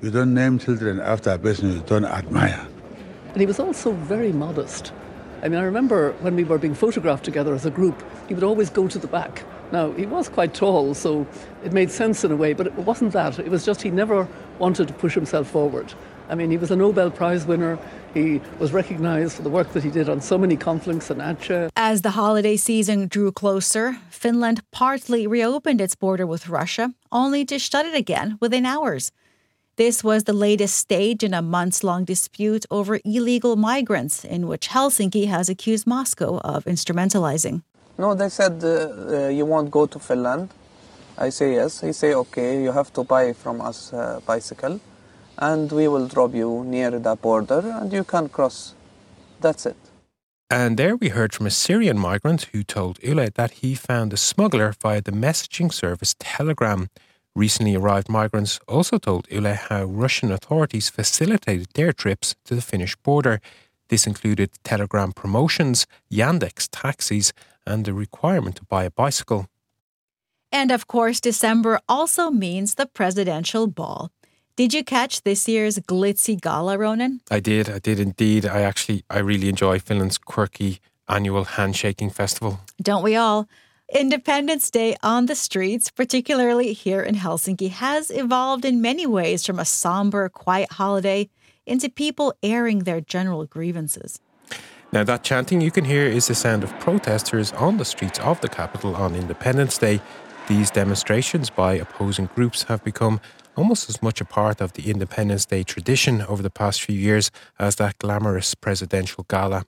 You 0.00 0.10
don't 0.10 0.32
name 0.32 0.58
children 0.58 0.98
after 0.98 1.28
a 1.30 1.38
person 1.38 1.72
you 1.72 1.80
don't 1.80 2.06
admire. 2.06 2.66
And 3.32 3.36
he 3.36 3.44
was 3.44 3.60
also 3.60 3.92
very 3.92 4.32
modest. 4.32 4.94
I 5.42 5.50
mean, 5.50 5.60
I 5.60 5.64
remember 5.64 6.12
when 6.22 6.36
we 6.36 6.44
were 6.44 6.56
being 6.56 6.74
photographed 6.74 7.22
together 7.22 7.54
as 7.54 7.66
a 7.66 7.70
group, 7.70 8.02
he 8.28 8.34
would 8.34 8.42
always 8.42 8.70
go 8.70 8.88
to 8.88 8.98
the 8.98 9.08
back 9.08 9.44
now, 9.72 9.92
he 9.92 10.06
was 10.06 10.28
quite 10.28 10.52
tall, 10.52 10.94
so 10.94 11.26
it 11.64 11.72
made 11.72 11.90
sense 11.90 12.24
in 12.24 12.32
a 12.32 12.36
way, 12.36 12.54
but 12.54 12.66
it 12.66 12.74
wasn't 12.74 13.12
that. 13.12 13.38
It 13.38 13.48
was 13.48 13.64
just 13.64 13.82
he 13.82 13.90
never 13.90 14.26
wanted 14.58 14.88
to 14.88 14.94
push 14.94 15.14
himself 15.14 15.48
forward. 15.48 15.94
I 16.30 16.36
mean, 16.36 16.50
he 16.50 16.56
was 16.56 16.70
a 16.70 16.76
Nobel 16.76 17.10
Prize 17.10 17.44
winner. 17.44 17.76
He 18.14 18.40
was 18.60 18.72
recognized 18.72 19.32
for 19.36 19.42
the 19.42 19.50
work 19.50 19.72
that 19.72 19.82
he 19.82 19.90
did 19.90 20.08
on 20.08 20.20
so 20.20 20.38
many 20.38 20.56
conflicts 20.56 21.10
in 21.10 21.18
Aceh. 21.18 21.70
As 21.74 22.02
the 22.02 22.10
holiday 22.10 22.56
season 22.56 23.08
drew 23.08 23.32
closer, 23.32 23.96
Finland 24.10 24.62
partly 24.70 25.26
reopened 25.26 25.80
its 25.80 25.96
border 25.96 26.26
with 26.26 26.48
Russia, 26.48 26.94
only 27.10 27.44
to 27.46 27.58
shut 27.58 27.84
it 27.84 27.94
again 27.94 28.38
within 28.40 28.64
hours. 28.64 29.10
This 29.76 30.04
was 30.04 30.24
the 30.24 30.32
latest 30.32 30.76
stage 30.76 31.24
in 31.24 31.34
a 31.34 31.42
months 31.42 31.82
long 31.82 32.04
dispute 32.04 32.64
over 32.70 33.00
illegal 33.04 33.56
migrants, 33.56 34.24
in 34.24 34.46
which 34.46 34.68
Helsinki 34.68 35.26
has 35.26 35.48
accused 35.48 35.86
Moscow 35.86 36.38
of 36.44 36.64
instrumentalizing. 36.64 37.62
No, 37.98 38.14
they 38.14 38.28
said 38.28 38.62
uh, 38.62 38.68
uh, 38.68 39.28
you 39.28 39.46
won't 39.46 39.70
go 39.70 39.86
to 39.86 39.98
Finland. 39.98 40.50
I 41.18 41.30
say 41.30 41.54
yes. 41.54 41.80
He 41.80 41.92
say 41.92 42.14
okay. 42.14 42.62
You 42.62 42.72
have 42.72 42.92
to 42.92 43.04
buy 43.04 43.32
from 43.32 43.60
us 43.60 43.92
a 43.92 44.22
bicycle, 44.26 44.80
and 45.40 45.72
we 45.72 45.88
will 45.88 46.06
drop 46.06 46.34
you 46.34 46.64
near 46.64 46.90
the 46.90 47.16
border, 47.16 47.60
and 47.80 47.92
you 47.92 48.04
can 48.04 48.28
cross. 48.28 48.74
That's 49.40 49.66
it. 49.66 49.76
And 50.50 50.76
there 50.76 50.96
we 50.96 51.08
heard 51.10 51.32
from 51.32 51.46
a 51.46 51.50
Syrian 51.50 51.98
migrant 51.98 52.48
who 52.52 52.62
told 52.62 52.98
Yle 53.02 53.28
that 53.34 53.52
he 53.62 53.74
found 53.74 54.12
a 54.12 54.16
smuggler 54.16 54.74
via 54.82 55.00
the 55.00 55.12
messaging 55.12 55.72
service 55.72 56.14
Telegram. 56.18 56.88
Recently 57.36 57.76
arrived 57.76 58.08
migrants 58.08 58.58
also 58.66 58.98
told 58.98 59.28
Yle 59.30 59.54
how 59.54 59.84
Russian 59.84 60.32
authorities 60.32 60.90
facilitated 60.90 61.68
their 61.74 61.92
trips 61.92 62.34
to 62.46 62.56
the 62.56 62.62
Finnish 62.62 62.96
border. 62.96 63.40
This 63.88 64.06
included 64.06 64.50
Telegram 64.64 65.12
promotions, 65.12 65.86
Yandex 66.12 66.68
taxis, 66.70 67.32
and 67.64 67.84
the 67.84 67.94
requirement 67.94 68.56
to 68.56 68.64
buy 68.64 68.84
a 68.84 68.90
bicycle. 68.90 69.46
And 70.50 70.72
of 70.72 70.88
course, 70.88 71.20
December 71.20 71.80
also 71.88 72.30
means 72.30 72.74
the 72.74 72.86
presidential 72.86 73.68
ball. 73.68 74.10
Did 74.60 74.74
you 74.74 74.84
catch 74.84 75.22
this 75.22 75.48
year's 75.48 75.78
glitzy 75.78 76.38
gala, 76.38 76.76
Ronan? 76.76 77.22
I 77.30 77.40
did. 77.40 77.70
I 77.70 77.78
did 77.78 77.98
indeed. 77.98 78.44
I 78.44 78.60
actually, 78.60 79.04
I 79.08 79.20
really 79.20 79.48
enjoy 79.48 79.78
Finland's 79.78 80.18
quirky 80.18 80.80
annual 81.08 81.44
handshaking 81.44 82.10
festival. 82.10 82.60
Don't 82.82 83.02
we 83.02 83.16
all? 83.16 83.48
Independence 83.90 84.70
Day 84.70 84.96
on 85.02 85.24
the 85.24 85.34
streets, 85.34 85.90
particularly 85.90 86.74
here 86.74 87.00
in 87.00 87.14
Helsinki, 87.14 87.70
has 87.70 88.10
evolved 88.10 88.66
in 88.66 88.82
many 88.82 89.06
ways 89.06 89.46
from 89.46 89.58
a 89.58 89.64
somber, 89.64 90.28
quiet 90.28 90.72
holiday 90.72 91.30
into 91.64 91.88
people 91.88 92.34
airing 92.42 92.80
their 92.80 93.00
general 93.00 93.46
grievances. 93.46 94.20
Now, 94.92 95.04
that 95.04 95.22
chanting 95.22 95.62
you 95.62 95.70
can 95.70 95.86
hear 95.86 96.04
is 96.04 96.26
the 96.26 96.34
sound 96.34 96.64
of 96.64 96.78
protesters 96.80 97.52
on 97.52 97.78
the 97.78 97.86
streets 97.86 98.18
of 98.18 98.42
the 98.42 98.48
capital 98.50 98.94
on 98.94 99.14
Independence 99.14 99.78
Day. 99.78 100.02
These 100.48 100.70
demonstrations 100.70 101.48
by 101.48 101.76
opposing 101.76 102.28
groups 102.34 102.64
have 102.64 102.84
become 102.84 103.22
almost 103.60 103.90
as 103.90 104.02
much 104.02 104.22
a 104.22 104.24
part 104.24 104.58
of 104.62 104.72
the 104.72 104.90
Independence 104.90 105.44
Day 105.44 105.62
tradition 105.62 106.22
over 106.22 106.42
the 106.42 106.56
past 106.62 106.80
few 106.80 106.96
years 106.96 107.30
as 107.58 107.76
that 107.76 107.98
glamorous 107.98 108.54
presidential 108.54 109.26
gala. 109.28 109.66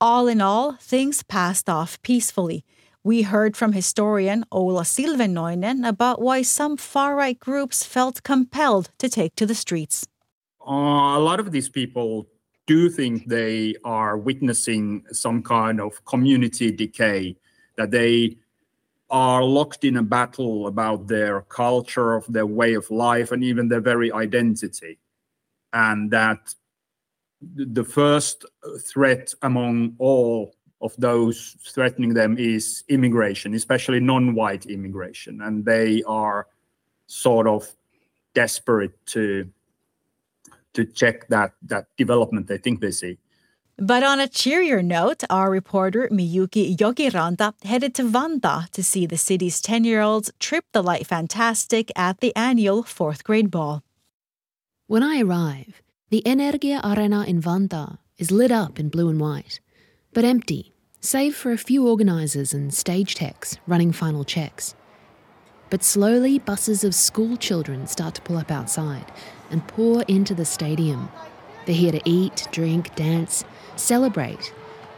All 0.00 0.26
in 0.26 0.40
all, 0.40 0.76
things 0.80 1.22
passed 1.22 1.68
off 1.68 2.00
peacefully. 2.00 2.64
We 3.04 3.22
heard 3.22 3.58
from 3.58 3.74
historian 3.74 4.44
Oula 4.50 4.84
Silvennoinen 4.84 5.86
about 5.86 6.22
why 6.22 6.40
some 6.40 6.78
far 6.78 7.14
right 7.14 7.38
groups 7.38 7.84
felt 7.84 8.22
compelled 8.22 8.88
to 8.98 9.08
take 9.10 9.34
to 9.36 9.44
the 9.44 9.54
streets. 9.54 10.06
Uh, 10.66 11.18
a 11.18 11.22
lot 11.28 11.40
of 11.40 11.52
these 11.52 11.68
people 11.68 12.26
do 12.66 12.88
think 12.88 13.28
they 13.28 13.74
are 13.84 14.16
witnessing 14.16 15.04
some 15.12 15.42
kind 15.42 15.78
of 15.78 16.02
community 16.06 16.70
decay, 16.72 17.36
that 17.76 17.90
they 17.90 18.36
are 19.10 19.42
locked 19.42 19.84
in 19.84 19.96
a 19.96 20.02
battle 20.02 20.66
about 20.66 21.08
their 21.08 21.42
culture, 21.42 22.14
of 22.14 22.24
their 22.32 22.46
way 22.46 22.74
of 22.74 22.90
life, 22.90 23.32
and 23.32 23.42
even 23.42 23.68
their 23.68 23.80
very 23.80 24.12
identity. 24.12 24.98
And 25.72 26.10
that 26.10 26.54
the 27.54 27.84
first 27.84 28.44
threat 28.80 29.32
among 29.42 29.94
all 29.98 30.54
of 30.80 30.94
those 30.96 31.56
threatening 31.60 32.14
them 32.14 32.38
is 32.38 32.84
immigration, 32.88 33.54
especially 33.54 34.00
non 34.00 34.34
white 34.34 34.66
immigration. 34.66 35.42
And 35.42 35.64
they 35.64 36.02
are 36.04 36.46
sort 37.06 37.46
of 37.46 37.68
desperate 38.34 38.94
to 39.06 39.50
to 40.72 40.84
check 40.84 41.28
that 41.28 41.52
that 41.62 41.86
development 41.96 42.46
they 42.46 42.58
think 42.58 42.80
they 42.80 42.92
see. 42.92 43.18
But 43.82 44.02
on 44.02 44.20
a 44.20 44.28
cheerier 44.28 44.82
note, 44.82 45.24
our 45.30 45.50
reporter 45.50 46.06
Miyuki 46.12 46.76
Jokiranta 46.76 47.54
headed 47.64 47.94
to 47.94 48.02
Vantaa 48.02 48.68
to 48.72 48.82
see 48.82 49.06
the 49.06 49.16
city's 49.16 49.62
10 49.62 49.84
year 49.84 50.02
olds 50.02 50.30
trip 50.38 50.66
the 50.72 50.82
light 50.82 51.06
fantastic 51.06 51.90
at 51.96 52.20
the 52.20 52.36
annual 52.36 52.82
fourth 52.82 53.24
grade 53.24 53.50
ball. 53.50 53.82
When 54.86 55.02
I 55.02 55.22
arrive, 55.22 55.80
the 56.10 56.22
Energia 56.26 56.84
Arena 56.84 57.24
in 57.24 57.40
Vantaa 57.40 57.96
is 58.18 58.30
lit 58.30 58.52
up 58.52 58.78
in 58.78 58.90
blue 58.90 59.08
and 59.08 59.18
white, 59.18 59.60
but 60.12 60.26
empty, 60.26 60.74
save 61.00 61.34
for 61.34 61.50
a 61.50 61.56
few 61.56 61.88
organisers 61.88 62.52
and 62.52 62.74
stage 62.74 63.14
techs 63.14 63.56
running 63.66 63.92
final 63.92 64.24
checks. 64.24 64.74
But 65.70 65.82
slowly, 65.82 66.38
buses 66.38 66.84
of 66.84 66.94
school 66.94 67.38
children 67.38 67.86
start 67.86 68.16
to 68.16 68.20
pull 68.20 68.36
up 68.36 68.50
outside 68.50 69.10
and 69.50 69.66
pour 69.66 70.02
into 70.02 70.34
the 70.34 70.44
stadium. 70.44 71.08
They're 71.66 71.74
here 71.74 71.92
to 71.92 72.00
eat, 72.04 72.48
drink, 72.52 72.94
dance, 72.94 73.44
celebrate, 73.76 74.52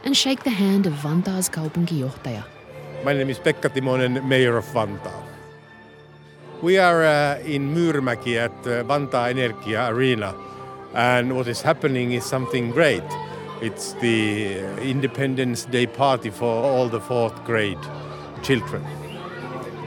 and 0.04 0.16
shake 0.16 0.44
the 0.44 0.50
hand 0.50 0.86
of 0.86 0.92
Vantaa's 0.94 1.48
kaupunkijohtaja. 1.48 2.44
My 3.04 3.12
name 3.12 3.30
is 3.30 3.38
Pekka 3.38 3.68
Timonen, 3.68 4.24
Mayor 4.24 4.56
of 4.56 4.64
Vantaa. 4.66 5.22
We 6.62 6.78
are 6.78 7.04
uh, 7.04 7.38
in 7.44 7.74
Myyrmäki 7.74 8.36
at 8.36 8.52
uh, 8.66 8.84
Vantaa 8.84 9.32
Energia 9.32 9.88
Arena, 9.90 10.34
and 10.94 11.34
what 11.34 11.48
is 11.48 11.62
happening 11.62 12.12
is 12.12 12.24
something 12.24 12.70
great. 12.70 13.02
It's 13.60 13.94
the 13.94 14.58
Independence 14.80 15.64
Day 15.64 15.86
party 15.86 16.30
for 16.30 16.64
all 16.64 16.88
the 16.88 17.00
fourth 17.00 17.44
grade 17.44 17.78
children. 18.42 18.84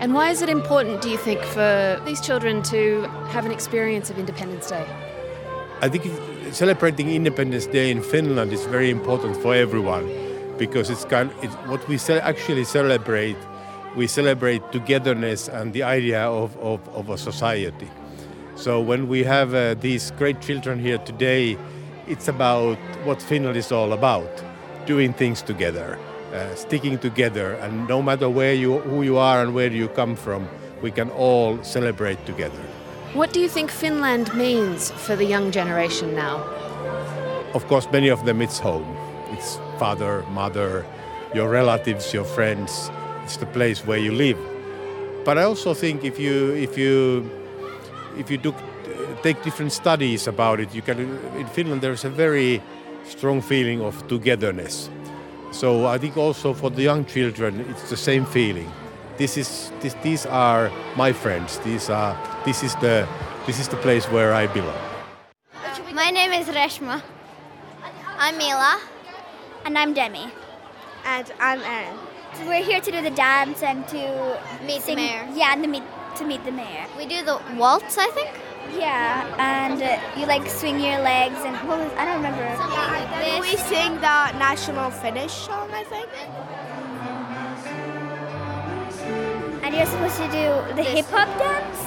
And 0.02 0.14
why 0.14 0.30
is 0.30 0.42
it 0.42 0.50
important, 0.50 1.02
do 1.02 1.10
you 1.10 1.18
think, 1.18 1.42
for 1.42 2.02
these 2.06 2.20
children 2.20 2.62
to 2.64 3.04
have 3.30 3.46
an 3.46 3.52
experience 3.52 4.10
of 4.10 4.20
Independence 4.20 4.70
Day? 4.70 4.86
I 5.82 5.88
think 5.88 6.06
celebrating 6.56 7.10
Independence 7.10 7.66
Day 7.66 7.92
in 7.92 8.02
Finland 8.02 8.54
is 8.54 8.66
very 8.68 8.90
important 8.90 9.36
for 9.36 9.54
everyone 9.54 10.08
because 10.58 10.90
it's 10.90 11.04
kind 11.04 11.30
it's 11.42 11.54
what 11.68 11.86
we 11.90 12.00
actually 12.22 12.64
celebrate. 12.64 13.36
We 13.98 14.08
celebrate 14.08 14.62
togetherness 14.72 15.50
and 15.50 15.74
the 15.74 15.84
idea 15.84 16.22
of, 16.22 16.56
of, 16.58 16.80
of 16.96 17.10
a 17.10 17.18
society. 17.18 17.90
So 18.56 18.80
when 18.80 19.10
we 19.10 19.24
have 19.24 19.54
uh, 19.54 19.74
these 19.74 20.12
great 20.12 20.40
children 20.40 20.80
here 20.80 20.98
today, 20.98 21.58
it's 22.08 22.30
about 22.30 22.78
what 23.04 23.22
Finland 23.22 23.58
is 23.58 23.74
all 23.74 23.92
about, 23.92 24.32
doing 24.86 25.12
things 25.12 25.42
together, 25.42 26.00
uh, 26.34 26.56
sticking 26.56 26.98
together, 26.98 27.56
and 27.56 27.86
no 27.90 28.02
matter 28.02 28.30
where 28.30 28.54
you, 28.54 28.80
who 28.80 29.04
you 29.04 29.18
are 29.18 29.42
and 29.42 29.54
where 29.54 29.72
you 29.72 29.90
come 29.90 30.16
from, 30.16 30.48
we 30.82 30.92
can 30.92 31.10
all 31.12 31.62
celebrate 31.64 32.26
together. 32.26 32.75
What 33.16 33.32
do 33.32 33.40
you 33.40 33.48
think 33.48 33.72
Finland 33.72 34.36
means 34.36 34.92
for 34.92 35.16
the 35.16 35.24
young 35.24 35.50
generation 35.50 36.14
now? 36.16 36.44
Of 37.54 37.66
course, 37.68 37.88
many 37.90 38.10
of 38.10 38.26
them 38.26 38.42
it's 38.42 38.60
home. 38.60 38.86
It's 39.32 39.58
father, 39.80 40.26
mother, 40.32 40.86
your 41.34 41.50
relatives, 41.50 42.14
your 42.14 42.26
friends. 42.26 42.92
It's 43.24 43.38
the 43.38 43.46
place 43.46 43.86
where 43.88 43.98
you 43.98 44.12
live. 44.12 44.38
But 45.24 45.38
I 45.38 45.44
also 45.44 45.74
think 45.74 46.04
if 46.04 46.20
you 46.20 46.56
if 46.56 46.78
you 46.78 47.24
if 48.18 48.30
you 48.30 48.38
do 48.38 48.54
take 49.24 49.42
different 49.44 49.72
studies 49.72 50.28
about 50.28 50.60
it, 50.60 50.76
you 50.76 50.82
can 50.82 51.00
in 51.40 51.48
Finland 51.48 51.82
there's 51.82 52.04
a 52.04 52.10
very 52.10 52.62
strong 53.06 53.42
feeling 53.42 53.82
of 53.82 53.96
togetherness. 54.10 54.90
So 55.52 55.88
I 55.88 55.98
think 56.00 56.18
also 56.18 56.54
for 56.54 56.70
the 56.70 56.82
young 56.82 57.06
children, 57.06 57.66
it's 57.70 57.90
the 57.90 57.98
same 57.98 58.26
feeling. 58.26 58.70
This 59.18 59.38
is 59.38 59.72
this, 59.80 59.96
these 60.04 60.26
are 60.26 60.70
my 60.98 61.14
friends. 61.14 61.60
These 61.60 61.90
are 61.90 62.18
this 62.44 62.64
is 62.64 62.76
the 62.76 63.08
this 63.46 63.60
is 63.60 63.70
the 63.70 63.78
place 63.78 64.06
where 64.12 64.34
I 64.34 64.48
belong. 64.48 64.76
My 65.94 66.10
name 66.12 66.34
is 66.34 66.48
Reshma. 66.48 67.02
I'm 68.18 68.38
Mila. 68.38 68.82
And 69.64 69.78
I'm 69.78 69.94
Demi. 69.94 70.28
And 71.06 71.32
I'm 71.40 71.62
Erin. 71.62 71.98
So 72.34 72.46
we're 72.46 72.62
here 72.62 72.82
to 72.82 72.92
do 72.92 73.02
the 73.02 73.12
dance 73.12 73.64
and 73.64 73.88
to 73.88 74.38
meet 74.68 74.82
sing, 74.82 74.98
the 74.98 75.04
mayor. 75.04 75.28
Yeah, 75.34 75.54
and 75.54 75.64
to 75.64 75.70
meet 75.70 75.84
to 76.18 76.26
meet 76.26 76.44
the 76.44 76.52
mayor. 76.52 76.86
We 76.98 77.06
do 77.06 77.24
the 77.24 77.40
waltz, 77.56 77.98
I 77.98 78.10
think. 78.12 78.32
Yeah, 78.78 79.24
and 79.40 79.82
uh, 79.82 80.20
you 80.20 80.26
like 80.26 80.46
swing 80.50 80.78
your 80.80 81.00
legs 81.00 81.40
and 81.46 81.56
what 81.68 81.80
was 81.80 81.92
I 81.96 82.04
don't 82.04 82.18
remember. 82.18 82.44
Like 82.60 83.42
we 83.42 83.56
sing 83.56 83.96
the 83.96 84.36
national 84.36 84.92
Finnish 84.92 85.32
song, 85.32 85.72
I 85.72 85.86
think. 85.86 86.10
You're 89.76 89.86
supposed 89.86 90.18
to 90.18 90.28
do 90.32 90.76
the 90.76 90.84
hip 90.84 91.06
hop 91.08 91.28
dance. 91.38 91.82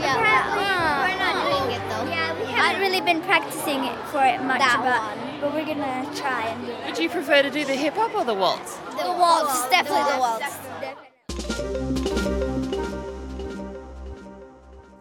Yeah, 0.00 0.16
apparently. 0.16 0.64
uh, 0.64 1.08
we're 1.08 1.18
not 1.18 1.36
doing 1.50 1.70
it 1.76 1.82
though. 1.88 2.04
Yeah, 2.10 2.38
we 2.38 2.46
haven't 2.46 2.80
really 2.80 3.00
been 3.00 3.22
practicing 3.22 3.84
it 3.84 3.98
for 4.08 4.22
it 4.24 4.40
much, 4.42 4.58
That 4.58 4.78
but, 4.82 5.00
one. 5.18 5.40
but 5.40 5.54
we're 5.54 5.66
gonna 5.66 6.04
try 6.14 6.48
and 6.48 6.66
do 6.66 6.72
it. 6.72 6.86
Would 6.86 6.98
you 6.98 7.08
prefer 7.08 7.42
to 7.42 7.50
do 7.50 7.64
the 7.64 7.74
hip 7.74 7.94
hop 7.94 8.14
or 8.14 8.24
the 8.24 8.34
waltz? 8.34 8.76
The 8.76 9.10
waltz, 9.18 9.68
definitely 9.70 10.12
the 10.12 10.18
waltz. 10.18 10.58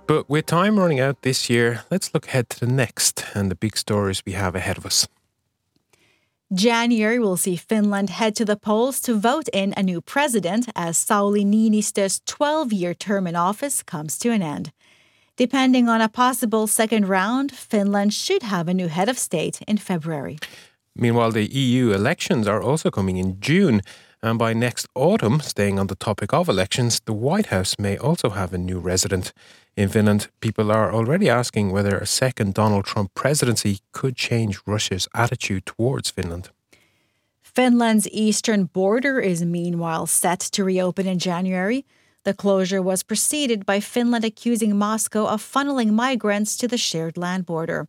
But 0.06 0.30
with 0.30 0.46
time 0.46 0.78
running 0.78 1.00
out 1.00 1.22
this 1.22 1.50
year, 1.50 1.84
let's 1.90 2.14
look 2.14 2.28
ahead 2.28 2.50
to 2.50 2.60
the 2.60 2.68
next 2.72 3.26
and 3.34 3.50
the 3.50 3.56
big 3.56 3.78
stories 3.78 4.22
we 4.26 4.34
have 4.34 4.54
ahead 4.56 4.78
of 4.78 4.86
us. 4.86 5.08
January 6.54 7.18
will 7.18 7.36
see 7.36 7.56
Finland 7.56 8.12
head 8.12 8.36
to 8.36 8.45
the 8.45 8.56
polls 8.56 9.01
to 9.01 9.16
vote 9.16 9.49
in 9.54 9.74
a 9.76 9.82
new 9.82 9.99
president 9.99 10.70
as 10.76 11.04
Sauli 11.04 11.43
Niinistö's 11.43 12.22
12 12.28 12.72
year 12.72 12.93
term 12.93 13.26
in 13.26 13.36
office 13.36 13.82
comes 13.82 14.20
to 14.20 14.30
an 14.30 14.43
end. 14.43 14.72
Depending 15.36 15.89
on 15.89 15.99
a 15.99 16.08
possible 16.08 16.68
second 16.68 17.10
round, 17.10 17.51
Finland 17.51 18.14
should 18.14 18.43
have 18.43 18.68
a 18.68 18.74
new 18.74 18.88
head 18.88 19.10
of 19.10 19.18
state 19.18 19.62
in 19.68 19.78
February. 19.78 20.38
Meanwhile, 20.95 21.32
the 21.32 21.47
EU 21.47 21.91
elections 21.91 22.47
are 22.47 22.62
also 22.62 22.91
coming 22.91 23.18
in 23.18 23.39
June, 23.39 23.82
and 24.24 24.40
by 24.40 24.54
next 24.54 24.88
autumn, 24.96 25.42
staying 25.42 25.78
on 25.78 25.88
the 25.88 25.96
topic 25.96 26.34
of 26.34 26.48
elections, 26.48 27.02
the 27.02 27.14
White 27.14 27.48
House 27.48 27.76
may 27.78 27.98
also 27.98 28.30
have 28.30 28.54
a 28.54 28.58
new 28.58 28.80
resident. 28.80 29.34
In 29.76 29.90
Finland, 29.90 30.30
people 30.40 30.72
are 30.72 30.94
already 30.94 31.30
asking 31.30 31.72
whether 31.72 31.98
a 31.98 32.06
second 32.06 32.54
Donald 32.54 32.86
Trump 32.86 33.14
presidency 33.14 33.80
could 33.92 34.16
change 34.16 34.62
Russia's 34.66 35.10
attitude 35.14 35.66
towards 35.66 36.10
Finland. 36.10 36.50
Finland's 37.42 38.08
eastern 38.12 38.66
border 38.66 39.20
is 39.20 39.44
meanwhile 39.44 40.08
set 40.08 40.40
to 40.40 40.64
reopen 40.64 41.06
in 41.06 41.20
January. 41.20 41.86
The 42.24 42.34
closure 42.34 42.82
was 42.82 43.04
preceded 43.04 43.66
by 43.66 43.82
Finland 43.82 44.24
accusing 44.24 44.78
Moscow 44.78 45.26
of 45.26 45.44
funneling 45.44 45.92
migrants 45.92 46.56
to 46.58 46.68
the 46.70 46.78
shared 46.78 47.18
land 47.18 47.46
border. 47.46 47.88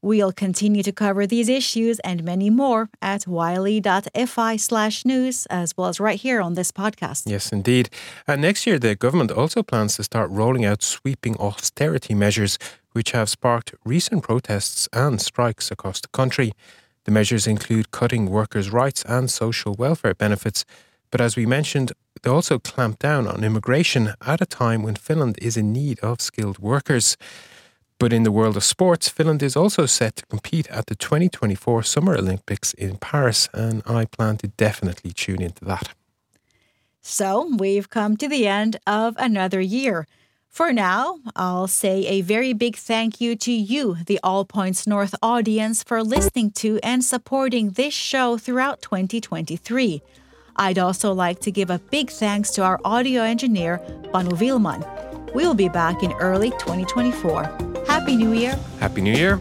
We'll 0.00 0.32
continue 0.32 0.84
to 0.84 0.92
cover 0.92 1.26
these 1.26 1.48
issues 1.48 1.98
and 2.00 2.22
many 2.22 2.50
more 2.50 2.88
at 3.02 3.26
yle.fi 3.26 4.56
slash 4.56 5.04
news, 5.04 5.46
as 5.46 5.76
well 5.76 5.88
as 5.88 5.98
right 5.98 6.20
here 6.20 6.40
on 6.40 6.54
this 6.54 6.70
podcast. 6.70 7.24
Yes, 7.26 7.50
indeed. 7.50 7.90
And 8.26 8.40
next 8.40 8.64
year, 8.64 8.78
the 8.78 8.94
government 8.94 9.32
also 9.32 9.64
plans 9.64 9.96
to 9.96 10.04
start 10.04 10.30
rolling 10.30 10.64
out 10.64 10.84
sweeping 10.84 11.36
austerity 11.38 12.14
measures, 12.14 12.58
which 12.92 13.10
have 13.10 13.28
sparked 13.28 13.74
recent 13.84 14.22
protests 14.22 14.88
and 14.92 15.20
strikes 15.20 15.72
across 15.72 16.00
the 16.00 16.08
country. 16.08 16.52
The 17.04 17.10
measures 17.10 17.48
include 17.48 17.90
cutting 17.90 18.30
workers' 18.30 18.70
rights 18.70 19.02
and 19.04 19.28
social 19.28 19.74
welfare 19.76 20.14
benefits. 20.14 20.64
But 21.10 21.20
as 21.20 21.34
we 21.34 21.44
mentioned, 21.44 21.92
they 22.22 22.30
also 22.30 22.60
clamp 22.60 23.00
down 23.00 23.26
on 23.26 23.42
immigration 23.42 24.14
at 24.24 24.40
a 24.40 24.46
time 24.46 24.84
when 24.84 24.94
Finland 24.94 25.38
is 25.42 25.56
in 25.56 25.72
need 25.72 25.98
of 26.00 26.20
skilled 26.20 26.58
workers. 26.60 27.16
But 27.98 28.12
in 28.12 28.22
the 28.22 28.30
world 28.30 28.56
of 28.56 28.62
sports, 28.62 29.08
Finland 29.08 29.42
is 29.42 29.56
also 29.56 29.86
set 29.86 30.16
to 30.16 30.26
compete 30.26 30.68
at 30.68 30.86
the 30.86 30.94
2024 30.94 31.82
Summer 31.82 32.14
Olympics 32.16 32.72
in 32.74 32.96
Paris, 32.96 33.48
and 33.52 33.82
I 33.86 34.04
plan 34.04 34.36
to 34.38 34.48
definitely 34.48 35.12
tune 35.12 35.42
into 35.42 35.64
that. 35.64 35.94
So 37.00 37.48
we've 37.58 37.90
come 37.90 38.16
to 38.18 38.28
the 38.28 38.46
end 38.46 38.76
of 38.86 39.16
another 39.18 39.60
year. 39.60 40.06
For 40.48 40.72
now, 40.72 41.18
I'll 41.36 41.66
say 41.66 42.06
a 42.06 42.20
very 42.20 42.52
big 42.52 42.76
thank 42.76 43.20
you 43.20 43.36
to 43.36 43.52
you, 43.52 43.96
the 44.06 44.20
All 44.22 44.44
Points 44.44 44.86
North 44.86 45.14
audience, 45.22 45.82
for 45.82 46.02
listening 46.02 46.50
to 46.52 46.78
and 46.82 47.04
supporting 47.04 47.70
this 47.70 47.94
show 47.94 48.38
throughout 48.38 48.82
2023. 48.82 50.02
I'd 50.56 50.78
also 50.78 51.12
like 51.12 51.40
to 51.40 51.52
give 51.52 51.70
a 51.70 51.78
big 51.78 52.10
thanks 52.10 52.50
to 52.52 52.62
our 52.62 52.80
audio 52.84 53.22
engineer, 53.22 53.78
Panu 54.12 54.32
Willman. 54.32 55.07
We'll 55.34 55.54
be 55.54 55.68
back 55.68 56.02
in 56.02 56.12
early 56.14 56.50
2024. 56.50 57.84
Happy 57.86 58.16
New 58.16 58.32
Year! 58.32 58.58
Happy 58.80 59.00
New 59.00 59.14
Year! 59.14 59.40